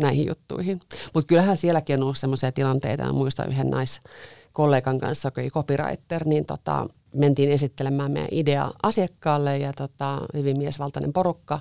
näihin 0.00 0.26
juttuihin. 0.26 0.80
Mutta 1.14 1.28
kyllähän 1.28 1.56
sielläkin 1.56 1.96
on 1.96 2.02
ollut 2.02 2.18
sellaisia 2.18 2.52
tilanteita, 2.52 3.12
muistan 3.12 3.48
yhden 3.48 3.70
naiskollegan 3.70 4.98
kanssa, 4.98 5.26
joka 5.26 5.40
oli 5.40 5.50
copywriter, 5.50 6.24
niin 6.24 6.46
tota, 6.46 6.86
mentiin 7.14 7.50
esittelemään 7.50 8.12
meidän 8.12 8.28
idea 8.32 8.70
asiakkaalle 8.82 9.58
ja 9.58 9.72
tota, 9.72 10.20
hyvin 10.34 10.58
miesvaltainen 10.58 11.12
porukka. 11.12 11.60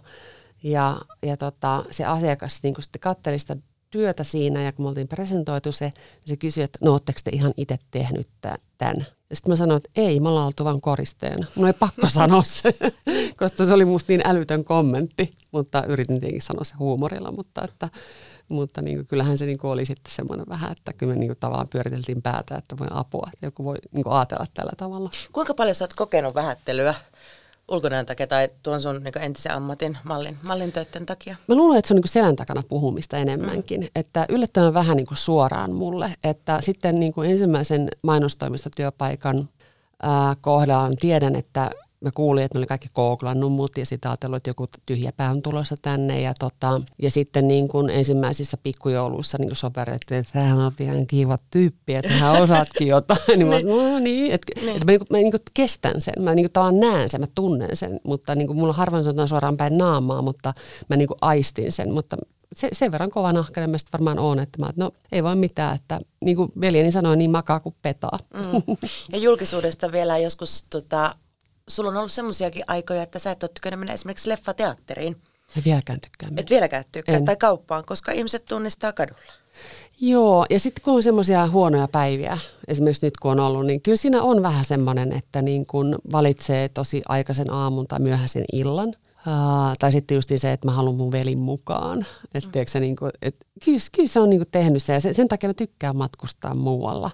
Ja, 0.63 1.01
ja 1.25 1.37
tota, 1.37 1.85
se 1.91 2.05
asiakas 2.05 2.59
niin 2.63 2.75
sitten 2.79 3.01
katteli 3.01 3.39
sitä 3.39 3.55
työtä 3.93 4.23
siinä 4.23 4.63
ja 4.63 4.71
kun 4.71 4.85
me 4.85 4.89
oltiin 4.89 5.07
presentoitu 5.07 5.71
se, 5.71 5.85
niin 5.85 5.93
se 6.25 6.37
kysyi, 6.37 6.63
että 6.63 6.79
no 6.81 6.91
ootteko 6.91 7.19
te 7.23 7.31
ihan 7.33 7.53
itse 7.57 7.77
tehnyt 7.91 8.27
tämän? 8.41 8.97
Ja 9.29 9.35
sitten 9.35 9.51
mä 9.51 9.55
sanoin, 9.55 9.77
että 9.77 9.89
ei, 10.01 10.19
me 10.19 10.29
ollaan 10.29 10.45
oltu 10.47 10.65
vain 10.65 10.81
koristeena. 10.81 11.45
Mun 11.55 11.67
ei 11.67 11.73
pakko 11.73 12.09
sanoa 12.19 12.43
se, 12.43 12.75
koska 13.37 13.65
se 13.65 13.73
oli 13.73 13.85
musta 13.85 14.11
niin 14.11 14.27
älytön 14.27 14.63
kommentti, 14.63 15.33
mutta 15.51 15.83
yritin 15.85 16.19
tietenkin 16.19 16.41
sanoa 16.41 16.63
se 16.63 16.75
huumorilla, 16.79 17.31
mutta, 17.31 17.61
että, 17.63 17.89
mutta 18.49 18.81
niin 18.81 18.97
kuin, 18.97 19.07
kyllähän 19.07 19.37
se 19.37 19.45
niin 19.45 19.57
kuin 19.57 19.71
oli 19.71 19.85
sitten 19.85 20.13
semmoinen 20.13 20.45
vähän, 20.49 20.71
että 20.71 20.93
kyllä 20.93 21.13
me 21.13 21.19
niin 21.19 21.29
kuin 21.29 21.39
tavallaan 21.39 21.69
pyöriteltiin 21.69 22.21
päätä, 22.21 22.55
että 22.55 22.77
voi 22.77 22.87
apua, 22.91 23.29
että 23.33 23.45
joku 23.45 23.63
voi 23.63 23.75
niin 23.91 24.03
kuin 24.03 24.13
ajatella 24.13 24.45
tällä 24.53 24.73
tavalla. 24.77 25.09
Kuinka 25.31 25.53
paljon 25.53 25.75
sä 25.75 25.83
oot 25.83 25.93
kokenut 25.93 26.35
vähättelyä 26.35 26.95
ulkonäön 27.71 28.05
takia 28.05 28.27
tai 28.27 28.49
tuon 28.63 28.81
sun 28.81 29.03
niin 29.03 29.17
entisen 29.21 29.51
ammatin 29.51 29.97
mallin, 30.03 30.37
mallin 30.47 30.71
töiden 30.71 31.05
takia? 31.05 31.35
Mä 31.47 31.55
luulen, 31.55 31.79
että 31.79 31.87
se 31.87 31.93
on 31.93 31.95
niin 31.95 32.07
selän 32.07 32.35
takana 32.35 32.63
puhumista 32.69 33.17
enemmänkin. 33.17 33.81
Mm. 33.81 33.87
Että 33.95 34.25
yllättävän 34.29 34.73
vähän 34.73 34.97
niin 34.97 35.07
suoraan 35.13 35.71
mulle. 35.71 36.13
Että 36.23 36.61
sitten 36.61 36.99
niin 36.99 37.13
ensimmäisen 37.25 37.89
mainostoimistotyöpaikan 38.03 39.49
ää, 40.01 40.35
kohdalla 40.41 40.95
tiedän, 40.99 41.35
että 41.35 41.71
mä 42.03 42.11
kuulin, 42.15 42.43
että 42.43 42.57
ne 42.57 42.59
oli 42.59 42.67
kaikki 42.67 42.89
googlannut 42.95 43.51
mut 43.51 43.77
ja 43.77 43.85
sitten 43.85 44.11
ajatellut, 44.11 44.37
että 44.37 44.49
joku 44.49 44.67
tyhjä 44.85 45.11
pää 45.11 45.31
on 45.31 45.41
tulossa 45.41 45.75
tänne. 45.81 46.21
Ja, 46.21 46.33
tota, 46.39 46.81
ja 47.01 47.11
sitten 47.11 47.47
niin 47.47 47.67
kuin 47.67 47.89
ensimmäisissä 47.89 48.57
pikkujouluissa 48.63 49.37
niin 49.37 49.55
soperettiin, 49.55 50.19
että 50.19 50.31
sähän 50.31 50.59
on 50.59 50.73
ihan 50.79 51.07
kiva 51.07 51.37
tyyppi, 51.51 51.95
että 51.95 52.13
hän 52.13 52.41
osaatkin 52.41 52.87
jotain. 52.87 53.19
niin 53.37 53.47
mä, 53.47 53.59
no 53.59 53.99
niin, 53.99 54.31
että, 54.31 54.61
niin. 54.61 54.69
että 54.69 54.85
mä, 54.85 54.91
niin 54.91 54.99
kuin, 54.99 55.07
mä 55.09 55.17
niin 55.17 55.31
kuin 55.31 55.41
kestän 55.53 56.01
sen, 56.01 56.13
mä 56.19 56.35
niin 56.35 56.43
kuin 56.43 56.53
tavallaan 56.53 56.79
näen 56.79 57.09
sen, 57.09 57.21
mä 57.21 57.27
tunnen 57.35 57.77
sen, 57.77 57.99
mutta 58.03 58.35
niin 58.35 58.47
kuin 58.47 58.57
mulla 58.59 58.73
harvoin 58.73 59.03
sanotaan 59.03 59.27
suoraan 59.27 59.57
päin 59.57 59.77
naamaa, 59.77 60.21
mutta 60.21 60.53
mä 60.89 60.95
niin 60.95 61.07
kuin 61.07 61.17
aistin 61.21 61.71
sen. 61.71 61.93
Mutta 61.93 62.17
se, 62.55 62.69
sen 62.73 62.91
verran 62.91 63.09
kova 63.09 63.33
nahkainen 63.33 63.69
mä 63.69 63.77
varmaan 63.93 64.19
on, 64.19 64.39
että 64.39 64.59
mä, 64.59 64.69
no 64.75 64.91
ei 65.11 65.23
voi 65.23 65.35
mitään, 65.35 65.75
että 65.75 65.99
niin 66.21 66.35
kuin 66.35 66.51
veljeni 66.61 66.91
sanoi, 66.91 67.17
niin 67.17 67.31
makaa 67.31 67.59
kuin 67.59 67.75
petaa. 67.81 68.19
Mm. 68.33 68.77
Ja 69.11 69.17
julkisuudesta 69.17 69.91
vielä 69.91 70.17
joskus, 70.17 70.65
tota, 70.69 71.15
sulla 71.67 71.89
on 71.89 71.97
ollut 71.97 72.11
semmoisiakin 72.11 72.63
aikoja, 72.67 73.03
että 73.03 73.19
sä 73.19 73.31
et 73.31 73.43
ole 73.43 73.51
tykännyt 73.53 73.79
mennä 73.79 73.93
esimerkiksi 73.93 74.29
leffateatteriin. 74.29 75.15
En 75.57 75.63
vieläkään 75.65 76.01
tykkää. 76.01 76.29
Et 76.37 76.49
vieläkään 76.49 76.83
tykkää, 76.91 77.15
en. 77.15 77.25
tai 77.25 77.35
kauppaan, 77.35 77.85
koska 77.85 78.11
ihmiset 78.11 78.45
tunnistaa 78.45 78.93
kadulla. 78.93 79.33
Joo, 80.01 80.45
ja 80.49 80.59
sitten 80.59 80.83
kun 80.83 80.93
on 80.93 81.03
semmoisia 81.03 81.47
huonoja 81.47 81.87
päiviä, 81.87 82.37
esimerkiksi 82.67 83.05
nyt 83.05 83.17
kun 83.17 83.31
on 83.31 83.39
ollut, 83.39 83.65
niin 83.65 83.81
kyllä 83.81 83.95
siinä 83.95 84.21
on 84.21 84.41
vähän 84.41 84.65
semmoinen, 84.65 85.13
että 85.13 85.41
niin 85.41 85.65
kun 85.65 85.99
valitsee 86.11 86.69
tosi 86.69 87.01
aikaisen 87.07 87.53
aamun 87.53 87.87
tai 87.87 87.99
myöhäisen 87.99 88.45
illan. 88.53 88.93
Uh, 89.27 89.77
tai 89.79 89.91
sitten 89.91 90.15
just 90.15 90.29
se, 90.35 90.51
että 90.51 90.67
mä 90.67 90.71
haluan 90.71 90.95
mun 90.95 91.11
velin 91.11 91.39
mukaan. 91.39 92.05
Et, 92.33 92.45
mm. 92.45 92.51
tiedätkö, 92.51 92.79
niin 92.79 92.95
kuin, 92.95 93.11
et, 93.21 93.35
kyllä, 93.65 93.79
kyllä 93.95 94.07
se 94.07 94.19
on 94.19 94.29
niin 94.29 94.45
tehnyt 94.51 94.83
se 94.83 94.93
ja 94.93 94.99
sen, 94.99 95.15
sen 95.15 95.27
takia 95.27 95.49
mä 95.49 95.53
tykkään 95.53 95.95
matkustaa 95.95 96.55
muualla. 96.55 97.11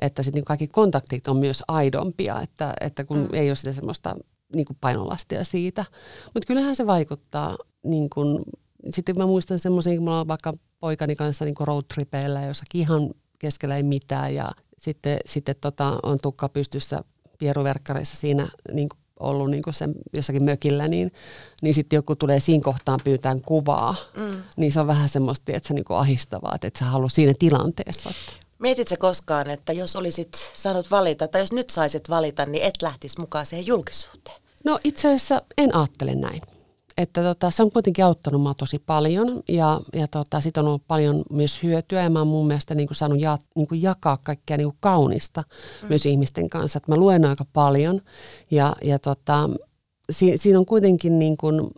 Että 0.00 0.22
sitten 0.22 0.38
niin 0.38 0.44
kaikki 0.44 0.68
kontaktit 0.68 1.28
on 1.28 1.36
myös 1.36 1.62
aidompia, 1.68 2.40
että, 2.40 2.74
että 2.80 3.04
kun 3.04 3.18
mm. 3.18 3.28
ei 3.32 3.50
ole 3.50 3.56
sitä 3.56 3.72
semmoista 3.72 4.16
niin 4.54 4.66
kuin 4.66 4.76
painolastia 4.80 5.44
siitä. 5.44 5.84
Mutta 6.24 6.46
kyllähän 6.46 6.76
se 6.76 6.86
vaikuttaa 6.86 7.56
niin 7.82 8.10
kuin, 8.10 8.38
sitten 8.90 9.18
mä 9.18 9.26
muistan 9.26 9.58
semmoisia, 9.58 9.94
kun 9.94 10.04
mulla 10.04 10.20
on 10.20 10.28
vaikka 10.28 10.54
poikani 10.80 11.16
kanssa 11.16 11.44
niin 11.44 11.54
roadtripeillä, 11.60 12.44
jossakin 12.44 12.80
ihan 12.80 13.10
keskellä 13.38 13.76
ei 13.76 13.82
mitään 13.82 14.34
ja 14.34 14.52
sitten, 14.78 15.18
sitten 15.26 15.54
tota, 15.60 15.98
on 16.02 16.18
tukka 16.22 16.48
pystyssä 16.48 17.00
pieruverkkareissa 17.38 18.16
siinä 18.16 18.48
niin 18.72 18.88
kuin 18.88 19.00
ollut 19.20 19.50
niin 19.50 19.62
kuin 19.62 19.74
sen 19.74 19.94
jossakin 20.12 20.44
mökillä, 20.44 20.88
niin, 20.88 21.12
niin 21.62 21.74
sitten 21.74 21.96
joku 21.96 22.16
tulee 22.16 22.40
siinä 22.40 22.62
kohtaan 22.64 23.00
pyytään 23.04 23.40
kuvaa, 23.40 23.94
mm. 24.16 24.42
niin 24.56 24.72
se 24.72 24.80
on 24.80 24.86
vähän 24.86 25.08
semmoista, 25.08 25.52
että 25.52 25.68
se 25.68 25.74
niin 25.74 25.84
kuin 25.84 25.96
ahistavaa, 25.96 26.52
että 26.54 26.66
et 26.66 26.76
sä 26.76 26.84
halua 26.84 27.08
siinä 27.08 27.32
tilanteessa. 27.38 28.10
Mietitkö 28.60 28.96
koskaan, 28.98 29.50
että 29.50 29.72
jos 29.72 29.96
olisit 29.96 30.52
saanut 30.54 30.90
valita, 30.90 31.28
tai 31.28 31.40
jos 31.40 31.52
nyt 31.52 31.70
saisit 31.70 32.10
valita, 32.10 32.46
niin 32.46 32.62
et 32.62 32.82
lähtisi 32.82 33.20
mukaan 33.20 33.46
siihen 33.46 33.66
julkisuuteen? 33.66 34.36
No 34.64 34.78
itse 34.84 35.08
asiassa 35.08 35.42
en 35.58 35.74
ajattele 35.74 36.14
näin 36.14 36.42
että 37.02 37.22
tota, 37.22 37.50
se 37.50 37.62
on 37.62 37.72
kuitenkin 37.72 38.04
auttanut 38.04 38.42
mua 38.42 38.54
tosi 38.54 38.78
paljon 38.78 39.42
ja, 39.48 39.80
ja 39.92 40.08
tota, 40.08 40.40
siitä 40.40 40.60
on 40.60 40.66
ollut 40.66 40.86
paljon 40.88 41.22
myös 41.30 41.62
hyötyä 41.62 42.02
ja 42.02 42.10
mä 42.10 42.18
oon 42.18 42.28
mun 42.28 42.46
mielestä 42.46 42.74
niin 42.74 42.88
kuin 42.88 42.96
saanut 42.96 43.20
ja, 43.20 43.38
niin 43.56 43.68
kuin 43.68 43.82
jakaa 43.82 44.18
kaikkea 44.24 44.56
niin 44.56 44.68
kuin 44.68 44.76
kaunista 44.80 45.42
mm. 45.82 45.88
myös 45.88 46.06
ihmisten 46.06 46.50
kanssa. 46.50 46.76
Että 46.76 46.92
mä 46.92 46.96
luen 46.96 47.24
aika 47.24 47.44
paljon 47.52 48.00
ja, 48.50 48.76
ja 48.84 48.98
tota, 48.98 49.50
si, 50.10 50.38
siinä 50.38 50.58
on 50.58 50.66
kuitenkin 50.66 51.18
niin 51.18 51.36
kuin, 51.36 51.70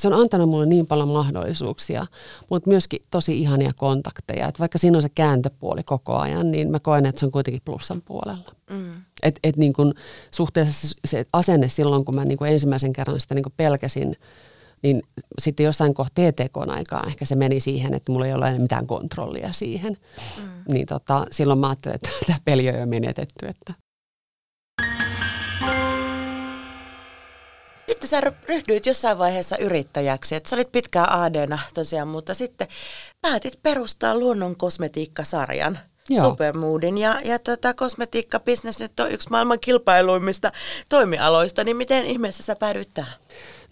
se 0.00 0.08
on 0.08 0.20
antanut 0.20 0.48
mulle 0.48 0.66
niin 0.66 0.86
paljon 0.86 1.08
mahdollisuuksia, 1.08 2.06
mutta 2.50 2.70
myöskin 2.70 3.02
tosi 3.10 3.40
ihania 3.40 3.72
kontakteja. 3.76 4.48
Et 4.48 4.60
vaikka 4.60 4.78
siinä 4.78 4.98
on 4.98 5.02
se 5.02 5.08
kääntöpuoli 5.08 5.82
koko 5.82 6.16
ajan, 6.16 6.50
niin 6.50 6.70
mä 6.70 6.80
koen, 6.80 7.06
että 7.06 7.20
se 7.20 7.26
on 7.26 7.32
kuitenkin 7.32 7.62
plussan 7.64 8.02
puolella. 8.02 8.52
Mm. 8.70 8.92
Et, 9.22 9.38
et 9.44 9.56
niin 9.56 9.72
kun 9.72 9.94
suhteessa 10.30 10.88
se, 10.88 10.94
se 11.04 11.26
asenne 11.32 11.68
silloin, 11.68 12.04
kun 12.04 12.14
mä 12.14 12.24
niin 12.24 12.38
kun 12.38 12.48
ensimmäisen 12.48 12.92
kerran 12.92 13.20
sitä 13.20 13.34
niin 13.34 13.44
pelkäsin 13.56 14.16
niin 14.82 15.02
sitten 15.38 15.64
jossain 15.64 15.94
kohtaa 15.94 16.32
TTK-aikaa 16.32 17.04
ehkä 17.06 17.24
se 17.24 17.36
meni 17.36 17.60
siihen, 17.60 17.94
että 17.94 18.12
mulla 18.12 18.26
ei 18.26 18.34
ole 18.34 18.58
mitään 18.58 18.86
kontrollia 18.86 19.52
siihen. 19.52 19.96
Mm. 20.36 20.72
Niin 20.72 20.86
tota, 20.86 21.26
silloin 21.30 21.60
mä 21.60 21.68
ajattelin, 21.68 21.94
että 21.94 22.08
tämä 22.26 22.38
peli 22.44 22.68
on 22.68 22.80
jo 22.80 22.86
menetetty. 22.86 23.46
Että. 23.46 23.74
Sitten 27.90 28.08
sä 28.08 28.20
ryhdyit 28.48 28.86
jossain 28.86 29.18
vaiheessa 29.18 29.56
yrittäjäksi, 29.56 30.34
että 30.34 30.50
sä 30.50 30.56
olit 30.56 30.72
pitkään 30.72 31.12
AD-na 31.12 31.58
tosiaan, 31.74 32.08
mutta 32.08 32.34
sitten 32.34 32.68
päätit 33.22 33.62
perustaa 33.62 34.18
luonnon 34.18 34.56
kosmetiikkasarjan. 34.56 35.78
Supermoodin. 36.20 36.98
Ja, 36.98 37.20
ja 37.24 37.38
tota, 37.38 37.74
kosmetiikkabisnes 37.74 38.78
nyt 38.78 39.00
on 39.00 39.12
yksi 39.12 39.30
maailman 39.30 39.60
kilpailuimmista 39.60 40.52
toimialoista, 40.88 41.64
niin 41.64 41.76
miten 41.76 42.06
ihmeessä 42.06 42.42
sä 42.42 42.56
päädyit 42.56 42.90
tähän? 42.94 43.14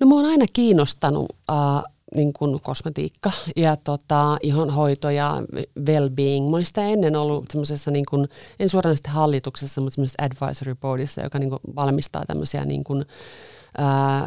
No 0.01 0.07
mua 0.07 0.21
on 0.21 0.27
aina 0.27 0.45
kiinnostanut 0.53 1.27
äh, 1.51 1.83
niin 2.14 2.33
kuin 2.33 2.61
kosmetiikka 2.61 3.33
ja 3.57 3.77
tota, 3.77 4.37
ihonhoito 4.43 5.11
ja 5.11 5.43
well-being. 5.81 6.51
Mä 6.51 6.57
olin 6.57 6.66
sitä 6.66 6.87
ennen 6.87 7.16
ollut 7.16 7.45
semmoisessa, 7.51 7.91
niin 7.91 8.05
kuin, 8.11 8.29
en 8.61 8.69
suoranaisesti 8.69 9.09
hallituksessa, 9.09 9.81
mutta 9.81 9.95
semmoisessa 9.95 10.23
advisory 10.23 10.75
boardissa, 10.75 11.23
joka 11.23 11.39
niin 11.39 11.51
kuin 11.51 11.61
valmistaa 11.77 12.25
tämmöisiä 12.27 12.64
niin 12.64 12.85
kuin, 12.85 13.05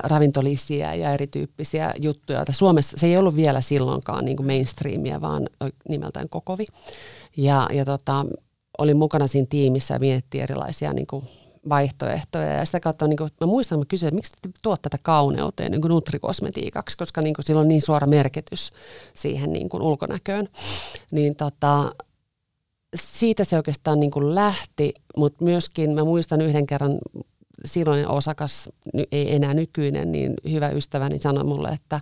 ravintolisiä 0.03 0.95
ja 0.95 1.11
erityyppisiä 1.11 1.93
juttuja. 1.99 2.39
Joita 2.39 2.53
Suomessa 2.53 2.97
se 2.97 3.07
ei 3.07 3.17
ollut 3.17 3.35
vielä 3.35 3.61
silloinkaan 3.61 4.25
niin 4.25 4.37
kuin 4.37 4.47
mainstreamia, 4.47 5.21
vaan 5.21 5.49
nimeltään 5.89 6.29
Kokovi. 6.29 6.65
Ja, 7.37 7.69
ja 7.73 7.85
tota, 7.85 8.25
olin 8.77 8.97
mukana 8.97 9.27
siinä 9.27 9.47
tiimissä 9.49 9.93
ja 9.93 9.99
miettii 9.99 10.41
erilaisia 10.41 10.93
niin 10.93 11.07
kuin 11.07 11.23
vaihtoehtoja. 11.69 12.53
Ja 12.53 12.65
sitä 12.65 12.79
kautta 12.79 13.07
niin 13.07 13.17
kuin, 13.17 13.31
mä 13.41 13.47
muistan, 13.47 13.79
mä 13.79 13.85
kysyin, 13.85 14.07
että 14.07 14.15
miksi 14.15 14.31
te 14.41 14.49
tuot 14.63 14.81
tätä 14.81 14.97
kauneuteen 15.03 15.71
niin 15.71 15.81
kuin 15.81 15.89
nutrikosmetiikaksi, 15.89 16.97
koska 16.97 17.21
niin 17.21 17.33
kuin, 17.33 17.45
sillä 17.45 17.61
on 17.61 17.67
niin 17.67 17.81
suora 17.81 18.07
merkitys 18.07 18.71
siihen 19.13 19.53
niin 19.53 19.69
kuin 19.69 19.83
ulkonäköön. 19.83 20.47
Niin 21.11 21.35
tota, 21.35 21.95
siitä 22.95 23.43
se 23.43 23.57
oikeastaan 23.57 23.99
niin 23.99 24.11
kuin 24.11 24.35
lähti, 24.35 24.93
mutta 25.17 25.43
myöskin 25.43 25.95
mä 25.95 26.03
muistan 26.03 26.41
yhden 26.41 26.67
kerran 26.67 26.97
silloin 27.65 28.07
osakas, 28.07 28.69
ei 29.11 29.35
enää 29.35 29.53
nykyinen, 29.53 30.11
niin 30.11 30.33
hyvä 30.51 30.69
ystäväni 30.69 31.19
sanoi 31.19 31.43
mulle, 31.43 31.69
että 31.69 32.01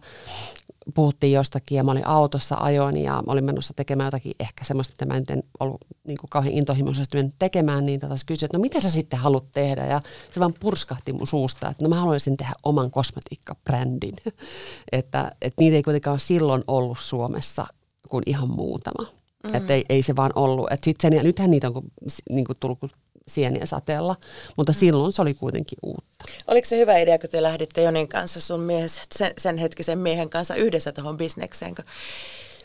puhuttiin 0.94 1.34
jostakin 1.34 1.76
ja 1.76 1.84
mä 1.84 1.92
olin 1.92 2.08
autossa 2.08 2.56
ajoin 2.60 2.98
ja 2.98 3.24
olin 3.28 3.44
menossa 3.44 3.74
tekemään 3.74 4.08
jotakin 4.08 4.32
ehkä 4.40 4.64
semmoista, 4.64 4.94
mitä 4.94 5.06
mä 5.06 5.18
en 5.18 5.44
ollut 5.60 5.82
niin 6.08 6.18
kuin 6.18 6.30
kauhean 6.30 6.54
intohimoisesti 6.54 7.18
mennyt 7.18 7.36
tekemään, 7.40 7.86
niin 7.86 8.00
tota 8.00 8.16
kysyin, 8.26 8.48
että 8.48 8.58
no 8.58 8.62
mitä 8.62 8.80
sä 8.80 8.90
sitten 8.90 9.20
haluat 9.20 9.52
tehdä 9.52 9.86
ja 9.86 10.02
se 10.32 10.40
vaan 10.40 10.54
purskahti 10.60 11.14
mun 11.14 11.28
suusta, 11.28 11.70
että 11.70 11.84
no 11.84 11.90
mä 11.90 12.00
haluaisin 12.00 12.38
tehdä 12.38 12.54
oman 12.64 12.92
kosmetiikkabrändin, 12.92 14.16
että, 14.92 15.32
että 15.42 15.62
niitä 15.62 15.76
ei 15.76 15.84
kuitenkaan 15.84 16.20
silloin 16.20 16.64
ollut 16.68 17.00
Suomessa 17.00 17.66
kuin 18.10 18.24
ihan 18.26 18.50
muutama. 18.50 19.10
Mm. 19.44 19.56
Että 19.56 19.74
ei, 19.74 19.86
ei 19.90 20.02
se 20.02 20.16
vaan 20.16 20.32
ollut. 20.36 20.72
Että 20.72 20.86
sit 20.86 21.02
sen, 21.02 21.14
ja 21.14 21.24
nythän 21.24 21.52
niitä 21.52 21.68
on 21.68 21.84
niin 22.30 22.46
kuin 22.46 22.58
tullut 22.60 22.80
sieniä 23.30 23.66
sateella, 23.66 24.16
mutta 24.58 24.72
mm. 24.72 24.76
silloin 24.76 25.14
se 25.14 25.22
oli 25.22 25.34
kuitenkin 25.34 25.78
uutta. 25.84 26.26
Oliko 26.48 26.66
se 26.66 26.78
hyvä 26.78 26.98
idea, 26.98 27.20
kun 27.20 27.30
te 27.30 27.44
lähditte 27.44 27.82
Jonin 27.82 28.08
kanssa, 28.08 28.42
sun 28.42 28.60
mies, 28.60 29.02
sen, 29.12 29.32
sen 29.38 29.58
hetkisen 29.58 30.00
miehen 30.00 30.30
kanssa 30.30 30.56
yhdessä 30.56 30.92
tuohon 30.92 31.18
bisnekseen, 31.18 31.76
kun 31.76 31.86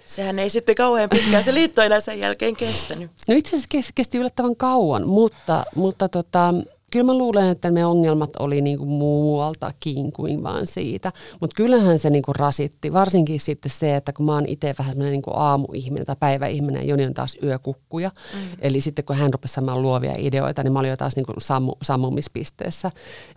sehän 0.07 0.39
ei 0.39 0.51
sitten 0.51 0.75
kauhean 0.75 1.09
pitkään 1.09 1.45
se 1.45 1.55
liitto 1.55 1.83
enää 1.83 2.01
sen 2.01 2.19
jälkeen 2.19 2.57
kestänyt. 2.57 3.11
No 3.29 3.35
itse 3.35 3.57
asiassa 3.57 3.93
kesti 3.95 4.19
yllättävän 4.19 4.57
kauan, 4.57 5.07
mutta, 5.07 5.65
mutta 5.75 6.09
tota, 6.09 6.55
kyllä 6.95 7.07
mä 7.07 7.19
luulen, 7.19 7.49
että 7.49 7.71
me 7.71 7.87
ongelmat 7.87 8.31
oli 8.39 8.63
niin 8.63 8.79
kuin 8.79 8.91
muualtakin 8.91 10.13
kuin 10.13 10.43
vaan 10.43 10.67
siitä. 10.67 11.13
Mutta 11.41 11.55
kyllähän 11.57 11.99
se 11.99 12.11
niin 12.11 12.23
kuin 12.23 12.37
rasitti, 12.37 12.93
varsinkin 12.93 13.41
sitten 13.41 13.71
se, 13.71 13.97
että 13.97 14.13
kun 14.13 14.27
mä 14.27 14.33
oon 14.33 14.47
itse 14.47 14.75
vähän 14.79 14.99
niin 14.99 15.23
kuin 15.23 15.37
aamuihminen 15.37 16.07
tai 16.07 16.17
päiväihminen 16.21 16.83
ja 16.83 16.89
Joni 16.89 17.07
on 17.07 17.15
taas 17.15 17.37
yökukkuja. 17.43 18.09
Mm. 18.09 18.41
Eli 18.59 18.81
sitten 18.81 19.05
kun 19.05 19.17
hän 19.17 19.33
rupesi 19.33 19.55
saamaan 19.55 19.83
luovia 19.83 20.15
ideoita, 20.19 20.63
niin 20.63 20.73
mä 20.73 20.79
olin 20.79 20.91
jo 20.91 20.97
taas 20.97 21.17
niin 21.17 21.27
kuin 21.27 21.37
sammu, 21.39 21.73
sammumispisteessä. 21.83 22.91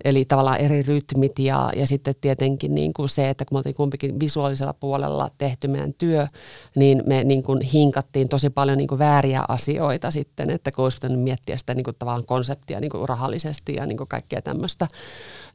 Eli 0.04 0.26
tavallaan 0.26 0.60
eri 0.60 0.82
rytmit 0.82 1.40
ja, 1.40 1.72
ja 1.76 1.88
sitten 1.88 2.16
tietenkin 2.22 2.76
niin 2.76 2.94
kuin 2.94 3.10
se, 3.10 3.30
että 3.30 3.46
kun 3.46 3.56
me 3.56 3.58
oltiin 3.58 3.76
kumpikin 3.76 4.20
visuaalisella 4.20 4.74
puolella 4.74 5.30
tehty 5.38 5.68
meidän 5.68 5.94
työ, 5.94 6.28
niin 6.76 7.04
me 7.06 7.24
niin 7.24 7.44
kuin 7.44 7.62
hinkattiin 7.62 8.30
tosi 8.30 8.50
paljon 8.50 8.78
niin 8.78 8.88
kuin 8.88 9.00
vääriä 9.00 9.42
asioita 9.48 10.12
sitten, 10.12 10.50
että 10.50 10.72
kun 10.72 10.84
olisi 10.84 10.98
pitänyt 10.98 11.20
miettiä 11.20 11.58
sitä 11.58 11.74
niin 11.74 11.84
kuin 11.84 11.96
tavallaan 12.00 12.26
konseptia 12.26 12.80
niin 12.80 12.92
kuin 12.92 13.10
rahallisesti 13.10 13.47
visuaalisesti 13.48 13.76
ja 13.76 13.86
niin 13.86 13.98
kuin 13.98 14.08
kaikkea 14.08 14.42
tämmöistä, 14.42 14.88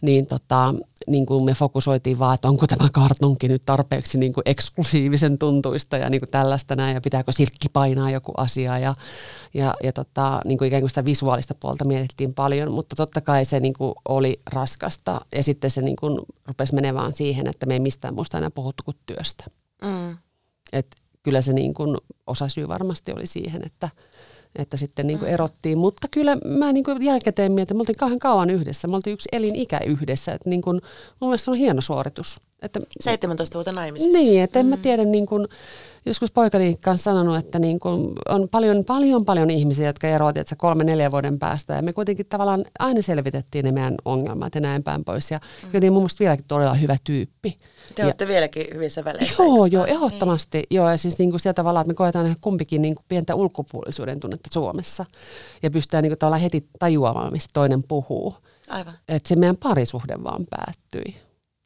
niin, 0.00 0.26
tota, 0.26 0.74
niin 1.06 1.26
kuin 1.26 1.44
me 1.44 1.54
fokusoitiin 1.54 2.18
vaan, 2.18 2.34
että 2.34 2.48
onko 2.48 2.66
tämä 2.66 2.88
kartonki 2.92 3.48
nyt 3.48 3.62
tarpeeksi 3.66 4.18
niin 4.18 4.32
kuin 4.32 4.42
eksklusiivisen 4.46 5.38
tuntuista 5.38 5.96
ja 5.96 6.10
niin 6.10 6.20
kuin 6.20 6.30
tällaista 6.30 6.74
näin, 6.74 6.94
ja 6.94 7.00
pitääkö 7.00 7.32
silkki 7.32 7.68
painaa 7.68 8.10
joku 8.10 8.32
asia, 8.36 8.78
ja, 8.78 8.94
ja, 9.54 9.74
ja 9.82 9.92
tota, 9.92 10.40
niin 10.44 10.58
kuin 10.58 10.68
ikään 10.68 10.82
kuin 10.82 10.90
sitä 10.90 11.04
visuaalista 11.04 11.54
puolta 11.54 11.84
mietittiin 11.84 12.34
paljon, 12.34 12.72
mutta 12.72 12.96
totta 12.96 13.20
kai 13.20 13.44
se 13.44 13.60
niin 13.60 13.74
kuin 13.74 13.94
oli 14.08 14.40
raskasta, 14.46 15.20
ja 15.34 15.42
sitten 15.42 15.70
se 15.70 15.82
niin 15.82 15.96
kuin 15.96 16.18
rupesi 16.46 16.74
menemään 16.74 17.14
siihen, 17.14 17.46
että 17.46 17.66
me 17.66 17.74
ei 17.74 17.80
mistään 17.80 18.14
muusta 18.14 18.38
enää 18.38 18.50
puhuttu 18.50 18.82
kuin 18.82 18.96
työstä. 19.06 19.44
Mm. 19.82 20.18
Et 20.72 20.86
kyllä 21.22 21.42
se 21.42 21.52
niin 21.52 21.74
kuin 21.74 21.96
osasyy 22.26 22.68
varmasti 22.68 23.12
oli 23.12 23.26
siihen, 23.26 23.62
että 23.66 23.90
että 24.58 24.76
sitten 24.76 25.06
niin 25.06 25.18
kuin 25.18 25.28
mm. 25.28 25.34
erottiin. 25.34 25.78
Mutta 25.78 26.08
kyllä 26.10 26.36
mä 26.44 26.72
niin 26.72 26.84
kuin 26.84 27.04
jälkikäteen 27.04 27.52
mietin, 27.52 27.62
että 27.62 27.74
me 27.74 27.80
oltiin 27.80 27.96
kauhean 27.96 28.18
kauan 28.18 28.50
yhdessä. 28.50 28.88
Me 28.88 28.96
oltiin 28.96 29.14
yksi 29.14 29.28
elinikä 29.32 29.80
yhdessä. 29.86 30.32
Että 30.32 30.50
niin 30.50 30.62
kuin, 30.62 30.80
mun 31.20 31.30
mielestä 31.30 31.44
se 31.44 31.50
on 31.50 31.56
hieno 31.56 31.80
suoritus. 31.80 32.36
Että, 32.62 32.80
17 33.00 33.54
vuotta 33.54 33.72
naimisissa. 33.72 34.18
Niin, 34.18 34.42
että 34.42 34.60
en 34.60 34.66
mä 34.66 34.76
tiedä, 34.76 35.04
niin 35.04 35.26
kuin, 35.26 35.48
joskus 36.06 36.32
poikani 36.32 36.76
kanssa 36.80 37.10
sanonut, 37.10 37.36
että 37.36 37.58
niin 37.58 37.80
kuin 37.80 38.12
on 38.28 38.48
paljon, 38.48 38.84
paljon, 38.84 39.24
paljon 39.24 39.50
ihmisiä, 39.50 39.86
jotka 39.86 40.08
eroavat 40.08 40.36
että 40.36 40.56
kolme, 40.56 40.84
neljä 40.84 41.10
vuoden 41.10 41.38
päästä. 41.38 41.74
Ja 41.74 41.82
me 41.82 41.92
kuitenkin 41.92 42.26
tavallaan 42.26 42.64
aina 42.78 43.02
selvitettiin 43.02 43.64
ne 43.64 43.72
meidän 43.72 43.94
ongelmat 44.04 44.54
ja 44.54 44.60
näin 44.60 44.82
päin 44.82 45.04
pois. 45.04 45.30
Ja 45.30 45.38
mm. 45.38 45.70
joten 45.72 45.92
mun 45.92 46.02
mielestä 46.02 46.20
vieläkin 46.20 46.44
todella 46.48 46.74
hyvä 46.74 46.96
tyyppi. 47.04 47.56
Te 47.94 48.04
olette 48.04 48.24
ja, 48.24 48.28
vieläkin 48.28 48.66
hyvissä 48.74 49.04
väleissä. 49.04 49.42
Joo, 49.42 49.66
joo, 49.66 49.86
ehdottomasti. 49.86 50.58
Niin. 50.58 50.66
Joo, 50.70 50.90
ja 50.90 50.96
siis 50.96 51.18
niin 51.18 51.30
kuin 51.30 51.40
sillä 51.40 51.54
tavalla, 51.54 51.80
että 51.80 51.88
me 51.88 51.94
koetaan 51.94 52.36
kumpikin 52.40 52.82
niin 52.82 52.94
kuin 52.94 53.04
pientä 53.08 53.34
ulkopuolisuuden 53.34 54.20
tunnetta 54.20 54.48
Suomessa. 54.52 55.06
Ja 55.62 55.70
pystytään 55.70 56.02
niin 56.02 56.10
kuin 56.10 56.18
tavallaan 56.18 56.42
heti 56.42 56.68
tajuamaan, 56.78 57.32
mistä 57.32 57.50
toinen 57.52 57.82
puhuu. 57.82 58.34
Aivan. 58.68 58.94
Että 59.08 59.28
se 59.28 59.36
meidän 59.36 59.56
parisuhde 59.56 60.14
vaan 60.24 60.44
päättyi. 60.50 61.16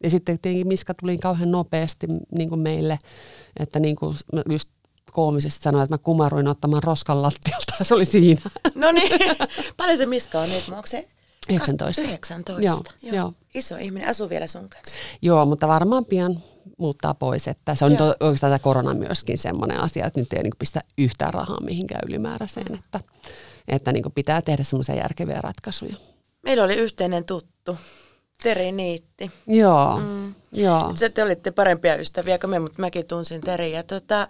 Ja 0.03 0.11
sitten 0.11 0.39
tietenkin 0.39 0.69
Miska 0.69 0.95
tuli 0.95 1.19
kauhean 1.19 1.51
nopeasti 1.51 2.07
niin 2.33 2.49
kuin 2.49 2.61
meille, 2.61 2.99
että 3.61 3.81
niin 3.81 3.97
kuin 3.97 4.17
just 4.51 4.69
koomisesti 5.13 5.63
sanoin, 5.63 5.85
että 5.85 5.95
mä 5.95 5.99
kumaruin 5.99 6.49
ottamaan 6.49 6.83
roskan 6.83 7.23
lattialta 7.23 7.75
se 7.85 7.95
oli 7.95 8.05
siinä. 8.05 8.41
No 8.75 8.93
niin, 8.93 9.13
paljon 9.77 9.99
se 9.99 10.07
Miska 10.07 10.41
on 10.41 10.49
nyt, 10.49 10.69
onko 10.69 10.87
se 10.87 11.09
19. 11.49 12.03
19. 12.03 12.63
Joo, 12.63 12.83
joo. 13.03 13.15
joo. 13.15 13.33
Iso 13.55 13.77
ihminen, 13.77 14.09
asuu 14.09 14.29
vielä 14.29 14.47
sun 14.47 14.69
kanssa. 14.69 14.97
Joo, 15.23 15.47
mutta 15.47 15.69
varmaan 15.69 16.05
pian 16.05 16.43
muuttaa 16.79 17.15
pois. 17.15 17.49
Että 17.49 17.75
se 17.75 17.85
on 17.85 17.97
to, 17.97 18.17
oikeastaan 18.21 18.51
tämä 18.51 18.59
korona 18.59 18.95
myöskin 18.95 19.39
semmoinen 19.39 19.81
asia, 19.81 20.07
että 20.07 20.21
nyt 20.21 20.33
ei 20.33 20.43
niin 20.43 20.53
pistä 20.59 20.83
yhtään 20.99 21.35
rahaa 21.35 21.61
mihinkään 21.61 22.09
ylimääräiseen, 22.09 22.75
että, 22.75 23.01
että 23.69 23.93
niin 23.93 24.13
pitää 24.15 24.43
tehdä 24.43 24.65
semmoisia 24.65 24.95
järkeviä 24.95 25.41
ratkaisuja. 25.41 25.97
Meillä 26.43 26.65
oli 26.65 26.75
yhteinen 26.75 27.25
tuttu, 27.25 27.79
Teri 28.43 28.73
Niitti. 28.73 29.31
Joo, 29.47 30.01
mm. 30.01 30.35
joo. 30.53 30.93
Se 30.97 31.09
te 31.09 31.23
olitte 31.23 31.51
parempia 31.51 31.97
ystäviä 31.97 32.39
kuin 32.39 32.51
me, 32.51 32.59
mutta 32.59 32.81
mäkin 32.81 33.07
tunsin 33.07 33.41
Teri. 33.41 33.73
Ja 33.73 33.83
tota, 33.83 34.29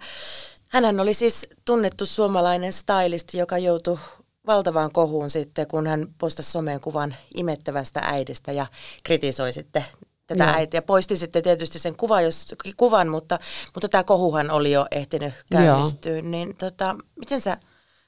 hänhän 0.67 0.99
oli 0.99 1.13
siis 1.13 1.47
tunnettu 1.65 2.05
suomalainen 2.05 2.73
stylisti, 2.73 3.37
joka 3.37 3.57
joutui 3.57 3.99
valtavaan 4.47 4.91
kohuun 4.91 5.29
sitten, 5.29 5.67
kun 5.67 5.87
hän 5.87 6.07
postasi 6.17 6.51
someen 6.51 6.81
kuvan 6.81 7.15
imettävästä 7.35 7.99
äidistä 8.03 8.51
ja 8.51 8.65
kritisoi 9.03 9.53
sitten 9.53 9.85
tätä 10.27 10.43
Joo. 10.43 10.53
äitiä. 10.53 10.81
Poisti 10.81 11.15
sitten 11.15 11.43
tietysti 11.43 11.79
sen 11.79 11.95
kuvan, 11.95 12.23
jos, 12.23 12.55
kuvan 12.77 13.07
mutta, 13.07 13.39
mutta 13.73 13.89
tämä 13.89 14.03
kohuhan 14.03 14.51
oli 14.51 14.71
jo 14.71 14.85
ehtinyt 14.91 15.33
käynnistyä. 15.51 16.21
Niin 16.21 16.55
tota, 16.55 16.95
miten 17.19 17.41
sä 17.41 17.57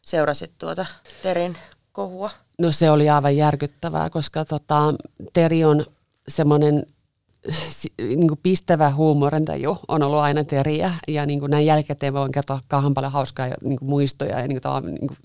seurasit 0.02 0.52
tuota 0.58 0.86
Terin 1.24 1.58
kohua? 1.92 2.30
No 2.58 2.72
se 2.72 2.92
oli 2.92 3.10
aivan 3.10 3.38
järkyttävää, 3.38 4.10
koska 4.10 4.46
tota, 4.46 4.94
Teri 5.34 5.64
on 5.64 5.86
semmoinen 6.28 6.86
niin 7.98 8.28
kuin 8.28 8.40
pistävä 8.44 8.92
huumorintaju 8.92 9.78
on 9.88 10.04
ollut 10.04 10.20
aina 10.20 10.44
teriä. 10.44 10.94
Ja 11.08 11.26
niin 11.26 11.40
kuin 11.40 11.52
näin 11.52 11.66
jälkikäteen 11.66 12.14
voin 12.14 12.32
kertoa 12.32 12.60
kauhan 12.68 12.94
paljon 12.94 13.12
hauskaa 13.12 13.48
niin 13.48 13.80
kuin 13.80 13.90
muistoja. 13.90 14.40
Ja 14.40 14.48
niin 14.48 14.62
kuin, 14.62 14.86
niin 14.86 15.08
kuin, 15.08 15.18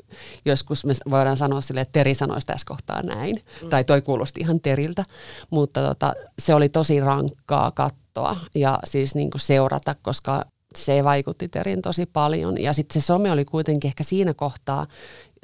joskus 0.45 0.85
me 0.85 0.93
voidaan 1.11 1.37
sanoa 1.37 1.61
sille, 1.61 1.81
että 1.81 1.93
Teri 1.93 2.15
sanoisi 2.15 2.47
tässä 2.47 2.67
kohtaa 2.69 3.03
näin. 3.03 3.37
Mm. 3.63 3.69
tai 3.69 3.85
toi 3.85 4.03
kuulosti 4.03 4.41
ihan 4.41 4.61
Teriltä, 4.61 5.05
mutta 5.51 5.81
tota, 5.81 6.15
se 6.39 6.55
oli 6.55 6.69
tosi 6.69 7.01
rankkaa 7.01 7.71
kattoa 7.71 8.37
ja 8.55 8.79
siis 8.85 9.15
niin 9.15 9.31
kuin 9.31 9.41
seurata, 9.41 9.95
koska 10.03 10.45
se 10.77 11.05
vaikutti 11.05 11.49
Terin 11.49 11.83
tosi 11.83 12.07
paljon. 12.07 12.63
Ja 12.63 12.73
sitten 12.73 13.03
se 13.03 13.07
some 13.07 13.31
oli 13.31 13.45
kuitenkin 13.45 13.89
ehkä 13.89 14.05
siinä 14.05 14.35
kohtaa 14.35 14.87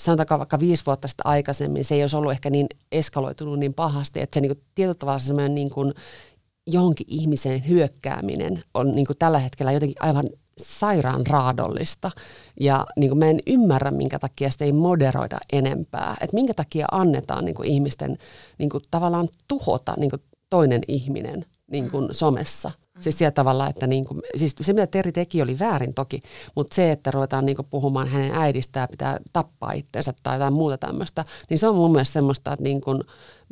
sanotaanko 0.01 0.39
vaikka 0.39 0.59
viisi 0.59 0.87
vuotta 0.87 1.09
sitten 1.09 1.27
aikaisemmin, 1.27 1.85
se 1.85 1.95
ei 1.95 2.03
olisi 2.03 2.17
ollut 2.17 2.33
ehkä 2.33 2.51
niin 2.51 2.67
eskaloitunut 2.93 3.59
niin 3.59 3.75
pahasti, 3.75 4.21
että 4.21 4.35
se 4.35 4.41
niin 4.41 4.57
kuin, 4.57 4.65
tietyllä 4.75 4.95
tavalla 4.95 5.19
semmoinen 5.19 5.55
niin 5.55 5.71
kuin, 5.71 5.93
johonkin 6.67 7.07
ihmiseen 7.11 7.69
hyökkääminen 7.69 8.63
on 8.75 8.91
niin 8.91 9.07
kuin 9.07 9.19
tällä 9.19 9.39
hetkellä 9.39 9.73
jotenkin 9.73 10.03
aivan 10.03 10.29
sairaan 10.59 11.27
raadollista. 11.27 12.11
Ja 12.61 12.87
niin 12.97 13.11
kuin 13.11 13.19
mä 13.19 13.27
en 13.27 13.41
ymmärrä, 13.47 13.91
minkä 13.91 14.19
takia 14.19 14.51
sitä 14.51 14.65
ei 14.65 14.73
moderoida 14.73 15.39
enempää. 15.53 16.17
Että 16.21 16.35
minkä 16.35 16.55
takia 16.55 16.87
annetaan 16.93 17.45
niin 17.45 17.55
kuin 17.55 17.69
ihmisten 17.69 18.17
niin 18.59 18.71
kuin 18.71 18.85
tavallaan 18.91 19.29
tuhota 19.49 19.95
niin 19.97 20.11
kuin 20.11 20.23
toinen 20.51 20.81
ihminen 20.89 21.47
niin 21.71 21.91
kuin 21.91 22.09
somessa. 22.15 22.71
Siis 23.01 23.19
sillä 23.19 23.31
tavalla, 23.31 23.69
että 23.69 23.87
niin 23.87 24.05
kuin, 24.05 24.21
siis 24.37 24.55
se 24.61 24.73
mitä 24.73 24.87
Teri 24.87 25.13
teki 25.13 25.43
oli 25.43 25.59
väärin 25.59 25.95
toki, 25.95 26.21
mutta 26.55 26.75
se, 26.75 26.93
että 26.93 27.11
ruvetaan 27.11 27.47
niin 27.47 27.57
kuin 27.57 27.67
puhumaan 27.71 28.09
hänen 28.09 28.35
äidistään, 28.35 28.89
pitää 28.91 29.19
tappaa 29.33 29.73
itsensä 29.73 30.15
tai 30.23 30.35
jotain 30.35 30.53
muuta 30.53 30.79
tämmöistä, 30.79 31.25
niin 31.51 31.59
se 31.59 31.69
on 31.69 31.75
mun 31.75 31.93
mielestä 31.93 32.13
semmoista, 32.13 32.53
että 32.53 32.63
niin 32.63 32.81
kuin, 32.81 33.01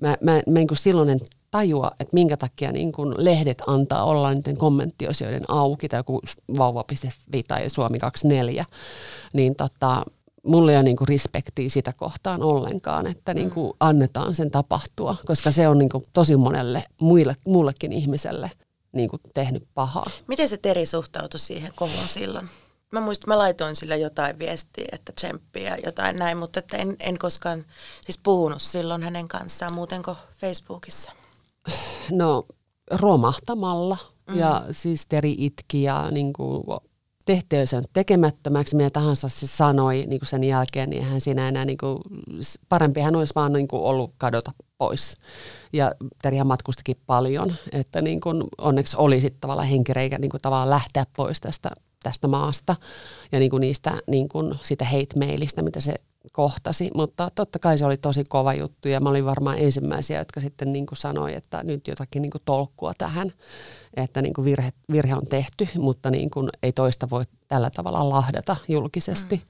mä, 0.01 0.09
mä, 0.09 0.33
mä 0.33 0.41
niin 0.47 0.69
kuin 0.69 0.79
silloin 0.79 1.09
en 1.09 1.21
tajua, 1.51 1.91
että 2.01 2.15
minkä 2.15 2.37
takia 2.37 2.73
niin 2.73 2.93
kun 2.93 3.15
lehdet 3.19 3.63
antaa 3.67 4.05
olla 4.05 4.35
niiden 4.35 4.57
kommenttiosioiden 4.57 5.45
auki, 5.49 5.89
tai 5.89 5.99
joku 5.99 6.21
vauva.fi 6.59 7.43
tai 7.43 7.71
Suomi 7.71 7.99
24, 7.99 8.65
niin 9.33 9.57
tota, 9.57 10.03
mulla 10.47 10.71
ei 10.71 10.77
ole 10.77 10.83
niinku 10.83 11.05
respektiä 11.07 11.69
sitä 11.69 11.93
kohtaan 11.93 12.43
ollenkaan, 12.43 13.07
että 13.07 13.35
niinku 13.35 13.77
annetaan 13.81 14.35
sen 14.35 14.51
tapahtua, 14.51 15.17
koska 15.27 15.51
se 15.51 15.69
on 15.69 15.79
niinku 15.79 16.03
tosi 16.13 16.37
monelle 16.37 16.85
muille, 17.01 17.37
muullekin 17.47 17.93
ihmiselle 17.93 18.51
niinku 18.93 19.21
tehnyt 19.35 19.69
pahaa. 19.75 20.11
Miten 20.29 20.49
se 20.49 20.57
Teri 20.57 20.87
suhtautui 20.87 21.41
siihen 21.41 21.73
kohuun 21.75 22.09
silloin? 22.09 22.49
Mä 22.93 23.01
muistan, 23.01 23.29
mä 23.29 23.39
laitoin 23.39 23.77
sille 23.77 23.97
jotain 23.97 24.39
viestiä, 24.39 24.89
että 24.93 25.13
tsemppiä 25.13 25.69
ja 25.69 25.77
jotain 25.85 26.17
näin, 26.17 26.39
mutta 26.39 26.59
että 26.59 26.77
en, 26.77 26.97
en 27.01 27.19
koskaan 27.19 27.65
siis 28.05 28.19
puhunut 28.23 28.63
silloin 28.63 29.03
hänen 29.03 29.29
kanssaan 29.29 29.75
muuten 29.75 30.03
kuin 30.03 30.17
Facebookissa. 30.41 31.13
No 32.11 32.45
romahtamalla 32.91 33.97
mm. 34.31 34.39
ja 34.39 34.65
siis 34.71 35.07
Teri 35.07 35.35
itki 35.39 35.83
ja 35.83 36.11
niin 36.11 36.33
kuin, 36.33 36.63
tehtiin 37.27 37.67
sen 37.67 37.85
tekemättömäksi, 37.93 38.77
mitä 38.77 38.91
tahansa 38.91 39.29
se 39.29 39.47
sanoi 39.47 40.05
niin 40.07 40.21
kuin 40.21 40.29
sen 40.29 40.45
jälkeen, 40.45 40.91
niin 40.91 41.05
hän 41.05 41.21
siinä 41.21 41.49
enää, 41.49 41.65
niin 41.65 41.79
kuin, 41.79 41.99
parempi 42.69 43.01
hän 43.01 43.17
olisi 43.17 43.35
vaan 43.35 43.53
niin 43.53 43.69
kuin 43.69 43.83
ollut 43.83 44.15
kadota 44.19 44.53
pois. 44.79 45.17
Ja 45.73 45.93
Terihän 46.23 46.47
matkustikin 46.47 46.97
paljon, 47.07 47.55
että 47.73 48.03
niin 48.03 48.21
kuin, 48.21 48.45
onneksi 48.59 48.97
oli 48.99 49.21
sitten 49.21 49.41
tavallaan 49.41 49.69
henkireikä 49.69 50.19
niin 50.19 50.31
kuin, 50.31 50.41
tavallaan 50.41 50.71
lähteä 50.71 51.07
pois 51.17 51.41
tästä, 51.41 51.71
tästä 52.03 52.29
maasta 52.29 52.77
ja 53.33 53.39
niin 53.39 53.51
kuin 53.51 53.61
niistä 53.61 53.93
niin 54.07 54.29
kuin, 54.29 54.55
sitä 54.63 54.85
hate-mailista, 54.85 55.63
mitä 55.63 55.81
se 55.81 55.95
kohtasi, 56.33 56.91
mutta 56.95 57.31
totta 57.35 57.59
kai 57.59 57.79
se 57.79 57.87
oli 57.87 57.97
tosi 57.97 58.25
kova 58.29 58.55
juttu 58.55 58.89
ja 58.89 59.01
mä 59.01 59.09
olin 59.09 59.25
varmaan 59.25 59.59
ensimmäisiä, 59.59 60.19
jotka 60.19 60.41
sitten 60.41 60.73
niin 60.73 60.87
kuin 60.87 60.99
sanoi, 60.99 61.35
että 61.35 61.63
nyt 61.65 61.89
jotakin 61.89 62.23
niin 62.23 62.31
kuin 62.31 62.43
tolkkua 62.45 62.93
tähän, 62.99 63.33
että 63.97 64.23
niin 64.23 64.35
kuin 64.35 64.45
virhe, 64.45 64.73
virhe 64.93 65.15
on 65.15 65.27
tehty, 65.27 65.69
mutta 65.79 66.11
niin 66.11 66.31
kuin 66.31 66.49
ei 66.63 66.73
toista 66.73 67.11
voi 67.11 67.25
tällä 67.49 67.71
tavalla 67.71 68.09
lahdata 68.09 68.57
julkisesti. 68.69 69.37
Mm. 69.37 69.43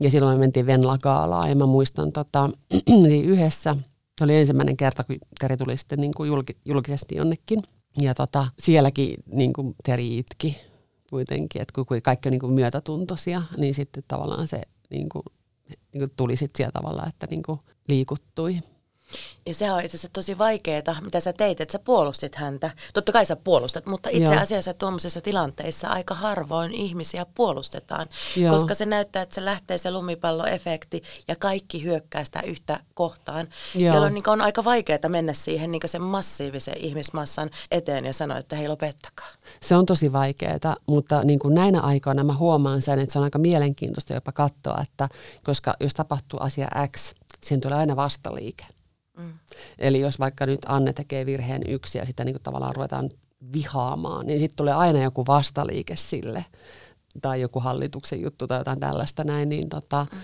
Ja 0.00 0.10
silloin 0.10 0.36
me 0.36 0.40
mentiin 0.40 0.66
Venla-gaalaa 0.66 1.48
ja 1.48 1.56
mä 1.56 1.66
muistan 1.66 2.12
tota, 2.12 2.50
niin 3.02 3.24
yhdessä, 3.24 3.76
se 4.18 4.24
oli 4.24 4.36
ensimmäinen 4.36 4.76
kerta, 4.76 5.04
kun 5.04 5.16
Teri 5.40 5.56
tuli 5.56 5.76
sitten 5.76 5.98
niin 6.00 6.14
kuin 6.16 6.28
julki, 6.28 6.56
julkisesti 6.64 7.16
jonnekin. 7.16 7.62
Ja 8.00 8.14
tota, 8.14 8.46
sielläkin 8.58 9.16
niin 9.32 9.52
kuin 9.52 9.74
Teri 9.84 10.18
itki 10.18 10.60
kuitenkin, 11.10 11.62
että 11.62 11.72
kun 11.74 12.02
kaikki 12.02 12.28
on 12.28 12.30
niin 12.30 12.40
kuin 12.40 12.52
myötätuntoisia, 12.52 13.42
niin 13.56 13.74
sitten 13.74 14.02
tavallaan 14.08 14.48
se 14.48 14.60
niin 14.90 15.08
kuin 15.08 15.22
niin 15.92 15.98
kuin 15.98 16.12
tuli 16.16 16.36
sitten 16.36 16.56
siellä 16.58 16.72
tavalla, 16.72 17.06
että 17.06 17.26
niin 17.30 17.42
kuin 17.42 17.58
liikuttui. 17.88 18.60
Ja 19.46 19.54
se 19.54 19.72
on 19.72 19.80
itse 19.80 19.96
asiassa 19.96 20.08
tosi 20.12 20.38
vaikeaa, 20.38 21.00
mitä 21.00 21.20
sä 21.20 21.32
teit, 21.32 21.60
että 21.60 21.72
sä 21.72 21.78
puolustit 21.78 22.34
häntä. 22.34 22.70
Totta 22.94 23.12
kai 23.12 23.26
sä 23.26 23.36
puolustat, 23.36 23.86
mutta 23.86 24.08
itse 24.12 24.34
Joo. 24.34 24.42
asiassa 24.42 24.74
tuommoisissa 24.74 25.20
tilanteissa 25.20 25.88
aika 25.88 26.14
harvoin 26.14 26.74
ihmisiä 26.74 27.26
puolustetaan, 27.34 28.06
Joo. 28.36 28.54
koska 28.54 28.74
se 28.74 28.86
näyttää, 28.86 29.22
että 29.22 29.34
se 29.34 29.44
lähtee 29.44 29.78
se 29.78 29.90
lumipalloefekti 29.90 31.02
ja 31.28 31.36
kaikki 31.36 31.82
hyökkää 31.82 32.24
sitä 32.24 32.40
yhtä 32.46 32.80
kohtaan, 32.94 33.48
Joo. 33.74 33.94
jolloin 33.94 34.14
niin 34.14 34.28
on 34.28 34.40
aika 34.40 34.64
vaikeaa 34.64 35.08
mennä 35.08 35.32
siihen 35.32 35.72
niin 35.72 35.80
sen 35.86 36.02
massiivisen 36.02 36.76
ihmismassan 36.78 37.50
eteen 37.70 38.04
ja 38.04 38.12
sanoa, 38.12 38.38
että 38.38 38.56
hei 38.56 38.68
lopettakaa. 38.68 39.28
Se 39.60 39.76
on 39.76 39.86
tosi 39.86 40.12
vaikeaa, 40.12 40.76
mutta 40.86 41.24
niin 41.24 41.38
kuin 41.38 41.54
näinä 41.54 41.80
aikoina 41.80 42.24
mä 42.24 42.34
huomaan 42.34 42.82
sen, 42.82 42.98
että 42.98 43.12
se 43.12 43.18
on 43.18 43.24
aika 43.24 43.38
mielenkiintoista 43.38 44.14
jopa 44.14 44.32
katsoa, 44.32 44.80
että 44.82 45.08
koska 45.44 45.74
jos 45.80 45.94
tapahtuu 45.94 46.40
asia 46.40 46.68
X, 46.96 47.14
siihen 47.42 47.60
tulee 47.60 47.78
aina 47.78 47.96
vastaliike. 47.96 48.64
Mm. 49.18 49.32
Eli 49.78 50.00
jos 50.00 50.18
vaikka 50.18 50.46
nyt 50.46 50.60
Anne 50.66 50.92
tekee 50.92 51.26
virheen 51.26 51.62
yksi 51.68 51.98
ja 51.98 52.06
sitä 52.06 52.24
niin 52.24 52.34
kuin 52.34 52.42
tavallaan 52.42 52.76
ruvetaan 52.76 53.10
vihaamaan, 53.52 54.26
niin 54.26 54.38
sitten 54.40 54.56
tulee 54.56 54.74
aina 54.74 55.02
joku 55.02 55.26
vastaliike 55.26 55.96
sille 55.96 56.44
tai 57.20 57.40
joku 57.40 57.60
hallituksen 57.60 58.20
juttu 58.20 58.46
tai 58.46 58.60
jotain 58.60 58.80
tällaista 58.80 59.24
näin, 59.24 59.48
niin 59.48 59.68
tota, 59.68 60.06
mm. 60.12 60.18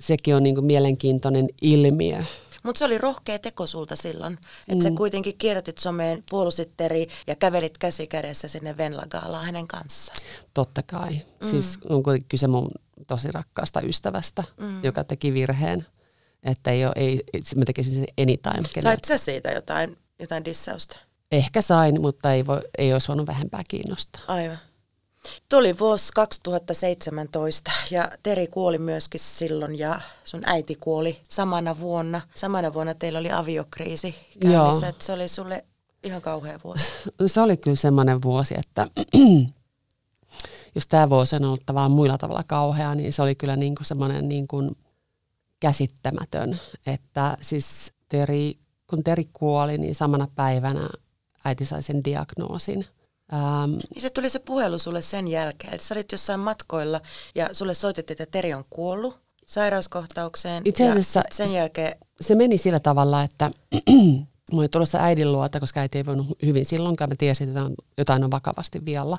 sekin 0.00 0.36
on 0.36 0.42
niin 0.42 0.54
kuin 0.54 0.64
mielenkiintoinen 0.64 1.48
ilmiö. 1.62 2.22
Mutta 2.62 2.78
se 2.78 2.84
oli 2.84 2.98
rohkea 2.98 3.38
teko 3.38 3.66
sulta 3.66 3.96
silloin, 3.96 4.38
että 4.68 4.74
mm. 4.74 4.80
sä 4.80 4.96
kuitenkin 4.96 5.38
kirjoitit 5.38 5.78
someen 5.78 6.24
puolusitteri 6.30 7.06
ja 7.26 7.34
kävelit 7.34 7.78
käsi 7.78 8.06
kädessä 8.06 8.48
sinne 8.48 8.76
Venlagaalaan 8.76 9.44
hänen 9.44 9.68
kanssaan. 9.68 10.18
Totta 10.54 10.82
kai. 10.82 11.20
Mm. 11.40 11.50
Siis 11.50 11.78
on 11.88 12.02
kyse 12.28 12.46
mun 12.46 12.70
tosi 13.06 13.32
rakkaasta 13.32 13.80
ystävästä, 13.80 14.44
mm. 14.56 14.84
joka 14.84 15.04
teki 15.04 15.34
virheen. 15.34 15.86
Että 16.46 16.70
ei 16.70 16.84
ole, 16.84 16.92
ei, 16.96 17.24
mä 17.56 17.64
tekisin 17.64 17.92
sen 17.92 18.06
anytime. 18.20 18.68
Sait 18.82 19.04
sä 19.04 19.18
siitä 19.18 19.50
jotain, 19.50 19.98
jotain 20.18 20.44
dissausta? 20.44 20.96
Ehkä 21.32 21.62
sain, 21.62 22.00
mutta 22.00 22.32
ei, 22.32 22.46
voi, 22.46 22.60
ei 22.78 22.92
olisi 22.92 23.08
voinut 23.08 23.26
vähempää 23.26 23.62
kiinnostaa. 23.68 24.22
Aivan. 24.28 24.58
Tuli 25.48 25.78
vuosi 25.78 26.12
2017 26.14 27.70
ja 27.90 28.08
Teri 28.22 28.46
kuoli 28.46 28.78
myöskin 28.78 29.20
silloin 29.20 29.78
ja 29.78 30.00
sun 30.24 30.42
äiti 30.44 30.74
kuoli 30.74 31.20
samana 31.28 31.78
vuonna. 31.80 32.20
Samana 32.34 32.74
vuonna 32.74 32.94
teillä 32.94 33.18
oli 33.18 33.32
aviokriisi 33.32 34.14
käynnissä, 34.40 34.88
että 34.88 35.04
se 35.04 35.12
oli 35.12 35.28
sulle 35.28 35.64
ihan 36.04 36.22
kauhea 36.22 36.58
vuosi. 36.64 36.84
Se 37.26 37.40
oli 37.40 37.56
kyllä 37.56 37.76
semmoinen 37.76 38.22
vuosi, 38.22 38.54
että 38.58 38.86
jos 40.74 40.88
tämä 40.88 41.10
vuosi 41.10 41.36
on 41.36 41.44
ollut 41.44 41.66
tavallaan 41.66 41.90
muilla 41.90 42.18
tavalla 42.18 42.44
kauhea, 42.46 42.94
niin 42.94 43.12
se 43.12 43.22
oli 43.22 43.34
kyllä 43.34 43.56
niin 43.56 43.74
kuin 43.74 43.86
semmoinen 43.86 44.28
niin 44.28 44.48
kuin 44.48 44.76
käsittämätön. 45.60 46.60
Että 46.86 47.36
siis 47.40 47.92
Teri, 48.08 48.58
kun 48.90 49.04
Teri 49.04 49.28
kuoli, 49.32 49.78
niin 49.78 49.94
samana 49.94 50.28
päivänä 50.34 50.88
äiti 51.44 51.64
sai 51.64 51.82
sen 51.82 52.04
diagnoosin. 52.04 52.86
Ähm, 53.32 53.70
niin 53.70 54.02
se 54.02 54.10
tuli 54.10 54.30
se 54.30 54.38
puhelu 54.38 54.78
sulle 54.78 55.02
sen 55.02 55.28
jälkeen. 55.28 55.72
Eli 55.72 55.82
sä 55.82 55.94
olit 55.94 56.12
jossain 56.12 56.40
matkoilla 56.40 57.00
ja 57.34 57.48
sulle 57.52 57.74
soitettiin, 57.74 58.14
että 58.22 58.32
Teri 58.32 58.54
on 58.54 58.64
kuollut 58.70 59.18
sairauskohtaukseen. 59.46 60.62
Itse 60.64 60.90
asiassa 60.90 61.22
sen 61.32 61.52
jälkeen... 61.52 61.96
se 62.20 62.34
meni 62.34 62.58
sillä 62.58 62.80
tavalla, 62.80 63.22
että 63.22 63.50
Mä 64.52 64.58
olin 64.58 64.70
tulossa 64.70 64.98
äidin 64.98 65.32
luota, 65.32 65.60
koska 65.60 65.80
äiti 65.80 65.98
ei 65.98 66.06
voinut 66.06 66.26
hyvin 66.42 66.66
silloinkaan. 66.66 67.10
Mä 67.10 67.16
tiesin, 67.18 67.48
että 67.48 67.70
jotain 67.98 68.24
on 68.24 68.30
vakavasti 68.30 68.84
vialla. 68.84 69.18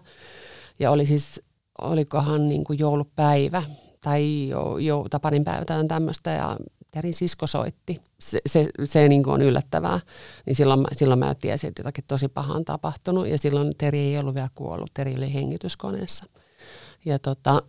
Ja 0.79 0.91
oli 0.91 1.05
siis, 1.05 1.41
olikohan 1.81 2.47
niin 2.47 2.63
kuin 2.63 2.79
joulupäivä 2.79 3.63
tai 4.07 4.47
jo, 4.47 4.77
jo, 4.77 5.05
tapanin 5.09 5.43
päivä 5.43 5.65
tai 5.65 5.87
tämmöistä. 5.87 6.29
Ja 6.29 6.57
Terin 6.91 7.13
sisko 7.13 7.47
soitti. 7.47 8.01
Se, 8.19 8.39
se, 8.45 8.69
se 8.83 9.09
niin 9.09 9.23
kuin 9.23 9.33
on 9.33 9.41
yllättävää. 9.41 9.99
Niin 10.45 10.55
silloin, 10.55 10.79
mä, 10.79 10.87
silloin 10.91 11.19
mä 11.19 11.35
tiesin, 11.35 11.67
että 11.67 11.79
jotakin 11.79 12.03
tosi 12.07 12.27
pahaa 12.27 12.55
on 12.55 12.65
tapahtunut. 12.65 13.27
Ja 13.27 13.37
silloin 13.37 13.73
Teri 13.77 13.99
ei 13.99 14.17
ollut 14.17 14.35
vielä 14.35 14.49
kuollut. 14.55 14.93
Teri 14.93 15.15
oli 15.17 15.33
hengityskoneessa. 15.33 16.25
Ja 17.05 17.19
tota, 17.19 17.63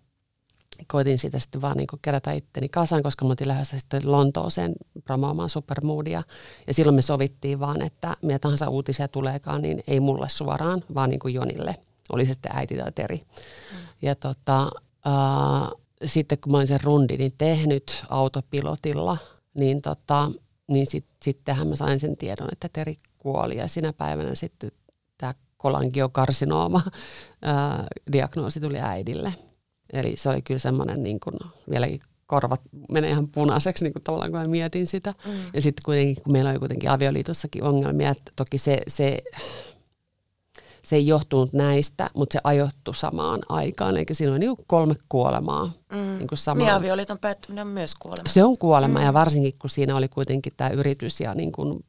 koitin 0.92 1.18
sitä 1.18 1.38
sitten 1.38 1.60
vaan 1.60 1.76
niin 1.76 1.86
kerätä 2.02 2.32
itteni 2.32 2.68
kasaan, 2.68 3.02
koska 3.02 3.24
me 3.24 3.30
oltiin 3.30 3.48
lähdössä 3.48 3.78
sitten 3.78 4.12
Lontooseen 4.12 4.72
promoomaan 5.04 5.50
Supermoodia. 5.50 6.22
Ja 6.66 6.74
silloin 6.74 6.94
me 6.96 7.02
sovittiin 7.02 7.60
vaan, 7.60 7.82
että 7.82 8.16
mitä 8.22 8.38
tahansa 8.38 8.68
uutisia 8.68 9.08
tuleekaan, 9.08 9.62
niin 9.62 9.82
ei 9.86 10.00
mulle 10.00 10.28
suoraan, 10.28 10.84
vaan 10.94 11.10
niin 11.10 11.34
Jonille. 11.34 11.76
Oli 12.12 12.26
se 12.26 12.32
sitten 12.32 12.52
äiti 12.54 12.76
tai 12.76 12.92
Teri. 12.92 13.16
Mm. 13.16 13.78
Ja 14.02 14.14
tota, 14.14 14.70
sitten 16.04 16.38
kun 16.38 16.52
mä 16.52 16.58
olin 16.58 16.66
sen 16.66 16.80
rundinin 16.80 17.32
tehnyt 17.38 18.04
autopilotilla, 18.08 19.16
niin, 19.54 19.82
tota, 19.82 20.30
niin 20.68 20.86
sit, 20.86 21.06
sittenhän 21.24 21.68
mä 21.68 21.76
sain 21.76 22.00
sen 22.00 22.16
tiedon, 22.16 22.48
että 22.52 22.68
Teri 22.72 22.96
kuoli. 23.18 23.56
Ja 23.56 23.68
sinä 23.68 23.92
päivänä 23.92 24.34
sitten 24.34 24.72
tämä 25.18 25.34
kolangiokarsinooma 25.56 26.82
ää, 27.42 27.86
diagnoosi 28.12 28.60
tuli 28.60 28.78
äidille. 28.78 29.34
Eli 29.92 30.16
se 30.16 30.28
oli 30.28 30.42
kyllä 30.42 30.58
semmoinen 30.58 31.02
niin 31.02 31.20
kuin, 31.20 31.34
vieläkin 31.70 32.00
korvat 32.26 32.60
menee 32.88 33.10
ihan 33.10 33.28
punaiseksi 33.28 33.84
niin 33.84 33.92
kuin 33.92 34.02
tavallaan, 34.02 34.30
kun 34.30 34.40
mä 34.40 34.46
mietin 34.46 34.86
sitä. 34.86 35.14
Mm. 35.26 35.32
Ja 35.54 35.62
sitten 35.62 35.82
kuitenkin, 35.84 36.22
kun 36.22 36.32
meillä 36.32 36.50
oli 36.50 36.58
kuitenkin 36.58 36.90
avioliitossakin 36.90 37.62
ongelmia, 37.62 38.10
että 38.10 38.32
toki 38.36 38.58
se, 38.58 38.82
se, 38.88 39.22
se 40.86 40.96
ei 40.96 41.06
johtunut 41.06 41.52
näistä, 41.52 42.10
mutta 42.14 42.32
se 42.32 42.40
ajoittui 42.44 42.94
samaan 42.94 43.40
aikaan. 43.48 43.96
Eli 43.96 44.06
siinä 44.12 44.32
oli 44.32 44.38
niin 44.38 44.56
kolme 44.66 44.94
kuolemaa. 45.08 45.72
Mm. 45.92 46.18
Niin, 46.18 46.28
kuin 46.28 46.38
samaan. 46.38 46.66
niin 46.66 46.74
avioliiton 46.74 47.18
päättyminen 47.18 47.66
on 47.66 47.72
myös 47.72 47.94
kuolema. 47.94 48.28
Se 48.28 48.44
on 48.44 48.58
kuolema 48.58 48.98
mm. 48.98 49.04
ja 49.04 49.12
varsinkin 49.12 49.52
kun 49.58 49.70
siinä 49.70 49.96
oli 49.96 50.08
kuitenkin 50.08 50.52
tämä 50.56 50.70
yritys 50.70 51.20
ja 51.20 51.34
niin 51.34 51.52
kuin 51.52 51.84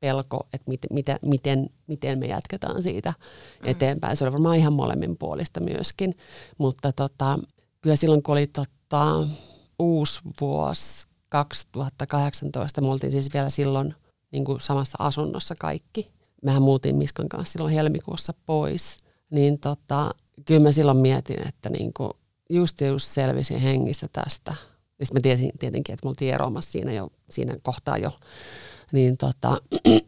pelko, 0.00 0.46
että 0.52 0.70
mit, 0.70 0.80
miten, 0.90 1.18
miten, 1.22 1.70
miten 1.86 2.18
me 2.18 2.26
jatketaan 2.26 2.82
siitä 2.82 3.14
mm. 3.62 3.70
eteenpäin. 3.70 4.16
Se 4.16 4.24
oli 4.24 4.32
varmaan 4.32 4.56
ihan 4.56 4.72
molemmin 4.72 5.16
puolista 5.18 5.60
myöskin, 5.60 6.14
mutta 6.58 6.92
tota, 6.92 7.38
kyllä 7.80 7.96
silloin 7.96 8.22
kun 8.22 8.32
oli 8.32 8.46
tota, 8.46 9.26
uusi 9.78 10.20
vuosi 10.40 11.06
2018, 11.28 12.80
me 12.80 12.88
oltiin 12.88 13.12
siis 13.12 13.34
vielä 13.34 13.50
silloin 13.50 13.94
niin 14.32 14.44
kuin 14.44 14.60
samassa 14.60 14.96
asunnossa 15.00 15.54
kaikki. 15.60 16.06
Mehän 16.42 16.62
muutin 16.62 16.96
Miskan 16.96 17.28
kanssa 17.28 17.52
silloin 17.52 17.74
helmikuussa 17.74 18.34
pois, 18.46 18.98
niin 19.30 19.58
tota, 19.58 20.14
kyllä 20.44 20.60
mä 20.60 20.72
silloin 20.72 20.98
mietin, 20.98 21.48
että 21.48 21.70
niin 21.70 21.92
kuin 21.92 22.10
just 22.50 22.80
ja 22.80 22.86
just 22.86 23.08
selvisin 23.08 23.58
hengissä 23.58 24.08
tästä. 24.12 24.54
Ja 24.98 25.06
sitten 25.06 25.20
mä 25.20 25.22
tiesin 25.22 25.50
tietenkin, 25.58 25.92
että 25.92 26.06
me 26.06 26.08
oltiin 26.08 26.34
eroamassa 26.34 26.72
siinä, 26.72 26.92
jo, 26.92 27.08
siinä 27.30 27.56
kohtaa 27.62 27.98
jo 27.98 28.12
niin 28.92 29.16
tota, 29.16 29.60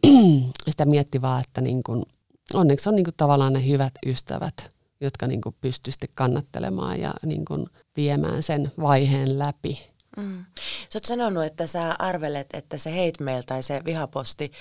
sitä 0.69 0.85
mietti 0.85 1.21
vaan, 1.21 1.43
että 1.43 1.61
niin 1.61 1.83
kun, 1.83 2.05
onneksi 2.53 2.89
on 2.89 2.95
niin 2.95 3.03
kun 3.03 3.13
tavallaan 3.17 3.53
ne 3.53 3.67
hyvät 3.67 3.93
ystävät, 4.05 4.71
jotka 5.01 5.27
niin 5.27 5.41
pystyisi 5.61 5.99
kannattelemaan 6.13 6.99
ja 6.99 7.13
niin 7.25 7.45
kun 7.45 7.69
viemään 7.97 8.43
sen 8.43 8.71
vaiheen 8.81 9.39
läpi. 9.39 9.79
Mm. 10.17 10.45
Sä 10.89 10.97
oot 10.97 11.05
sanonut, 11.05 11.43
että 11.43 11.67
sä 11.67 11.95
arvelet, 11.99 12.47
että 12.53 12.77
se 12.77 12.89
hate 12.89 13.23
mail 13.23 13.41
tai 13.41 13.63
se 13.63 13.81
vihaposti 13.85 14.51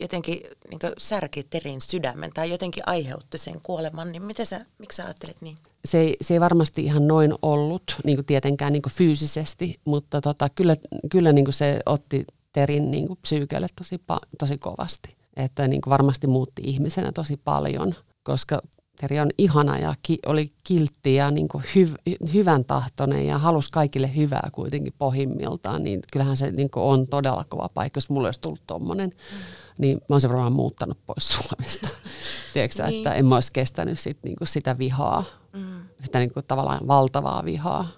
jotenkin 0.00 0.40
niin 0.70 0.92
särki 0.98 1.42
Terin 1.42 1.80
sydämen 1.80 2.30
tai 2.34 2.50
jotenkin 2.50 2.82
aiheutti 2.86 3.38
sen 3.38 3.60
kuoleman, 3.62 4.12
niin 4.12 4.22
miten 4.22 4.46
sä, 4.46 4.66
miksi 4.78 4.96
sä 4.96 5.04
ajattelet 5.04 5.36
niin? 5.40 5.58
Se 5.84 5.98
ei, 5.98 6.16
se 6.20 6.34
ei 6.34 6.40
varmasti 6.40 6.84
ihan 6.84 7.06
noin 7.08 7.34
ollut, 7.42 7.82
niin 8.04 8.16
kuin 8.16 8.26
tietenkään 8.26 8.72
niin 8.72 8.82
kuin 8.82 8.92
fyysisesti, 8.92 9.80
mutta 9.84 10.20
tota, 10.20 10.48
kyllä, 10.54 10.76
kyllä 11.10 11.32
niin 11.32 11.44
kuin 11.44 11.54
se 11.54 11.80
otti 11.86 12.24
Terin 12.52 12.90
niin 12.90 13.06
kuin 13.06 13.18
psyykelle 13.22 13.66
tosi, 13.76 14.00
tosi 14.38 14.58
kovasti. 14.58 15.16
Että 15.36 15.68
niin 15.68 15.80
kuin 15.80 15.90
varmasti 15.90 16.26
muutti 16.26 16.62
ihmisenä 16.64 17.12
tosi 17.12 17.36
paljon, 17.36 17.94
koska 18.22 18.62
Teri 19.00 19.20
on 19.20 19.30
ihana 19.38 19.78
ja 19.78 19.94
ki, 20.02 20.18
oli 20.26 20.50
kiltti 20.64 21.14
ja 21.14 21.30
niin 21.30 21.48
kuin 21.48 21.64
hyv, 21.74 21.94
hyvän 22.32 22.64
tahtoinen 22.64 23.26
ja 23.26 23.38
halusi 23.38 23.72
kaikille 23.72 24.16
hyvää 24.16 24.50
kuitenkin 24.52 24.92
pohjimmiltaan, 24.98 25.84
niin 25.84 26.00
kyllähän 26.12 26.36
se 26.36 26.50
niin 26.50 26.70
kuin 26.70 26.82
on 26.82 27.06
todella 27.08 27.44
kova 27.48 27.68
paikka, 27.74 27.98
jos 27.98 28.10
mulle 28.10 28.28
olisi 28.28 28.40
tullut 28.40 28.62
tommonen, 28.66 29.10
mm. 29.10 29.38
Niin 29.80 29.98
mä 30.08 30.14
olisin 30.14 30.30
varmaan 30.30 30.52
muuttanut 30.52 30.98
pois 31.06 31.28
Suomesta. 31.28 31.88
Tiedätkö 32.52 32.86
niin. 32.86 32.96
että 32.96 33.14
en 33.14 33.26
mä 33.26 33.34
olisi 33.34 33.52
kestänyt 33.52 34.00
sit, 34.00 34.18
niin 34.24 34.36
kuin 34.36 34.48
sitä 34.48 34.78
vihaa, 34.78 35.24
mm. 35.52 35.80
sitä 36.04 36.18
niin 36.18 36.32
kuin 36.32 36.46
tavallaan 36.46 36.86
valtavaa 36.86 37.44
vihaa. 37.44 37.88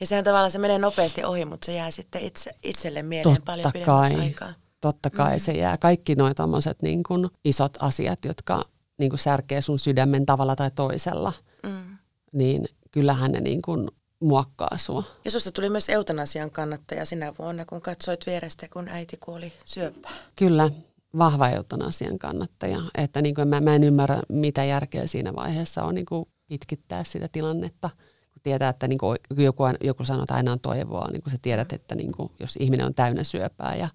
Ja 0.00 0.06
sehän 0.06 0.24
tavallaan 0.24 0.50
se 0.50 0.58
menee 0.58 0.78
nopeasti 0.78 1.24
ohi, 1.24 1.44
mutta 1.44 1.64
se 1.66 1.74
jää 1.74 1.90
sitten 1.90 2.22
itse, 2.22 2.50
itselle 2.62 3.02
mieleen 3.02 3.36
Totta 3.36 3.52
paljon 3.52 3.72
pidemmäksi 3.72 4.16
aikaa. 4.16 4.52
Totta 4.80 5.10
kai 5.10 5.36
mm. 5.36 5.40
se 5.40 5.52
jää. 5.52 5.76
Kaikki 5.76 6.14
nuo 6.14 6.34
tommoset 6.34 6.82
niin 6.82 7.02
kuin 7.02 7.28
isot 7.44 7.76
asiat, 7.80 8.24
jotka 8.24 8.64
niin 8.98 9.10
kuin 9.10 9.20
särkee 9.20 9.62
sun 9.62 9.78
sydämen 9.78 10.26
tavalla 10.26 10.56
tai 10.56 10.70
toisella, 10.70 11.32
mm. 11.62 11.98
niin 12.32 12.68
kyllähän 12.90 13.32
ne 13.32 13.40
niin 13.40 13.62
kuin 13.62 13.88
muokkaa 14.20 14.76
sua. 14.76 15.02
Ja 15.24 15.30
susta 15.30 15.52
tuli 15.52 15.68
myös 15.68 15.88
eutanasian 15.88 16.50
kannattaja 16.50 17.06
sinä 17.06 17.32
vuonna, 17.38 17.64
kun 17.64 17.80
katsoit 17.80 18.26
vierestä, 18.26 18.68
kun 18.72 18.88
äiti 18.88 19.16
kuoli 19.16 19.52
syöpään. 19.64 20.14
Kyllä, 20.36 20.70
vahva 21.18 21.48
eutanasian 21.48 22.18
kannattaja. 22.18 22.80
Että 22.98 23.22
niin 23.22 23.34
kuin 23.34 23.48
mä, 23.48 23.60
mä 23.60 23.74
en 23.74 23.84
ymmärrä, 23.84 24.22
mitä 24.28 24.64
järkeä 24.64 25.06
siinä 25.06 25.34
vaiheessa 25.34 25.82
on 25.82 25.94
niin 25.94 26.06
kuin 26.06 26.24
pitkittää 26.48 27.04
sitä 27.04 27.28
tilannetta– 27.28 27.90
tietää, 28.44 28.68
että 28.68 28.88
niin 28.88 28.98
kuin 28.98 29.18
joku, 29.36 29.62
joku 29.80 30.04
sanoo, 30.04 30.22
että 30.22 30.34
aina 30.34 30.52
on 30.52 30.60
toivoa, 30.60 31.10
niin 31.10 31.22
kuin 31.22 31.32
sä 31.32 31.38
tiedät, 31.42 31.72
että 31.72 31.94
niin 31.94 32.12
kuin, 32.12 32.30
jos 32.40 32.56
ihminen 32.56 32.86
on 32.86 32.94
täynnä 32.94 33.24
syöpää 33.24 33.76
ja 33.76 33.88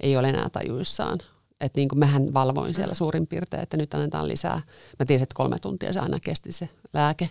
ei 0.00 0.16
ole 0.16 0.28
enää 0.28 0.50
tajuissaan, 0.50 1.18
että 1.60 1.80
niin 1.80 1.88
kuin 1.88 1.98
mähän 1.98 2.34
valvoin 2.34 2.74
siellä 2.74 2.94
suurin 2.94 3.26
piirtein, 3.26 3.62
että 3.62 3.76
nyt 3.76 3.94
annetaan 3.94 4.28
lisää. 4.28 4.60
Mä 4.98 5.06
tiesin, 5.06 5.22
että 5.22 5.34
kolme 5.34 5.58
tuntia 5.58 5.92
se 5.92 6.00
aina 6.00 6.18
kesti 6.20 6.52
se 6.52 6.68
lääke, 6.92 7.30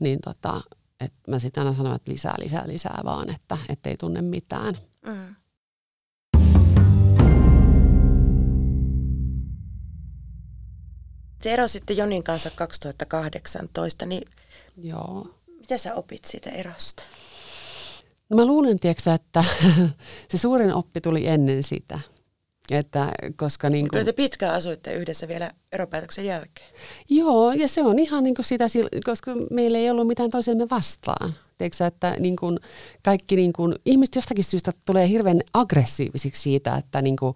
niin 0.00 0.18
tota, 0.24 0.60
että 1.00 1.30
mä 1.30 1.38
sitten 1.38 1.66
aina 1.66 1.76
sanoin, 1.76 1.96
että 1.96 2.12
lisää, 2.12 2.34
lisää, 2.38 2.62
lisää 2.66 3.00
vaan, 3.04 3.30
että 3.68 3.90
ei 3.90 3.96
tunne 3.96 4.22
mitään. 4.22 4.78
Mm. 5.06 5.34
Te 11.46 11.52
erositte 11.52 11.92
Jonin 11.92 12.22
kanssa 12.22 12.50
2018, 12.50 14.06
niin 14.06 14.28
Joo. 14.82 15.26
Mitä 15.60 15.78
sä 15.78 15.94
opit 15.94 16.24
siitä 16.24 16.50
erosta? 16.50 17.02
No 18.28 18.36
mä 18.36 18.46
luulen, 18.46 18.78
tiiäksä, 18.78 19.14
että 19.14 19.44
se 20.30 20.38
suurin 20.38 20.74
oppi 20.74 21.00
tuli 21.00 21.26
ennen 21.26 21.62
sitä. 21.62 21.98
Että, 22.70 23.12
koska 23.36 23.70
niin 23.70 23.88
kuin, 23.88 24.04
te 24.04 24.12
pitkään 24.12 24.54
asuitte 24.54 24.94
yhdessä 24.94 25.28
vielä 25.28 25.50
eropäätöksen 25.72 26.24
jälkeen. 26.24 26.68
Joo, 27.08 27.52
ja 27.52 27.68
se 27.68 27.82
on 27.82 27.98
ihan 27.98 28.24
niin 28.24 28.34
kuin 28.34 28.46
sitä, 28.46 28.64
koska 29.04 29.32
meillä 29.50 29.78
ei 29.78 29.90
ollut 29.90 30.06
mitään 30.06 30.30
toisemme 30.30 30.66
vastaan. 30.70 31.34
Tiedätkö, 31.58 31.86
että 31.86 32.16
niin 32.18 32.36
kuin 32.36 32.60
kaikki 33.02 33.36
niin 33.36 33.52
kuin, 33.52 33.74
ihmiset 33.84 34.14
jostakin 34.14 34.44
syystä 34.44 34.72
tulee 34.86 35.08
hirveän 35.08 35.40
aggressiivisiksi 35.54 36.42
siitä, 36.42 36.76
että 36.76 37.02
niin 37.02 37.16
kuin, 37.16 37.34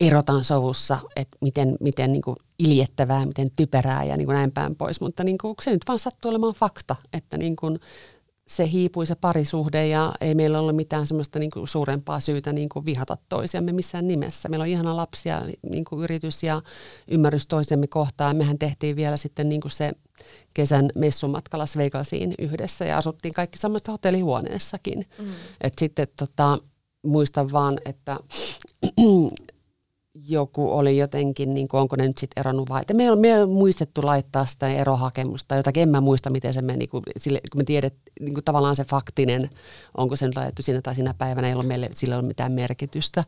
erotaan 0.00 0.44
sovussa, 0.44 0.98
että 1.16 1.38
miten, 1.40 1.76
miten 1.80 2.12
niin 2.12 2.22
kuin 2.22 2.36
iljettävää, 2.58 3.26
miten 3.26 3.50
typerää 3.56 4.04
ja 4.04 4.16
niin 4.16 4.26
kuin 4.26 4.34
näin 4.34 4.52
päin 4.52 4.76
pois. 4.76 5.00
Mutta 5.00 5.24
niin 5.24 5.38
kuin, 5.38 5.54
se 5.62 5.70
nyt 5.70 5.82
vaan 5.88 5.98
sattuu 5.98 6.30
olemaan 6.30 6.54
fakta, 6.54 6.96
että 7.12 7.38
niin 7.38 7.56
kuin, 7.56 7.78
se 8.48 8.70
hiipui 8.70 9.06
se 9.06 9.14
parisuhde 9.14 9.86
ja 9.86 10.12
ei 10.20 10.34
meillä 10.34 10.60
ollut 10.60 10.76
mitään 10.76 11.06
semmoista 11.06 11.38
niin 11.38 11.50
kuin 11.50 11.68
suurempaa 11.68 12.20
syytä 12.20 12.52
niin 12.52 12.68
kuin 12.68 12.84
vihata 12.84 13.16
toisiamme 13.28 13.72
missään 13.72 14.08
nimessä. 14.08 14.48
Meillä 14.48 14.62
on 14.62 14.68
ihana 14.68 14.96
lapsia, 14.96 15.42
niin 15.70 15.84
kuin 15.84 16.02
yritys 16.02 16.42
ja 16.42 16.62
ymmärrys 17.08 17.46
toisemme 17.46 17.86
kohtaan. 17.86 18.36
Mehän 18.36 18.58
tehtiin 18.58 18.96
vielä 18.96 19.16
sitten 19.16 19.48
niin 19.48 19.60
kuin 19.60 19.72
se 19.72 19.92
kesän 20.54 20.88
messumatka 20.94 21.58
Las 21.58 21.76
Vegasiin 21.76 22.34
yhdessä 22.38 22.84
ja 22.84 22.98
asuttiin 22.98 23.34
kaikki 23.34 23.58
samassa 23.58 23.92
hotellihuoneessakin. 23.92 25.06
Mm. 25.18 25.26
Et 25.60 25.72
sitten 25.78 26.08
tota, 26.16 26.58
muistan 27.06 27.52
vaan, 27.52 27.78
että 27.84 28.16
joku 30.28 30.72
oli 30.72 30.98
jotenkin, 30.98 31.54
niin 31.54 31.68
kuin, 31.68 31.80
onko 31.80 31.96
ne 31.96 32.06
nyt 32.06 32.18
sitten 32.18 32.40
eronnut 32.40 32.68
vai, 32.68 32.82
me 32.94 33.04
ei, 33.04 33.16
me 33.16 33.28
ei 33.28 33.46
muistettu 33.46 34.00
laittaa 34.04 34.46
sitä 34.46 34.68
erohakemusta 34.68 35.48
tai 35.48 35.58
jotakin, 35.58 35.82
en 35.82 35.88
mä 35.88 36.00
muista 36.00 36.30
miten 36.30 36.54
se 36.54 36.62
meni, 36.62 36.86
kun, 36.86 37.02
sille, 37.16 37.40
kun 37.52 37.60
me 37.60 37.64
tiedet, 37.64 37.94
niin 38.20 38.34
kuin 38.34 38.44
tavallaan 38.44 38.76
se 38.76 38.84
faktinen, 38.84 39.50
onko 39.96 40.16
se 40.16 40.26
nyt 40.26 40.36
laitettu 40.36 40.62
siinä 40.62 40.82
tai 40.82 40.94
siinä 40.94 41.14
päivänä, 41.14 41.46
ei 41.46 41.52
ollut 41.52 41.66
meille 41.66 41.88
sillä 41.94 42.16
ollut 42.16 42.28
mitään 42.28 42.52
merkitystä, 42.52 43.24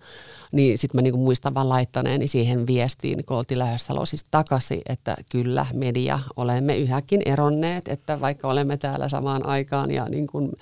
niin 0.52 0.78
sitten 0.78 0.98
mä 0.98 1.02
niin 1.02 1.12
kuin 1.12 1.22
muistan 1.22 1.54
vaan 1.54 1.68
laittaneeni 1.68 2.28
siihen 2.28 2.66
viestiin, 2.66 3.24
kun 3.24 3.36
oltiin 3.36 3.58
lähdössä 3.58 3.94
siis 4.04 4.24
takaisin, 4.30 4.82
että 4.88 5.16
kyllä 5.28 5.66
media, 5.72 6.18
olemme 6.36 6.76
yhäkin 6.76 7.22
eronneet, 7.26 7.88
että 7.88 8.20
vaikka 8.20 8.48
olemme 8.48 8.76
täällä 8.76 9.08
samaan 9.08 9.46
aikaan 9.46 9.90
ja 9.90 10.08
niin 10.08 10.26
kuin 10.26 10.52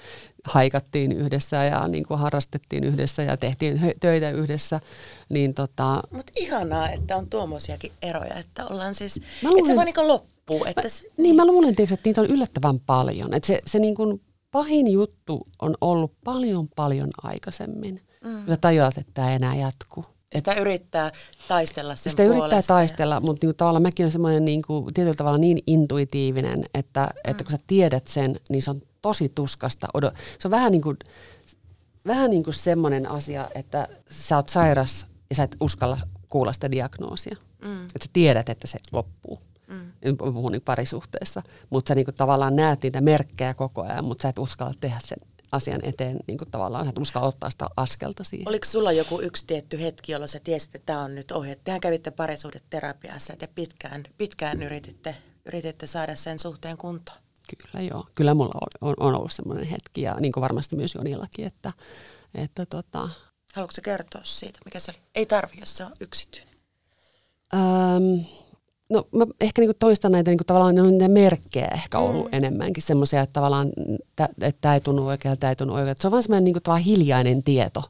haikattiin 0.47 1.13
yhdessä 1.13 1.65
ja 1.65 1.89
niin 1.89 2.07
kuin 2.07 2.21
harrastettiin 2.21 2.85
yhdessä 2.85 3.23
ja 3.23 3.37
tehtiin 3.37 3.81
töitä 4.01 4.31
yhdessä. 4.31 4.81
Niin 5.29 5.55
tota... 5.55 6.03
Mutta 6.11 6.33
ihanaa, 6.37 6.91
että 6.91 7.17
on 7.17 7.31
tuommoisiakin 7.31 7.93
eroja, 8.03 8.35
että 8.35 8.67
ollaan 8.67 8.95
siis, 8.95 9.21
luulen, 9.43 9.59
että 9.59 9.71
se 9.71 9.77
vaan 9.77 9.87
niin 9.87 10.09
loppuu. 10.09 10.65
Että 10.65 10.83
mä, 10.83 10.89
se, 10.89 11.09
niin, 11.17 11.37
mä 11.37 11.47
luulen, 11.47 11.75
että 11.79 11.97
niitä 12.05 12.21
on 12.21 12.27
yllättävän 12.27 12.81
paljon. 12.81 13.35
Että 13.35 13.47
se, 13.47 13.61
se 13.67 13.79
niin 13.79 13.95
kuin 13.95 14.21
pahin 14.51 14.89
juttu 14.89 15.47
on 15.63 15.75
ollut 15.81 16.13
paljon 16.25 16.69
paljon 16.77 17.11
aikaisemmin. 17.23 18.01
Mm. 18.25 18.49
Ja 18.49 18.57
tajuat, 18.57 18.99
että 18.99 19.13
tämä 19.15 19.31
ei 19.31 19.37
enää 19.37 19.55
jatkuu. 19.55 20.05
Sitä 20.37 20.55
yrittää 20.55 21.13
taistella 21.49 21.97
sen 21.97 22.11
Sitä 22.11 22.23
puolesta. 22.23 22.47
yrittää 22.47 22.63
taistella, 22.63 23.21
mutta 23.21 23.47
niinku 23.47 23.57
tavallaan 23.57 23.83
mäkin 23.83 24.05
olen 24.05 24.13
semmoinen 24.13 24.45
niinku, 24.45 24.91
tietyllä 24.95 25.17
tavalla 25.17 25.39
niin 25.39 25.59
intuitiivinen, 25.67 26.65
että, 26.75 27.09
mm. 27.15 27.31
että 27.31 27.45
kun 27.45 27.53
sä 27.53 27.59
tiedät 27.67 28.07
sen, 28.07 28.41
niin 28.49 28.63
se 28.63 28.71
on 28.71 28.83
tosi 29.07 29.29
tuskasta. 29.29 29.89
Se 30.39 30.49
on 30.49 30.51
vähän 30.51 30.73
niin 30.73 30.83
kuin, 30.83 30.97
vähän 32.07 32.31
niin 32.31 32.45
kuin 32.45 32.55
semmoinen 32.55 33.11
asia, 33.11 33.49
että 33.55 33.89
sä 34.11 34.37
oot 34.37 34.49
sairas 34.49 35.07
ja 35.31 35.37
sä 35.37 35.43
et 35.43 35.57
uskalla 35.61 35.99
kuulla 36.29 36.53
sitä 36.53 36.71
diagnoosia. 36.71 37.37
Mm. 37.63 37.85
Että 37.85 38.05
sä 38.05 38.11
tiedät, 38.13 38.49
että 38.49 38.67
se 38.67 38.79
loppuu. 38.93 39.41
Mm. 39.67 39.93
En 40.03 40.17
puhu 40.17 40.49
niin 40.49 40.63
parisuhteessa. 40.63 41.43
Mutta 41.71 41.89
sä 41.89 41.95
niin 41.95 42.05
kuin 42.05 42.15
tavallaan 42.15 42.57
näet 42.57 42.83
niitä 42.83 43.01
merkkejä 43.01 43.55
koko 43.55 43.83
ajan, 43.83 44.05
mutta 44.05 44.23
sä 44.23 44.29
et 44.29 44.39
uskalla 44.39 44.75
tehdä 44.81 44.99
sen 45.05 45.19
asian 45.53 45.81
eteen 45.83 46.17
niin 46.27 46.39
kuin 46.39 46.51
tavallaan, 46.51 46.85
sä 46.85 46.91
et 46.91 46.99
uskalla 46.99 47.29
ottaa 47.29 47.51
sitä 47.51 47.67
askelta 47.77 48.25
siihen. 48.25 48.49
Oliko 48.49 48.65
sulla 48.65 48.93
joku 48.93 49.21
yksi 49.21 49.47
tietty 49.47 49.81
hetki, 49.81 50.13
jolloin 50.13 50.29
sä 50.29 50.41
tiesit, 50.45 50.75
että 50.75 50.87
tämä 50.87 51.01
on 51.01 51.15
nyt 51.15 51.33
ohje? 51.33 51.57
Tehän 51.65 51.81
kävitte 51.81 52.11
parisuhdeterapiassa 52.11 53.33
ja 53.33 53.37
te 53.37 53.47
pitkään, 53.47 54.05
pitkään 54.19 54.63
yrititte, 54.63 55.17
yrititte 55.45 55.87
saada 55.87 56.17
sen 56.17 56.39
suhteen 56.39 56.77
kuntoon. 56.77 57.26
Kyllä 57.57 57.85
joo. 57.85 58.07
Kyllä 58.15 58.35
mulla 58.35 58.69
on, 58.81 58.95
on 59.01 59.15
ollut 59.15 59.33
semmoinen 59.33 59.67
hetki 59.67 60.03
ja 60.03 60.17
niin 60.21 60.33
kuin 60.33 60.43
varmasti 60.43 60.77
myös 60.77 60.95
Jonillakin, 60.95 61.47
että, 61.47 61.73
että 62.35 62.67
tota... 62.67 63.09
Haluatko 63.55 63.81
kertoa 63.83 64.21
siitä, 64.25 64.59
mikä 64.65 64.81
se 64.81 64.91
oli? 64.91 64.99
Ei 65.15 65.27
tarvi, 65.27 65.57
jos 65.61 65.77
se 65.77 65.85
on 65.85 65.93
yksityinen. 66.01 66.55
Öm, 67.55 68.25
no 68.89 69.09
mä 69.13 69.27
ehkä 69.41 69.63
niinku 69.63 69.77
toistan 69.79 70.13
näitä 70.13 70.31
niinku 70.31 70.45
tavallaan 70.45 70.75
ne 70.75 70.83
on 70.83 70.91
niitä 70.91 71.09
merkkejä 71.09 71.69
ehkä 71.69 71.99
ollut 71.99 72.25
mm. 72.25 72.33
enemmänkin 72.33 72.83
semmoisia, 72.83 73.21
että 73.21 73.33
tavallaan 73.33 73.69
että 74.41 74.61
tämä 74.61 74.75
ei 74.75 74.81
tunnu 74.81 75.07
oikealta, 75.07 75.41
tämä 75.41 75.51
ei 75.51 75.57
tunnu 75.57 75.75
oikealta. 75.75 76.03
Se 76.03 76.09
on 76.09 76.13
vaan 76.13 76.23
semmoinen 76.23 76.45
niinku 76.45 76.61
hiljainen 76.85 77.43
tieto, 77.43 77.83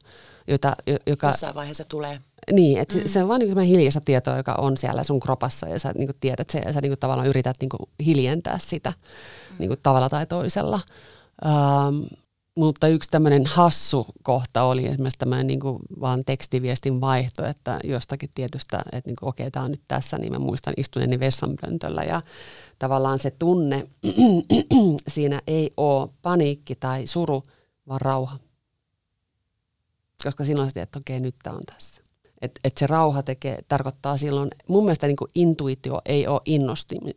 jota, 0.48 0.76
joka... 1.06 1.26
Jossain 1.26 1.54
vaiheessa 1.54 1.84
tulee. 1.84 2.20
Niin, 2.52 2.78
että 2.78 2.98
mm. 2.98 3.02
se 3.06 3.22
on 3.22 3.28
vaan 3.28 3.40
niin 3.40 3.58
hiljaista 3.58 4.00
tietoa, 4.04 4.36
joka 4.36 4.54
on 4.54 4.76
siellä 4.76 5.04
sun 5.04 5.20
kropassa 5.20 5.68
ja 5.68 5.78
sä 5.78 5.92
niin 5.92 6.10
tiedät 6.20 6.50
sen 6.50 6.62
ja 6.66 6.72
sä 6.72 6.80
niin 6.80 6.98
tavallaan 7.00 7.28
yrität 7.28 7.56
niin 7.60 7.88
hiljentää 8.06 8.58
sitä 8.58 8.90
mm. 8.90 9.56
niin 9.58 9.76
tavalla 9.82 10.08
tai 10.08 10.26
toisella. 10.26 10.80
Ähm, 11.46 12.02
mutta 12.56 12.88
yksi 12.88 13.10
tämmöinen 13.10 13.46
hassu 13.46 14.06
kohta 14.22 14.62
oli 14.62 14.86
esimerkiksi 14.86 15.18
tämmöinen 15.18 15.46
niin 15.46 15.60
vaan 16.00 16.22
tekstiviestin 16.26 17.00
vaihto, 17.00 17.44
että 17.44 17.80
jostakin 17.84 18.30
tietystä, 18.34 18.82
että 18.92 19.10
niin 19.10 19.16
okei, 19.22 19.44
okay, 19.44 19.50
tämä 19.50 19.64
on 19.64 19.70
nyt 19.70 19.82
tässä, 19.88 20.18
niin 20.18 20.32
mä 20.32 20.38
muistan 20.38 20.74
istuneeni 20.76 21.20
vessanpöntöllä 21.20 22.04
ja 22.04 22.22
tavallaan 22.78 23.18
se 23.18 23.30
tunne 23.30 23.88
siinä 25.08 25.40
ei 25.46 25.70
ole 25.76 26.08
paniikki 26.22 26.74
tai 26.74 27.06
suru, 27.06 27.42
vaan 27.88 28.00
rauha. 28.00 28.38
Koska 30.24 30.44
silloin 30.44 30.68
sä 30.68 30.74
tiedät, 30.74 30.88
että 30.88 30.98
okei, 30.98 31.16
okay, 31.16 31.26
nyt 31.26 31.36
tämä 31.42 31.56
on 31.56 31.62
tässä. 31.74 32.05
Että 32.42 32.60
et 32.64 32.76
se 32.76 32.86
rauha 32.86 33.22
tekee, 33.22 33.58
tarkoittaa 33.68 34.18
silloin, 34.18 34.50
mun 34.68 34.84
mielestä 34.84 35.06
niin 35.06 35.16
intuitio 35.34 36.00
ei 36.06 36.26
ole 36.26 36.40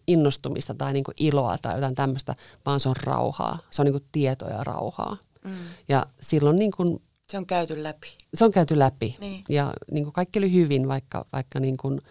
innostumista 0.07 0.74
tai 0.74 0.93
niin 0.93 1.03
iloa 1.20 1.57
tai 1.61 1.76
jotain 1.76 1.95
tämmöistä, 1.95 2.36
vaan 2.65 2.80
se 2.80 2.89
on 2.89 2.95
rauhaa. 3.03 3.59
Se 3.72 3.82
on 3.82 3.86
niin 3.86 4.05
tietoa 4.11 4.49
ja 4.49 4.63
rauhaa. 4.63 5.17
Mm. 5.43 5.51
Ja 5.89 6.05
silloin 6.22 6.55
niin 6.55 6.72
kuin, 6.72 7.01
se 7.28 7.38
on 7.38 7.45
käyty 7.45 7.84
läpi. 7.84 8.07
Se 8.34 8.45
on 8.45 8.51
käyty 8.51 8.80
läpi. 8.80 9.17
Niin. 9.20 9.43
Ja 9.49 9.74
niin 9.91 10.03
kuin 10.03 10.13
kaikki 10.13 10.39
oli 10.39 10.53
hyvin, 10.53 10.88
vaikka, 10.88 11.26
vaikka 11.34 11.59
niin 11.59 11.78
kuin, 11.78 12.01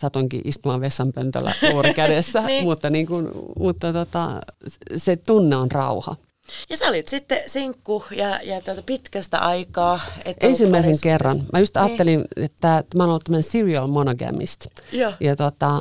satoinkin 0.00 0.40
istumaan 0.44 0.80
vessanpöntöllä 0.80 1.54
luuri 1.72 1.94
kädessä, 2.02 2.40
niin. 2.40 2.64
mutta, 2.64 2.90
niin 2.90 3.06
kuin, 3.06 3.28
mutta 3.58 3.92
tota, 3.92 4.40
se 4.96 5.16
tunne 5.16 5.56
on 5.56 5.70
rauha. 5.70 6.16
Ja 6.70 6.76
sä 6.76 6.88
olit 6.88 7.08
sitten 7.08 7.38
sinkku 7.46 8.04
ja, 8.10 8.40
ja 8.42 8.60
tätä 8.60 8.82
pitkästä 8.82 9.38
aikaa. 9.38 10.00
Ensimmäisen 10.40 11.00
kerran. 11.02 11.36
Mä 11.52 11.58
just 11.58 11.74
niin. 11.74 11.84
ajattelin, 11.84 12.24
niin. 12.36 12.44
että 12.44 12.84
mä 12.96 13.02
oon 13.02 13.10
ollut 13.10 13.24
tämmöinen 13.24 13.50
serial 13.50 13.86
monogamist. 13.86 14.66
Ja, 14.92 15.12
ja 15.20 15.36
tota, 15.36 15.76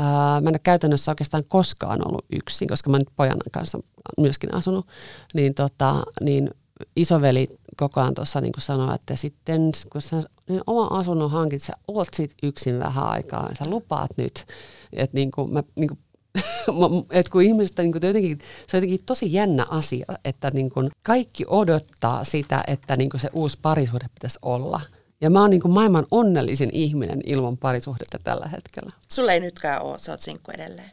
äh, 0.00 0.06
mä 0.16 0.38
en 0.38 0.48
ole 0.48 0.58
käytännössä 0.58 1.10
oikeastaan 1.10 1.44
koskaan 1.48 2.08
ollut 2.08 2.24
yksin, 2.32 2.68
koska 2.68 2.90
mä 2.90 2.94
oon 2.94 3.00
nyt 3.00 3.16
pojan 3.16 3.38
kanssa 3.50 3.78
myöskin 4.18 4.54
asunut. 4.54 4.86
Niin, 5.34 5.54
tota, 5.54 6.02
niin 6.20 6.50
isoveli 6.96 7.48
koko 7.76 8.00
ajan 8.00 8.14
tuossa 8.14 8.40
niin 8.40 8.52
sanoi, 8.58 8.94
että 8.94 9.16
sitten 9.16 9.72
kun 9.92 10.00
sä 10.00 10.22
niin 10.48 10.60
oma 10.66 10.86
asunnon 10.86 11.30
hankit, 11.30 11.62
sä 11.62 11.72
oot 11.88 12.08
sit 12.14 12.34
yksin 12.42 12.78
vähän 12.78 13.06
aikaa, 13.06 13.50
sä 13.58 13.70
lupaat 13.70 14.10
nyt. 14.16 14.44
Että 14.92 15.16
niin 15.16 15.30
kuin 15.30 15.52
mä 15.52 15.62
niin 15.74 15.88
kuin 15.88 15.98
et 17.10 17.28
kun 17.28 17.42
ihmiset, 17.42 17.78
niin 17.78 17.92
kuin 17.92 18.06
jotenkin, 18.06 18.38
se 18.38 18.76
on 18.76 18.82
jotenkin 18.82 19.06
tosi 19.06 19.32
jännä 19.32 19.66
asia, 19.70 20.06
että 20.24 20.50
niin 20.50 20.70
kuin 20.70 20.90
kaikki 21.02 21.44
odottaa 21.46 22.24
sitä, 22.24 22.64
että 22.66 22.96
niin 22.96 23.10
kuin 23.10 23.20
se 23.20 23.28
uusi 23.32 23.58
parisuhde 23.62 24.06
pitäisi 24.14 24.38
olla. 24.42 24.80
Ja 25.20 25.30
mä 25.30 25.40
oon 25.40 25.50
niin 25.50 25.60
kuin 25.60 25.72
maailman 25.72 26.06
onnellisin 26.10 26.70
ihminen 26.72 27.20
ilman 27.26 27.56
parisuhdetta 27.56 28.18
tällä 28.24 28.46
hetkellä. 28.46 28.90
Sulle 29.08 29.32
ei 29.32 29.40
nytkään 29.40 29.82
ole, 29.82 29.98
sä 29.98 30.12
oot 30.12 30.20
sinkku 30.20 30.50
edelleen. 30.50 30.90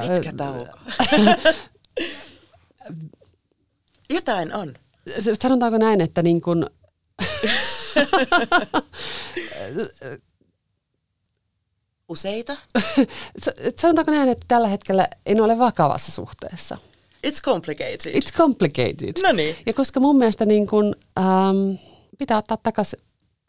Pitkä 0.00 0.32
tauko. 0.36 0.66
Jotain 4.14 4.54
on. 4.54 4.74
Sanotaanko 5.40 5.78
näin, 5.78 6.00
että 6.00 6.22
niin 6.22 6.40
kuin 6.40 6.66
Useita? 12.08 12.56
Sanotaanko 13.80 14.12
näin, 14.12 14.28
että 14.28 14.44
tällä 14.48 14.68
hetkellä 14.68 15.08
en 15.26 15.40
ole 15.40 15.58
vakavassa 15.58 16.12
suhteessa. 16.12 16.78
It's 17.26 17.40
complicated. 17.42 18.20
It's 18.20 18.36
complicated. 18.36 19.22
No 19.22 19.32
niin. 19.32 19.56
Ja 19.66 19.72
koska 19.72 20.00
mun 20.00 20.18
mielestä 20.18 20.44
niin 20.44 20.66
kun, 20.66 20.96
ähm, 21.18 21.84
pitää 22.18 22.38
ottaa 22.38 22.56
takaisin 22.56 23.00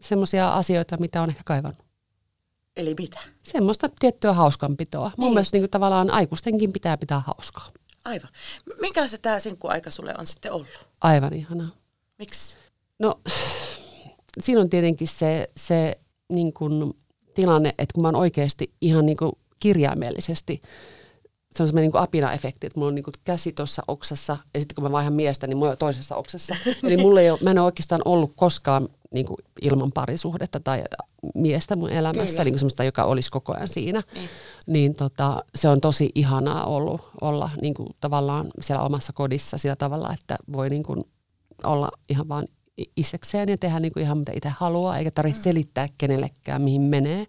semmoisia 0.02 0.50
asioita, 0.50 0.98
mitä 0.98 1.22
on 1.22 1.30
ehkä 1.30 1.42
kaivannut. 1.46 1.86
Eli 2.78 2.96
mitä? 3.00 3.20
Semmoista 3.44 3.90
tiettyä 4.00 4.34
hauskanpitoa. 4.34 5.12
Mun 5.18 5.26
niin 5.26 5.34
mielestä 5.34 5.56
niin 5.56 5.62
kuin, 5.62 5.72
tavallaan 5.72 6.10
aikuistenkin 6.10 6.72
pitää 6.72 6.98
pitää 6.98 7.20
hauskaa. 7.20 7.70
Aivan. 8.06 8.30
Minkälaista 8.82 9.18
tämä 9.18 9.40
sinkkuaika 9.40 9.92
sulle 9.92 10.14
on 10.18 10.28
sitten 10.28 10.52
ollut? 10.52 10.88
Aivan 11.02 11.34
ihanaa. 11.34 11.70
Miksi? 12.20 12.58
No, 13.00 13.20
siinä 14.40 14.62
on 14.62 14.70
tietenkin 14.70 15.08
se, 15.08 15.48
se 15.58 16.00
niin 16.30 16.54
kuin, 16.54 16.94
tilanne, 17.42 17.70
että 17.70 17.94
kun 17.94 18.02
mä 18.02 18.08
oon 18.08 18.16
oikeasti 18.16 18.72
ihan 18.82 19.06
niin 19.06 19.18
kuin 19.18 19.32
kirjaimellisesti, 19.60 20.62
se 21.52 21.64
on 21.64 21.68
semmoinen 21.68 21.92
niin 21.92 22.02
apina-efekti, 22.04 22.68
että 22.68 22.80
mulla 22.80 22.88
on 22.88 22.96
niin 22.96 23.04
kuin 23.04 23.14
käsi 23.24 23.54
tuossa 23.54 23.84
oksassa 23.88 24.38
ja 24.54 24.60
sitten 24.60 24.76
kun 24.76 24.84
mä 24.84 24.92
vaihan 24.92 25.14
miestä, 25.14 25.48
niin 25.48 25.58
mulla 25.58 25.72
on 25.72 25.78
toisessa 25.78 26.16
oksassa. 26.16 26.56
Eli 26.84 26.98
mulla 26.98 27.22
ei 27.22 27.30
ole, 27.30 27.40
mä 27.42 27.52
en 27.52 27.60
ole 27.60 27.66
oikeastaan 27.66 28.02
ollut 28.06 28.34
koskaan 28.36 28.90
niin 29.12 29.26
kuin 29.26 29.38
ilman 29.62 29.92
parisuhdetta 29.94 30.60
tai 30.60 30.84
miestä 31.36 31.76
mun 31.76 31.90
elämässä, 31.90 32.44
niin 32.44 32.54
kuin 32.54 32.60
semmoista, 32.60 32.84
joka 32.84 33.04
olisi 33.04 33.32
koko 33.32 33.54
ajan 33.54 33.68
siinä. 33.68 34.04
Niin, 34.14 34.30
niin 34.68 34.96
tota, 34.96 35.44
se 35.56 35.70
on 35.70 35.82
tosi 35.82 36.10
ihanaa 36.16 36.66
ollut 36.66 37.02
olla 37.22 37.50
niin 37.62 37.74
kuin 37.74 37.90
tavallaan 38.00 38.48
siellä 38.62 38.84
omassa 38.84 39.14
kodissa 39.14 39.58
sillä 39.58 39.76
tavalla, 39.76 40.14
että 40.14 40.38
voi 40.54 40.70
niin 40.70 40.84
kuin 40.84 41.04
olla 41.64 41.90
ihan 42.10 42.28
vaan 42.28 42.48
isekseen 42.98 43.50
ja 43.50 43.58
tehdä 43.58 43.80
niin 43.80 43.94
kuin 43.94 44.04
ihan 44.04 44.18
mitä 44.18 44.32
itse 44.36 44.50
haluaa, 44.50 44.98
eikä 44.98 45.12
tarvitse 45.12 45.42
selittää 45.42 45.88
kenellekään, 45.98 46.62
mihin 46.62 46.82
menee. 46.82 47.28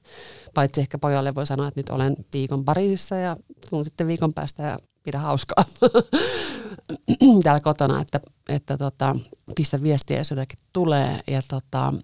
Paitsi 0.54 0.80
ehkä 0.80 0.98
pojalle 0.98 1.34
voi 1.34 1.46
sanoa, 1.46 1.68
että 1.68 1.80
nyt 1.80 1.90
olen 1.90 2.16
viikon 2.32 2.64
parissa 2.64 3.16
ja 3.16 3.36
tuun 3.70 3.84
sitten 3.84 4.06
viikon 4.06 4.32
päästä 4.32 4.62
ja 4.62 4.78
pidä 5.02 5.18
hauskaa 5.18 5.64
täällä 7.42 7.60
kotona, 7.60 8.00
että, 8.00 8.20
että 8.48 8.78
tota, 8.78 9.16
pistä 9.56 9.82
viestiä, 9.82 10.18
jos 10.18 10.30
jotakin 10.30 10.58
tulee. 10.72 11.20
Ja 11.26 11.42
tota, 11.48 11.94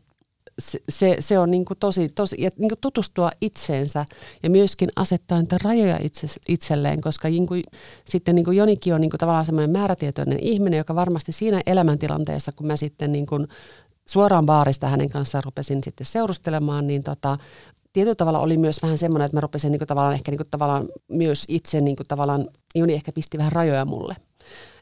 se, 0.89 1.17
se, 1.21 1.39
on 1.39 1.51
niin 1.51 1.65
kuin 1.65 1.79
tosi, 1.79 2.09
tosi 2.09 2.37
ja 2.39 2.51
niin 2.57 2.69
kuin 2.69 2.79
tutustua 2.81 3.31
itseensä 3.41 4.05
ja 4.43 4.51
myöskin 4.51 4.89
asettaa 4.97 5.41
niitä 5.41 5.57
rajoja 5.65 5.99
itse, 6.03 6.27
itselleen, 6.49 7.01
koska 7.01 7.29
niin 7.29 7.47
kuin, 7.47 7.63
sitten 8.05 8.35
niin 8.35 8.45
kuin 8.45 8.57
Jonikin 8.57 8.95
on 8.95 9.01
niin 9.01 9.11
kuin 9.11 9.19
tavallaan 9.19 9.45
semmoinen 9.45 9.71
määrätietoinen 9.71 10.39
ihminen, 10.41 10.79
joka 10.79 10.95
varmasti 10.95 11.33
siinä 11.33 11.61
elämäntilanteessa, 11.67 12.53
kun 12.53 12.67
mä 12.67 12.77
sitten 12.77 13.13
niin 13.13 13.27
kuin 13.27 13.47
suoraan 14.09 14.47
baarista 14.47 14.89
hänen 14.89 15.11
kanssaan 15.11 15.45
rupesin 15.45 15.85
sitten 15.85 16.07
seurustelemaan, 16.07 16.87
niin 16.87 17.03
tota, 17.03 17.37
tietyllä 17.93 18.15
tavalla 18.15 18.41
oli 18.41 18.57
myös 18.57 18.83
vähän 18.83 18.99
semmoinen, 18.99 19.27
että 19.27 19.37
mä 19.37 19.41
rupesin 19.41 19.73
niin 19.73 19.81
kuin 19.81 19.89
tavallaan 19.89 20.15
ehkä 20.15 20.31
niin 20.31 20.39
kuin 20.39 20.51
tavallaan 20.51 20.89
myös 21.09 21.45
itse 21.49 21.81
niin 21.81 21.97
kuin 21.97 22.07
tavallaan, 22.07 22.47
Joni 22.75 22.95
ehkä 22.95 23.13
pisti 23.13 23.39
vähän 23.39 23.53
rajoja 23.53 23.85
mulle. 23.85 24.17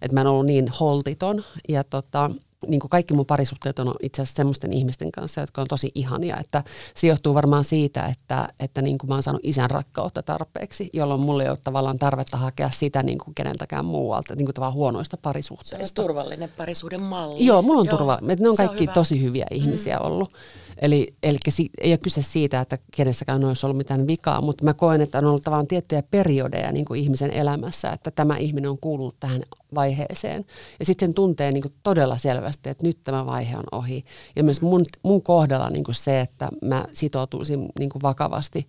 Että 0.02 0.14
mä 0.14 0.20
en 0.20 0.26
ollut 0.26 0.46
niin 0.46 0.68
holtiton 0.80 1.44
ja 1.68 1.84
tota, 1.84 2.30
niin 2.68 2.80
kuin 2.80 2.90
kaikki 2.90 3.14
mun 3.14 3.26
parisuhteet 3.26 3.78
on 3.78 3.94
itse 4.02 4.22
asiassa 4.22 4.36
semmoisten 4.36 4.72
ihmisten 4.72 5.12
kanssa, 5.12 5.40
jotka 5.40 5.60
on 5.60 5.68
tosi 5.68 5.90
ihania. 5.94 6.36
Että 6.40 6.62
se 6.94 7.06
johtuu 7.06 7.34
varmaan 7.34 7.64
siitä, 7.64 8.06
että, 8.06 8.48
että 8.60 8.82
niin 8.82 8.98
kuin 8.98 9.08
mä 9.08 9.14
oon 9.14 9.22
saanut 9.22 9.44
isän 9.44 9.70
rakkautta 9.70 10.22
tarpeeksi, 10.22 10.90
jolloin 10.92 11.20
mulle 11.20 11.42
ei 11.42 11.48
ole 11.48 11.58
tavallaan 11.64 11.98
tarvetta 11.98 12.36
hakea 12.36 12.70
sitä 12.70 13.02
niin 13.02 13.18
kuin 13.18 13.34
keneltäkään 13.34 13.84
muualta, 13.84 14.34
niin 14.34 14.46
kuin 14.46 14.54
tavallaan 14.54 14.74
huonoista 14.74 15.16
parisuhteista. 15.16 15.86
Se 15.86 16.00
on 16.00 16.06
turvallinen 16.06 16.50
parisuuden 16.56 17.02
malli. 17.02 17.46
Joo, 17.46 17.62
mulla 17.62 17.80
on 17.80 17.88
turvallinen. 17.88 18.38
Ne 18.40 18.48
on 18.48 18.56
kaikki 18.56 18.88
on 18.88 18.94
tosi 18.94 19.22
hyviä 19.22 19.46
ihmisiä 19.50 19.96
mm. 19.96 20.06
ollut. 20.06 20.32
Eli, 20.78 21.14
eli 21.22 21.38
ei 21.80 21.92
ole 21.92 21.98
kyse 21.98 22.22
siitä, 22.22 22.60
että 22.60 22.78
kenessäkään 22.96 23.44
olisi 23.44 23.66
ollut 23.66 23.76
mitään 23.76 24.06
vikaa, 24.06 24.40
mutta 24.40 24.64
mä 24.64 24.74
koen, 24.74 25.00
että 25.00 25.18
on 25.18 25.24
ollut 25.24 25.42
tavallaan 25.42 25.66
tiettyjä 25.66 26.02
periodeja 26.10 26.72
niin 26.72 26.84
kuin 26.84 27.00
ihmisen 27.00 27.30
elämässä, 27.30 27.90
että 27.90 28.10
tämä 28.10 28.36
ihminen 28.36 28.70
on 28.70 28.78
kuulunut 28.78 29.16
tähän 29.20 29.42
vaiheeseen. 29.74 30.44
Ja 30.78 30.84
sitten 30.84 31.08
sen 31.08 31.14
tuntee 31.14 31.52
niin 31.52 31.62
kuin 31.62 31.74
todella 31.82 32.18
selvästi, 32.18 32.68
että 32.68 32.86
nyt 32.86 32.98
tämä 33.02 33.26
vaihe 33.26 33.56
on 33.56 33.64
ohi. 33.72 34.04
Ja 34.36 34.44
myös 34.44 34.60
mun, 34.60 34.84
mun 35.02 35.22
kohdalla 35.22 35.70
niin 35.70 35.84
kuin 35.84 35.94
se, 35.94 36.20
että 36.20 36.48
mä 36.62 36.84
sitoutuisin 36.92 37.68
niin 37.78 37.90
kuin 37.90 38.02
vakavasti 38.02 38.66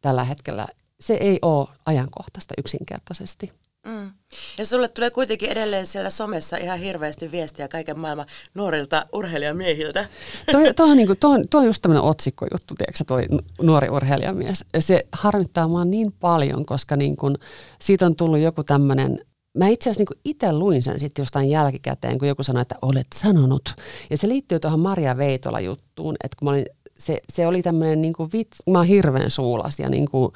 tällä 0.00 0.24
hetkellä, 0.24 0.66
se 1.00 1.14
ei 1.14 1.38
ole 1.42 1.68
ajankohtaista 1.86 2.54
yksinkertaisesti. 2.58 3.52
Mm. 3.86 4.10
Ja 4.58 4.66
sulle 4.66 4.88
tulee 4.88 5.10
kuitenkin 5.10 5.50
edelleen 5.50 5.86
siellä 5.86 6.10
somessa 6.10 6.56
ihan 6.56 6.78
hirveästi 6.78 7.32
viestiä 7.32 7.68
kaiken 7.68 7.98
maailman 7.98 8.26
nuorilta 8.54 9.06
urheilijamiehiltä. 9.12 10.08
Toi, 10.52 10.74
toi, 10.74 10.90
on, 10.90 10.96
niin 10.96 11.06
kuin, 11.06 11.18
toi, 11.18 11.44
toi 11.50 11.60
on 11.60 11.66
just 11.66 11.82
tämmöinen 11.82 12.02
otsikkojuttu, 12.02 12.74
tiedätkö, 12.74 13.04
toi 13.06 13.26
nuori 13.62 13.88
urheilijamies. 13.88 14.64
Se 14.80 15.06
harmittaa 15.12 15.68
mua 15.68 15.84
niin 15.84 16.12
paljon, 16.12 16.66
koska 16.66 16.96
niin 16.96 17.16
kuin, 17.16 17.36
siitä 17.80 18.06
on 18.06 18.16
tullut 18.16 18.38
joku 18.38 18.64
tämmöinen 18.64 19.20
Mä 19.54 19.68
itse 19.68 19.90
asiassa 19.90 20.12
niin 20.12 20.20
itse 20.24 20.52
luin 20.52 20.82
sen 20.82 21.00
sitten 21.00 21.22
jostain 21.22 21.50
jälkikäteen, 21.50 22.18
kun 22.18 22.28
joku 22.28 22.42
sanoi, 22.42 22.62
että 22.62 22.74
olet 22.82 23.06
sanonut. 23.14 23.74
Ja 24.10 24.16
se 24.16 24.28
liittyy 24.28 24.60
tuohon 24.60 24.80
Maria 24.80 25.16
Veitola-juttuun, 25.16 26.16
että 26.24 26.36
kun 26.38 26.46
mä 26.46 26.50
olin 26.50 26.66
se, 27.00 27.20
se 27.32 27.46
oli 27.46 27.62
tämmöinen, 27.62 28.02
niin 28.02 28.12
kuin 28.12 28.30
vit, 28.32 28.48
mä 28.70 28.78
oon 28.78 28.86
hirveän 28.86 29.30
suulas 29.30 29.78
ja 29.78 29.88
niin 29.90 30.10
kuin 30.10 30.32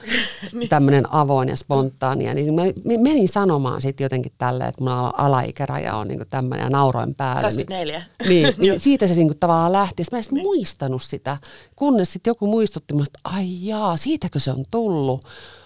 niin. 0.53 0.69
tämmöinen 0.69 1.15
avoin 1.15 1.49
ja 1.49 1.57
spontaania. 1.57 2.35
Niin 2.35 2.55
mä 2.55 2.63
menin 2.99 3.29
sanomaan 3.29 3.83
sitten 3.83 4.05
jotenkin 4.05 4.33
tälleen, 4.39 4.69
että 4.69 4.85
mulla 4.85 5.13
alaikäraja 5.17 5.97
on 5.97 6.09
niin 6.09 6.19
kuin 6.19 6.29
tämmöinen 6.29 6.65
ja 6.65 6.71
nauroin 6.71 7.15
päälle. 7.15 7.43
24. 7.43 8.03
Niin, 8.29 8.55
niin 8.59 8.81
siitä 8.85 9.07
se 9.07 9.15
niin 9.15 9.29
kuin 9.29 9.39
tavallaan 9.39 9.73
lähti. 9.73 10.05
Mä 10.13 10.19
en 10.19 10.25
niin. 10.31 10.43
muistanut 10.43 11.03
sitä, 11.03 11.37
kunnes 11.77 12.13
sitten 12.13 12.31
joku 12.31 12.47
muistutti 12.47 12.95
musta, 12.95 13.19
että 13.19 13.37
ai 13.37 13.67
jaa, 13.67 13.97
siitäkö 13.97 14.41
se 14.41 14.51
on 14.51 14.65
tullut. 14.71 15.25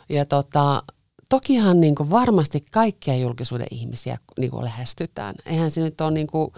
Ja 0.09 0.24
tota, 0.24 0.82
tokihan 1.29 1.81
niin 1.81 1.95
kuin 1.95 2.11
varmasti 2.11 2.62
kaikkia 2.70 3.16
julkisuuden 3.16 3.66
ihmisiä 3.70 4.18
niin 4.39 4.51
kuin 4.51 4.64
lähestytään. 4.64 5.35
Eihän 5.47 5.70
se 5.70 5.81
nyt 5.81 6.01
ole 6.01 6.11
niin 6.11 6.26
kuin, 6.26 6.53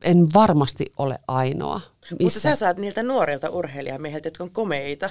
en 0.00 0.26
varmasti 0.34 0.86
ole 0.98 1.18
ainoa. 1.28 1.80
Missä? 2.00 2.16
Mutta 2.20 2.40
sä 2.40 2.56
saat 2.56 2.76
niiltä 2.76 3.02
nuorilta 3.02 3.50
urheilijamiehiltä, 3.50 4.26
jotka 4.26 4.44
on 4.44 4.50
komeita. 4.50 5.10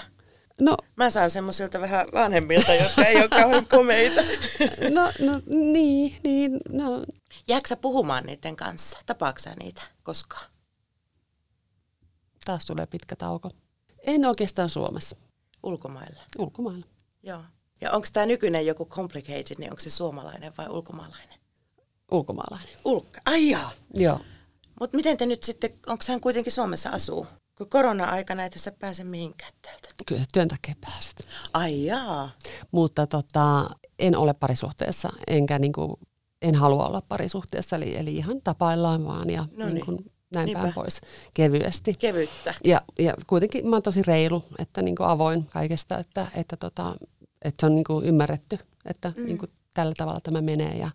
No, 0.62 0.78
Mä 0.96 1.10
saan 1.10 1.30
semmoisilta 1.30 1.82
vähän 1.82 2.08
vanhemmilta, 2.14 2.74
jotka 2.74 3.06
ei 3.06 3.16
ole 3.16 3.30
kauhean 3.30 3.66
komeita. 3.66 4.22
No, 4.94 5.12
no 5.20 5.42
niin, 5.46 6.16
niin, 6.24 6.60
no. 6.70 7.04
Jääksä 7.48 7.76
puhumaan 7.76 8.24
niiden 8.24 8.56
kanssa? 8.56 9.00
Tapaaksä 9.06 9.54
niitä 9.60 9.82
koskaan? 10.04 10.46
Taas 12.46 12.66
tulee 12.66 12.86
pitkä 12.86 13.16
tauko. 13.16 13.52
En 14.04 14.26
oikeastaan 14.26 14.70
Suomessa. 14.70 15.16
Ulkomailla? 15.64 16.22
Ulkomailla. 16.38 16.86
Joo. 17.24 17.44
Ja 17.84 17.92
onko 17.92 18.08
tämä 18.14 18.26
nykyinen 18.26 18.66
joku 18.66 18.86
complicated, 18.86 19.56
niin 19.58 19.72
onko 19.72 19.80
se 19.80 19.90
suomalainen 19.90 20.54
vai 20.58 20.70
ulkomaalainen? 20.70 21.40
Ulkomaalainen. 22.12 22.70
Ulka. 22.86 23.22
Ai 23.26 23.50
jaa. 23.50 23.72
Joo. 23.94 24.20
Mutta 24.80 24.98
miten 24.98 25.18
te 25.18 25.26
nyt 25.26 25.44
sitten, 25.44 25.70
onko 25.88 26.04
hän 26.08 26.22
kuitenkin 26.22 26.54
Suomessa 26.54 26.90
asuu? 26.90 27.28
Kun 27.58 27.70
korona-aikana 27.70 28.46
et 28.46 28.54
sä 28.56 28.72
pääse 28.80 29.04
mihinkään 29.04 29.52
täältä. 29.62 29.90
Kyllä 30.06 30.24
työn 30.34 30.48
takia 30.48 30.76
pääset. 30.82 31.26
Ai 31.54 31.86
jaa. 31.86 32.32
Mutta 32.72 33.08
tota, 33.08 33.70
en 34.00 34.18
ole 34.18 34.34
parisuhteessa, 34.34 35.10
enkä 35.28 35.60
niinku, 35.60 36.00
en 36.42 36.56
halua 36.56 36.88
olla 36.88 37.02
parisuhteessa, 37.10 37.76
eli, 37.76 37.98
eli 37.98 38.16
ihan 38.16 38.42
tapaillaan 38.44 39.06
vaan 39.06 39.30
ja 39.30 39.46
no 39.58 39.66
niin. 39.66 39.84
Niin 39.88 40.14
näin 40.34 40.46
Niinpä. 40.46 40.62
päin 40.62 40.74
pois 40.74 41.02
kevyesti. 41.34 41.94
Kevyttä. 41.94 42.54
Ja, 42.64 42.82
ja 43.00 43.14
kuitenkin 43.28 43.68
mä 43.68 43.76
oon 43.76 43.84
tosi 43.84 44.02
reilu, 44.04 44.44
että 44.60 44.82
niinku 44.82 45.04
avoin 45.04 45.46
kaikesta, 45.46 45.98
että, 45.98 46.28
että, 46.36 46.58
tota, 46.58 46.96
että 47.44 47.62
se 47.62 47.66
on 47.66 47.76
niinku 47.76 48.02
ymmärretty, 48.02 48.58
että 48.86 49.14
mm. 49.18 49.26
niinku 49.26 49.46
tällä 49.74 49.94
tavalla 49.98 50.20
tämä 50.24 50.42
menee. 50.42 50.78
Ja, 50.78 50.90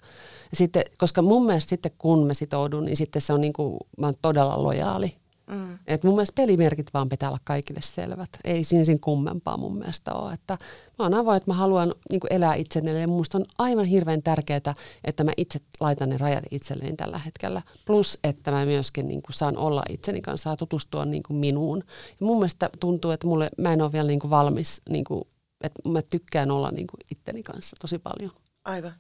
ja 0.51 0.57
sitten, 0.57 0.83
koska 0.99 1.23
mun 1.23 1.47
mielestä 1.47 1.69
sitten 1.69 1.93
kun 1.99 2.27
mä 2.27 2.35
sitoudun, 2.35 2.85
niin 2.85 2.97
sitten 2.97 3.23
se 3.23 3.33
on 3.33 3.41
niin 3.41 3.53
kuin, 3.53 3.77
mä 3.99 4.07
oon 4.07 4.15
todella 4.23 4.63
lojaali. 4.63 5.17
Mm. 5.49 5.79
Et 5.87 6.05
mun 6.05 6.15
mielestä 6.15 6.43
pelimerkit 6.43 6.95
vaan 6.95 7.09
pitää 7.09 7.29
olla 7.29 7.39
kaikille 7.45 7.81
selvät. 7.83 8.29
Ei 8.45 8.65
siinä 8.65 8.85
sen 8.85 9.01
kummempaa 9.01 9.57
mun 9.57 9.79
mielestä 9.79 10.15
ole. 10.15 10.33
Että 10.33 10.59
mä 10.99 11.05
oon 11.05 11.15
avoin, 11.15 11.37
että 11.37 11.51
mä 11.51 11.55
haluan 11.55 11.95
niin 12.11 12.21
kuin 12.21 12.33
elää 12.33 12.55
itselleni. 12.55 13.01
Ja 13.01 13.09
mun 13.09 13.25
on 13.35 13.45
aivan 13.59 13.85
hirveän 13.85 14.23
tärkeää, 14.23 14.75
että 15.05 15.25
mä 15.25 15.33
itse 15.37 15.61
laitan 15.81 16.09
ne 16.09 16.19
rajat 16.19 16.45
itselleni 16.51 16.97
tällä 16.97 17.19
hetkellä. 17.19 17.63
Plus, 17.87 18.19
että 18.25 18.51
mä 18.51 18.65
myöskin 18.65 19.09
niin 19.09 19.23
kuin 19.23 19.35
saan 19.35 19.57
olla 19.57 19.83
itseni 19.89 20.21
kanssa, 20.21 20.45
saa 20.45 20.57
tutustua 20.57 21.05
niin 21.05 21.23
kuin 21.23 21.37
minuun. 21.37 21.83
Ja 22.21 22.27
mun 22.27 22.39
mielestä 22.39 22.71
tuntuu, 22.81 23.11
että 23.11 23.27
mulle, 23.27 23.51
mä 23.59 23.73
en 23.73 23.83
ole 23.83 23.93
vielä 23.93 24.09
niin 24.09 24.21
kuin 24.21 24.31
valmis, 24.31 24.83
niin 24.89 25.05
kuin, 25.05 25.25
että 25.61 25.89
mä 25.89 26.03
tykkään 26.03 26.51
olla 26.51 26.71
niin 26.71 26.87
kuin 26.87 27.01
itteni 27.11 27.43
kanssa 27.43 27.77
tosi 27.81 27.99
paljon. 27.99 28.31
Aivan. 28.65 28.93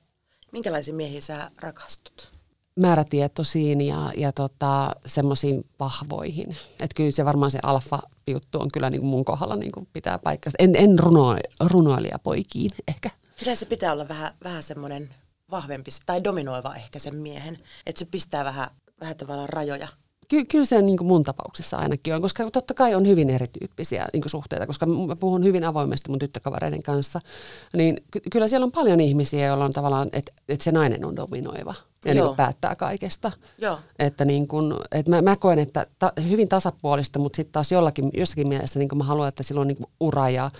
Minkälaisiin 0.52 0.96
miehiin 0.96 1.22
sä 1.22 1.50
rakastut? 1.60 2.38
määrätietoisiin 2.78 3.80
ja, 3.80 4.12
ja 4.16 4.32
tota, 4.32 4.96
semmoisiin 5.06 5.64
vahvoihin. 5.80 6.56
Että 6.72 6.94
kyllä 6.94 7.10
se 7.10 7.24
varmaan 7.24 7.50
se 7.50 7.58
alfa-juttu 7.62 8.60
on 8.60 8.70
kyllä 8.72 8.90
niin 8.90 9.00
kuin 9.00 9.10
mun 9.10 9.24
kohdalla 9.24 9.56
niin 9.56 9.72
kuin 9.72 9.88
pitää 9.92 10.18
paikkaa. 10.18 10.52
En, 10.58 10.76
en 10.76 10.98
runo, 10.98 11.36
runoilija 11.60 12.18
poikiin 12.18 12.70
ehkä. 12.88 13.10
Kyllä 13.38 13.54
se 13.54 13.66
pitää 13.66 13.92
olla 13.92 14.08
vähän, 14.08 14.32
vähän 14.44 14.62
semmoinen 14.62 15.14
vahvempi 15.50 15.90
tai 16.06 16.24
dominoiva 16.24 16.74
ehkä 16.74 16.98
sen 16.98 17.16
miehen. 17.16 17.58
Että 17.86 17.98
se 17.98 18.04
pistää 18.04 18.44
vähän, 18.44 18.70
vähän 19.00 19.16
tavallaan 19.16 19.48
rajoja 19.48 19.88
Ky- 20.28 20.44
kyllä 20.44 20.64
se 20.64 20.82
niin 20.82 20.96
kuin 20.96 21.08
mun 21.08 21.22
tapauksessa 21.22 21.76
ainakin 21.76 22.14
on, 22.14 22.22
koska 22.22 22.50
totta 22.50 22.74
kai 22.74 22.94
on 22.94 23.06
hyvin 23.06 23.30
erityyppisiä 23.30 24.06
niin 24.12 24.20
kuin 24.20 24.30
suhteita, 24.30 24.66
koska 24.66 24.86
mä 24.86 25.16
puhun 25.16 25.44
hyvin 25.44 25.64
avoimesti 25.64 26.10
mun 26.10 26.18
tyttökavereiden 26.18 26.82
kanssa, 26.82 27.20
niin 27.76 28.00
ky- 28.10 28.20
kyllä 28.32 28.48
siellä 28.48 28.64
on 28.64 28.72
paljon 28.72 29.00
ihmisiä, 29.00 29.46
joilla 29.46 29.64
on 29.64 29.72
tavallaan, 29.72 30.08
että 30.12 30.32
et 30.48 30.60
se 30.60 30.72
nainen 30.72 31.04
on 31.04 31.16
dominoiva 31.16 31.74
ja 32.04 32.14
niin 32.14 32.36
päättää 32.36 32.76
kaikesta. 32.76 33.32
Joo. 33.58 33.78
Että 33.98 34.24
niin 34.24 34.48
kuin, 34.48 34.74
että 34.92 35.10
mä, 35.10 35.22
mä 35.22 35.36
koen, 35.36 35.58
että 35.58 35.86
ta, 35.98 36.12
hyvin 36.28 36.48
tasapuolista, 36.48 37.18
mutta 37.18 37.36
sitten 37.36 37.52
taas 37.52 37.72
jollakin, 37.72 38.10
jossakin 38.14 38.48
mielessä 38.48 38.78
niin 38.78 38.88
kuin 38.88 38.98
mä 38.98 39.04
haluan, 39.04 39.28
että 39.28 39.42
sillä 39.42 39.60
on 39.60 39.66
niin 39.66 39.76
kuin 39.76 39.90
ura 40.00 40.30
ja 40.30 40.50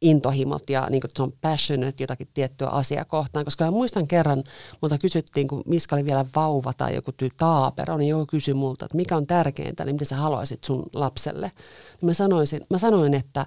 intohimot 0.00 0.70
ja 0.70 0.86
niin 0.90 1.00
kuin, 1.00 1.10
se 1.16 1.22
on 1.22 1.32
passionate 1.40 2.02
jotakin 2.02 2.28
tiettyä 2.34 2.68
asiaa 2.68 3.04
kohtaan. 3.04 3.44
Koska 3.44 3.64
mä 3.64 3.70
muistan 3.70 4.08
kerran, 4.08 4.44
mutta 4.80 4.98
kysyttiin, 4.98 5.48
kun 5.48 5.62
Miska 5.66 5.96
oli 5.96 6.04
vielä 6.04 6.24
vauva 6.36 6.72
tai 6.72 6.94
joku 6.94 7.12
tyy 7.12 7.28
taapero, 7.36 7.96
niin 7.96 8.08
joku 8.08 8.26
kysyi 8.26 8.54
multa, 8.54 8.84
että 8.84 8.96
mikä 8.96 9.16
on 9.16 9.26
tärkeintä, 9.26 9.84
niin 9.84 9.94
mitä 9.94 10.04
sä 10.04 10.16
haluaisit 10.16 10.64
sun 10.64 10.82
lapselle. 10.94 11.52
Niin 12.00 12.06
mä, 12.06 12.14
sanoisin, 12.14 12.60
mä 12.70 12.78
sanoin, 12.78 13.14
että 13.14 13.46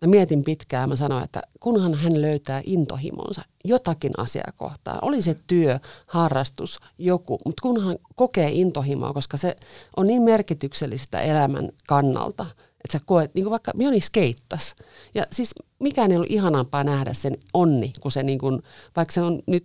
mä 0.00 0.10
mietin 0.10 0.44
pitkään, 0.44 0.88
mä 0.88 0.96
sanoin, 0.96 1.24
että 1.24 1.42
kunhan 1.60 1.94
hän 1.94 2.22
löytää 2.22 2.62
intohimonsa 2.66 3.42
jotakin 3.64 4.12
asiaa 4.18 4.52
kohtaan, 4.56 4.98
oli 5.02 5.22
se 5.22 5.36
työ, 5.46 5.78
harrastus, 6.06 6.80
joku, 6.98 7.38
mutta 7.44 7.62
kunhan 7.62 7.98
kokee 8.14 8.50
intohimoa, 8.52 9.12
koska 9.12 9.36
se 9.36 9.56
on 9.96 10.06
niin 10.06 10.22
merkityksellistä 10.22 11.20
elämän 11.20 11.68
kannalta– 11.86 12.46
että 12.84 12.98
sä 12.98 13.04
koet, 13.06 13.34
niin 13.34 13.44
kuin 13.44 13.50
vaikka 13.50 13.72
Joni 13.78 14.00
skeittas. 14.00 14.74
Ja 15.14 15.26
siis 15.32 15.54
mikään 15.78 16.10
ei 16.10 16.16
ollut 16.16 16.30
ihanampaa 16.30 16.84
nähdä 16.84 17.14
sen 17.14 17.36
onni, 17.54 17.92
kun 18.00 18.12
se 18.12 18.22
niin 18.22 18.38
kuin, 18.38 18.62
vaikka 18.96 19.12
se 19.12 19.22
on 19.22 19.42
nyt 19.46 19.64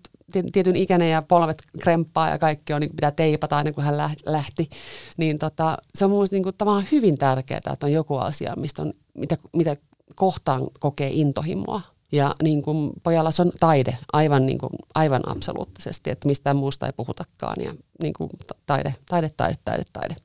tietyn 0.51 0.75
ikäinen 0.75 1.11
ja 1.11 1.21
polvet 1.21 1.63
kremppaa 1.81 2.29
ja 2.29 2.37
kaikki 2.37 2.73
on, 2.73 2.81
niin 2.81 2.95
pitää 2.95 3.11
teipata 3.11 3.57
aina 3.57 3.71
kun 3.71 3.83
hän 3.83 3.97
lähti, 4.25 4.69
niin 5.17 5.39
tota, 5.39 5.77
se 5.95 6.05
on 6.05 6.11
mun 6.11 6.17
mielestä 6.17 6.35
niin 6.35 6.43
kuin, 6.43 6.55
tavallaan 6.57 6.87
hyvin 6.91 7.17
tärkeää, 7.17 7.61
että 7.73 7.85
on 7.85 7.91
joku 7.91 8.17
asia, 8.17 8.53
mistä 8.55 8.81
on, 8.81 8.93
mitä, 9.13 9.37
mitä 9.55 9.77
kohtaan 10.15 10.67
kokee 10.79 11.09
intohimoa. 11.13 11.81
Ja 12.11 12.35
niin 12.43 12.61
kuin 12.61 12.91
pojalla 13.03 13.31
se 13.31 13.41
on 13.41 13.51
taide 13.59 13.97
aivan, 14.13 14.45
niin 14.45 14.57
kuin, 14.57 14.69
aivan 14.95 15.29
absoluuttisesti, 15.29 16.09
että 16.09 16.27
mistään 16.27 16.55
muusta 16.55 16.85
ei 16.85 16.93
puhutakaan. 16.93 17.63
Ja 17.63 17.73
niin 18.01 18.13
kuin 18.13 18.29
taide, 18.65 18.95
taide, 19.09 19.29
taide, 19.37 19.55
taide, 19.65 19.83
taide. 19.93 20.15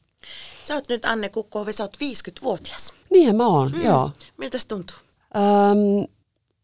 Sä 0.64 0.74
oot 0.74 0.88
nyt 0.88 1.04
Anne 1.04 1.28
Kukkovi, 1.28 1.72
sä 1.72 1.84
oot 1.84 1.96
50-vuotias. 1.96 2.92
Niinhän 3.10 3.36
mä 3.36 3.46
oon, 3.46 3.72
mm. 3.72 3.84
joo. 3.84 4.10
Miltä 4.38 4.58
se 4.58 4.68
tuntuu? 4.68 4.96
Öm, 5.36 6.06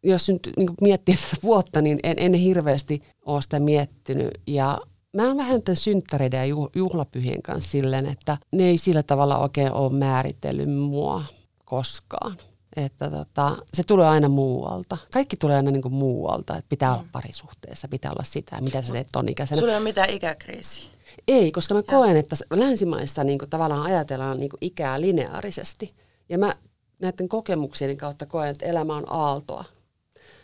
jos 0.03 0.29
nyt 0.29 0.51
niin 0.57 0.69
miettii 0.81 1.15
tätä 1.15 1.43
vuotta, 1.43 1.83
niin 1.83 1.99
en, 2.03 2.15
en 2.19 2.35
hirveästi 2.35 3.03
ole 3.27 3.43
sitä 3.43 3.61
miettinyt. 3.61 4.31
Ja 4.47 4.79
mä 5.17 5.27
oon 5.27 5.37
vähän 5.37 5.63
tämän 5.63 5.77
synttäreiden 5.77 6.49
ja 6.49 6.57
juhlapyhien 6.75 7.43
kanssa 7.43 7.71
silleen, 7.71 8.07
että 8.07 8.39
ne 8.53 8.65
ei 8.65 8.79
sillä 8.79 9.03
tavalla 9.03 9.39
oikein 9.39 9.73
ole 9.73 9.93
määritellyt 9.93 10.75
mua 10.75 11.25
koskaan. 11.65 12.37
Että 12.77 13.11
tota, 13.11 13.57
se 13.75 13.83
tulee 13.83 14.09
aina 14.09 14.29
muualta. 14.29 14.97
Kaikki 15.13 15.37
tulee 15.37 15.57
aina 15.57 15.71
niin 15.71 15.83
kuin 15.83 15.95
muualta, 15.95 16.57
että 16.57 16.69
pitää 16.69 16.93
olla 16.93 17.03
mm. 17.03 17.09
parisuhteessa, 17.13 17.89
pitää 17.89 18.11
olla 18.11 18.23
sitä, 18.25 18.61
mitä 18.61 18.83
sä 18.83 18.93
teet 18.93 19.09
ton 19.13 19.29
ikäisenä. 19.29 19.61
Sulla 19.61 19.73
ei 19.73 19.79
ole 19.79 19.85
mitään 19.85 20.11
ikäkriisiä? 20.11 20.91
Ei, 21.31 21.53
koska 21.53 21.75
mä 21.75 21.83
koen, 21.83 22.17
että 22.17 22.37
länsimaissa 22.51 23.25
niin 23.25 23.39
kuin 23.39 23.51
tavallaan 23.51 23.83
ajatellaan 23.83 24.39
niin 24.39 24.51
kuin 24.51 24.59
ikää 24.61 25.01
lineaarisesti. 25.01 25.95
Ja 26.29 26.39
mä 26.39 26.55
näiden 27.03 27.29
kokemuksien 27.29 27.97
kautta 27.97 28.27
koen, 28.27 28.51
että 28.51 28.67
elämä 28.67 28.97
on 28.97 29.05
aaltoa. 29.07 29.65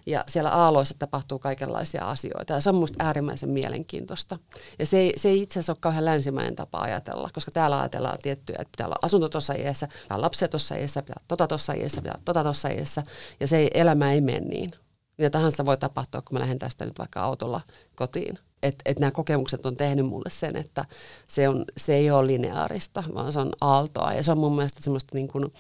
Ja 0.07 0.25
siellä 0.29 0.51
aaloissa 0.51 0.95
tapahtuu 0.99 1.39
kaikenlaisia 1.39 2.05
asioita 2.05 2.53
ja 2.53 2.61
se 2.61 2.69
on 2.69 2.75
minusta 2.75 3.05
äärimmäisen 3.05 3.49
mielenkiintoista. 3.49 4.39
Ja 4.79 4.87
se 4.87 4.99
ei, 4.99 5.13
se 5.17 5.29
ei 5.29 5.43
itse 5.43 5.53
asiassa 5.53 5.73
ole 5.73 5.79
kauhean 5.81 6.05
länsimainen 6.05 6.57
tapa 6.57 6.79
ajatella, 6.79 7.31
koska 7.33 7.51
täällä 7.51 7.81
ajatellaan 7.81 8.19
tiettyjä, 8.23 8.59
että 8.61 8.73
pitää 8.73 8.87
olla 8.87 8.99
asunto 9.03 9.29
tuossa 9.29 9.55
iässä, 9.55 9.89
pitää 10.03 10.17
olla 10.17 10.25
lapsia 10.25 10.49
tuossa 10.49 10.75
iässä, 10.75 11.03
pitää 11.03 11.15
olla 11.19 11.25
tota 11.29 11.47
tuossa 11.47 11.73
iässä, 11.73 12.03
pitää 12.03 12.15
olla 12.15 12.25
tota 12.25 12.43
tuossa 12.43 12.69
iässä. 12.69 13.03
Ja 13.41 13.47
se 13.47 13.57
ei, 13.57 13.71
elämä 13.75 14.13
ei 14.13 14.21
mene 14.21 14.41
niin. 14.41 14.71
Mitä 15.19 15.31
tahansa 15.31 15.65
voi 15.65 15.77
tapahtua, 15.77 16.23
kun 16.23 16.35
mä 16.35 16.41
lähden 16.41 16.59
tästä 16.59 16.85
nyt 16.85 16.99
vaikka 16.99 17.23
autolla 17.23 17.61
kotiin. 17.95 18.39
Että 18.67 18.83
et 18.85 18.99
nämä 18.99 19.11
kokemukset 19.11 19.67
on 19.67 19.75
tehnyt 19.75 20.07
mulle 20.07 20.31
sen, 20.31 20.57
että 20.57 20.85
se, 21.29 21.49
on, 21.49 21.65
se 21.77 21.95
ei 21.95 22.11
ole 22.11 22.27
lineaarista, 22.27 23.05
vaan 23.15 23.33
se 23.33 23.41
on 23.41 23.53
aaltoa. 23.61 24.13
Ja 24.13 24.23
se 24.23 24.31
on 24.31 24.39
mun 24.39 24.57
mielestä 24.57 24.83
semmoista 24.83 25.15
niin 25.15 25.29
kuin, 25.29 25.53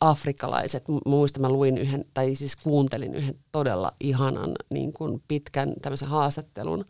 afrikkalaiset, 0.00 0.84
muistan 1.06 1.42
mä 1.42 1.48
luin 1.48 1.78
yhden, 1.78 2.04
tai 2.14 2.34
siis 2.34 2.56
kuuntelin 2.56 3.14
yhden 3.14 3.34
todella 3.52 3.92
ihanan 4.00 4.52
niin 4.70 4.92
kuin 4.92 5.22
pitkän 5.28 5.74
tämmöisen 5.82 6.08
haastattelun 6.08 6.84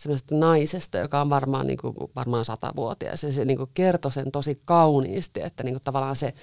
semmoisesta 0.00 0.34
naisesta, 0.34 0.98
joka 0.98 1.20
on 1.20 1.30
varmaan, 1.30 1.66
niin 1.66 1.78
kuin, 1.78 1.94
varmaan 2.16 2.44
satavuotias. 2.44 3.22
Ja 3.22 3.32
se 3.32 3.44
niin 3.44 3.56
kuin 3.56 3.70
kertoi 3.74 4.12
sen 4.12 4.30
tosi 4.32 4.62
kauniisti, 4.64 5.42
että 5.42 5.62
niin 5.62 5.74
kuin 5.74 5.82
tavallaan 5.82 6.16
se, 6.16 6.34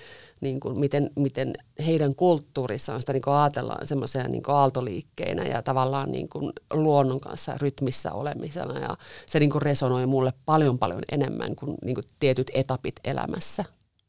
niin 0.42 0.60
kuin, 0.60 0.80
miten, 0.80 1.10
miten 1.16 1.54
heidän 1.86 2.16
kulttuurissaan 2.16 3.02
sitä 3.02 3.14
niin 3.14 3.22
kuin 3.22 3.34
ajatellaan 3.34 3.88
semmoisena 3.88 4.30
niin 4.30 4.44
aaltoliikkeinä 4.48 5.44
ja 5.44 5.62
tavallaan 5.62 6.12
niin 6.12 6.30
kuin 6.30 6.54
luonnon 6.74 7.20
kanssa 7.20 7.58
rytmissä 7.62 8.12
olemisena. 8.12 8.80
Ja 8.80 8.98
se 9.26 9.40
niin 9.40 9.50
kuin 9.50 9.62
resonoi 9.62 10.06
mulle 10.06 10.34
paljon 10.46 10.80
paljon 10.80 11.02
enemmän 11.12 11.56
kuin, 11.56 11.76
niin 11.86 11.96
kuin 11.96 12.06
tietyt 12.20 12.52
etapit 12.54 12.96
elämässä. 13.04 13.66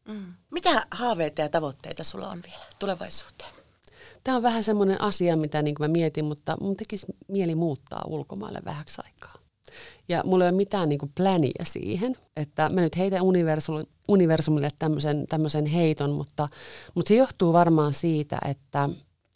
Mm. 0.08 0.34
Mitä 0.50 0.86
haaveita 0.90 1.40
ja 1.40 1.48
tavoitteita 1.48 2.04
sulla 2.04 2.28
on 2.28 2.42
vielä 2.46 2.64
tulevaisuuteen? 2.78 3.50
Tämä 4.24 4.36
on 4.36 4.42
vähän 4.42 4.64
semmoinen 4.64 5.00
asia, 5.00 5.36
mitä 5.36 5.62
niin 5.62 5.74
mä 5.78 5.88
mietin, 5.88 6.24
mutta 6.24 6.56
mun 6.60 6.76
tekisi 6.76 7.06
mieli 7.28 7.54
muuttaa 7.54 8.04
ulkomaille 8.06 8.62
vähäksi 8.64 9.00
aikaa. 9.04 9.37
Ja 10.08 10.22
mulla 10.24 10.44
ei 10.44 10.48
ole 10.50 10.56
mitään 10.56 10.88
niin 10.88 11.12
pläniä 11.14 11.64
siihen, 11.64 12.16
että 12.36 12.68
mä 12.68 12.80
nyt 12.80 12.96
heitän 12.96 13.22
universumille, 13.22 13.88
universumille 14.08 14.68
tämmöisen, 14.78 15.26
tämmöisen 15.26 15.66
heiton, 15.66 16.12
mutta, 16.12 16.48
mutta 16.94 17.08
se 17.08 17.14
johtuu 17.14 17.52
varmaan 17.52 17.94
siitä, 17.94 18.38
että 18.48 18.88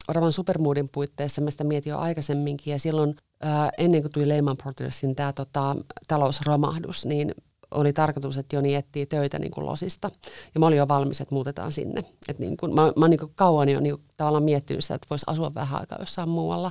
Oravan 0.08 0.32
Supermoodin 0.32 0.88
puitteissa 0.92 1.40
mä 1.40 1.50
sitä 1.50 1.64
mietin 1.64 1.90
jo 1.90 1.98
aikaisemminkin 1.98 2.72
ja 2.72 2.78
silloin 2.78 3.14
ää, 3.40 3.70
ennen 3.78 4.02
kuin 4.02 4.12
tuli 4.12 4.28
Lehman 4.28 4.56
Brothersin 4.56 5.14
tämä 5.14 5.32
tota, 5.32 5.76
talousromahdus, 6.08 7.06
niin 7.06 7.34
oli 7.70 7.92
tarkoitus, 7.92 8.38
että 8.38 8.56
Joni 8.56 8.74
etsii 8.74 9.06
töitä 9.06 9.38
niin 9.38 9.50
kuin 9.50 9.66
losista. 9.66 10.10
Ja 10.54 10.60
mä 10.60 10.66
olin 10.66 10.78
jo 10.78 10.88
valmis, 10.88 11.20
että 11.20 11.34
muutetaan 11.34 11.72
sinne. 11.72 12.04
Et 12.28 12.38
niin 12.38 12.56
kuin, 12.56 12.74
mä, 12.74 12.92
mä 12.96 13.08
niin 13.08 13.20
kuin 13.20 13.32
kauan 13.34 13.68
jo 13.68 13.80
niin 13.80 13.94
kuin 13.94 14.04
tavallaan 14.16 14.42
miettinyt 14.42 14.84
sitä, 14.84 14.94
että 14.94 15.06
voisi 15.10 15.24
asua 15.26 15.54
vähän 15.54 15.80
aikaa 15.80 15.98
jossain 16.00 16.28
muualla. 16.28 16.70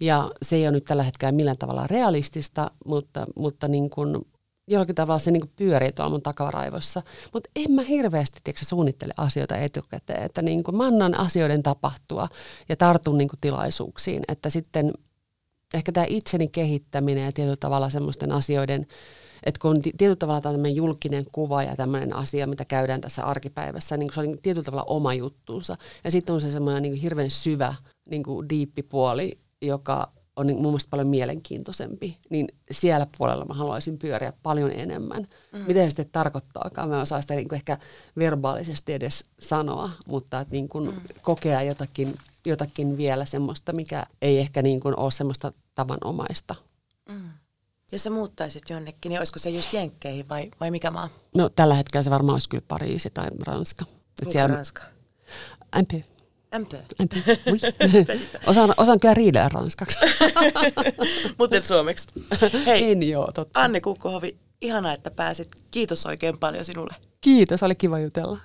Ja 0.00 0.30
se 0.42 0.56
ei 0.56 0.64
ole 0.64 0.70
nyt 0.70 0.84
tällä 0.84 1.02
hetkellä 1.02 1.32
millään 1.32 1.58
tavalla 1.58 1.86
realistista, 1.86 2.70
mutta, 2.86 3.26
mutta 3.36 3.68
niin 3.68 3.90
kuin, 3.90 4.18
jollakin 4.66 4.94
tavalla 4.94 5.18
se 5.18 5.30
niin 5.30 5.52
pyörii 5.56 5.92
tuolla 5.92 6.10
mun 6.10 6.22
takavaraivossa. 6.22 7.02
Mutta 7.32 7.50
en 7.56 7.72
mä 7.72 7.82
hirveästi 7.82 8.40
tiedätkö, 8.44 8.64
suunnittele 8.64 9.14
asioita 9.16 9.56
etukäteen. 9.56 10.22
Että 10.22 10.42
niin 10.42 10.62
kuin 10.62 10.76
mä 10.76 10.84
annan 10.84 11.18
asioiden 11.18 11.62
tapahtua 11.62 12.28
ja 12.68 12.76
tartun 12.76 13.18
niin 13.18 13.28
kuin 13.28 13.40
tilaisuuksiin. 13.40 14.22
Että 14.28 14.50
sitten 14.50 14.92
ehkä 15.74 15.92
tämä 15.92 16.06
itseni 16.08 16.48
kehittäminen 16.48 17.24
ja 17.24 17.32
tietyllä 17.32 17.56
tavalla 17.60 17.90
semmoisten 17.90 18.32
asioiden– 18.32 18.86
että 19.42 19.58
kun 19.58 19.70
on 19.70 19.82
tietyllä 19.82 20.16
tavalla 20.16 20.40
tämmöinen 20.40 20.74
julkinen 20.74 21.24
kuva 21.32 21.62
ja 21.62 21.76
tämmöinen 21.76 22.16
asia, 22.16 22.46
mitä 22.46 22.64
käydään 22.64 23.00
tässä 23.00 23.24
arkipäivässä, 23.24 23.96
niin 23.96 24.12
se 24.14 24.20
on 24.20 24.38
tietyllä 24.42 24.64
tavalla 24.64 24.84
oma 24.84 25.14
juttuunsa. 25.14 25.76
Ja 26.04 26.10
sitten 26.10 26.34
on 26.34 26.40
se 26.40 26.50
semmoinen 26.50 26.82
niin 26.82 26.94
hirveän 26.94 27.30
syvä 27.30 27.74
niin 28.10 28.22
kuin 28.22 28.48
diippipuoli, 28.48 29.34
joka 29.62 30.10
on 30.36 30.46
niin 30.46 30.56
mun 30.56 30.66
mielestä 30.66 30.90
paljon 30.90 31.08
mielenkiintoisempi, 31.08 32.18
niin 32.30 32.48
siellä 32.70 33.06
puolella 33.18 33.44
mä 33.44 33.54
haluaisin 33.54 33.98
pyöriä 33.98 34.32
paljon 34.42 34.70
enemmän. 34.70 35.26
Mm. 35.52 35.58
Mitä 35.58 35.80
se 35.80 35.86
sitten 35.86 36.08
tarkoittaakaan? 36.12 36.88
Mä 36.88 37.00
osaan 37.00 37.22
sitä 37.22 37.34
niin 37.34 37.48
kuin 37.48 37.56
ehkä 37.56 37.78
verbaalisesti 38.18 38.92
edes 38.92 39.24
sanoa, 39.40 39.90
mutta 40.06 40.40
että 40.40 40.52
niin 40.52 40.68
kuin 40.68 40.90
mm. 40.90 41.00
kokea 41.22 41.62
jotakin, 41.62 42.14
jotakin 42.46 42.96
vielä 42.96 43.24
semmoista, 43.24 43.72
mikä 43.72 44.02
ei 44.22 44.38
ehkä 44.38 44.62
niin 44.62 44.80
kuin 44.80 44.98
ole 44.98 45.10
semmoista 45.10 45.52
tavanomaista. 45.74 46.54
Mm. 47.08 47.30
Jos 47.92 48.02
sä 48.02 48.10
muuttaisit 48.10 48.70
jonnekin, 48.70 49.10
niin 49.10 49.18
olisiko 49.18 49.38
se 49.38 49.50
just 49.50 49.72
Jenkkeihin 49.72 50.28
vai, 50.28 50.50
vai 50.60 50.70
mikä 50.70 50.90
maa? 50.90 51.08
No 51.34 51.48
tällä 51.48 51.74
hetkellä 51.74 52.04
se 52.04 52.10
varmaan 52.10 52.34
olisi 52.34 52.48
kyllä 52.48 52.64
Pariisi 52.68 53.10
tai 53.10 53.28
Ranska. 53.46 53.84
Mikä 54.20 54.32
siellä... 54.32 54.54
Ranska? 54.54 54.82
MP. 55.82 56.04
MP? 56.58 56.72
MP, 57.02 57.12
oui. 57.46 57.58
osaan, 58.46 58.74
osaan 58.76 59.00
kyllä 59.00 59.14
riidellä 59.14 59.48
ranskaksi. 59.48 59.98
Mutta 61.38 61.56
et 61.56 61.64
suomeksi. 61.64 62.08
Hei, 62.66 62.92
en 62.92 63.02
joo, 63.02 63.30
totta. 63.34 63.60
Anne 63.60 63.80
Kukkohovi, 63.80 64.36
ihanaa, 64.60 64.92
että 64.92 65.10
pääsit. 65.10 65.48
Kiitos 65.70 66.06
oikein 66.06 66.38
paljon 66.38 66.64
sinulle. 66.64 66.94
Kiitos, 67.20 67.62
oli 67.62 67.74
kiva 67.74 67.98
jutella. 67.98 68.38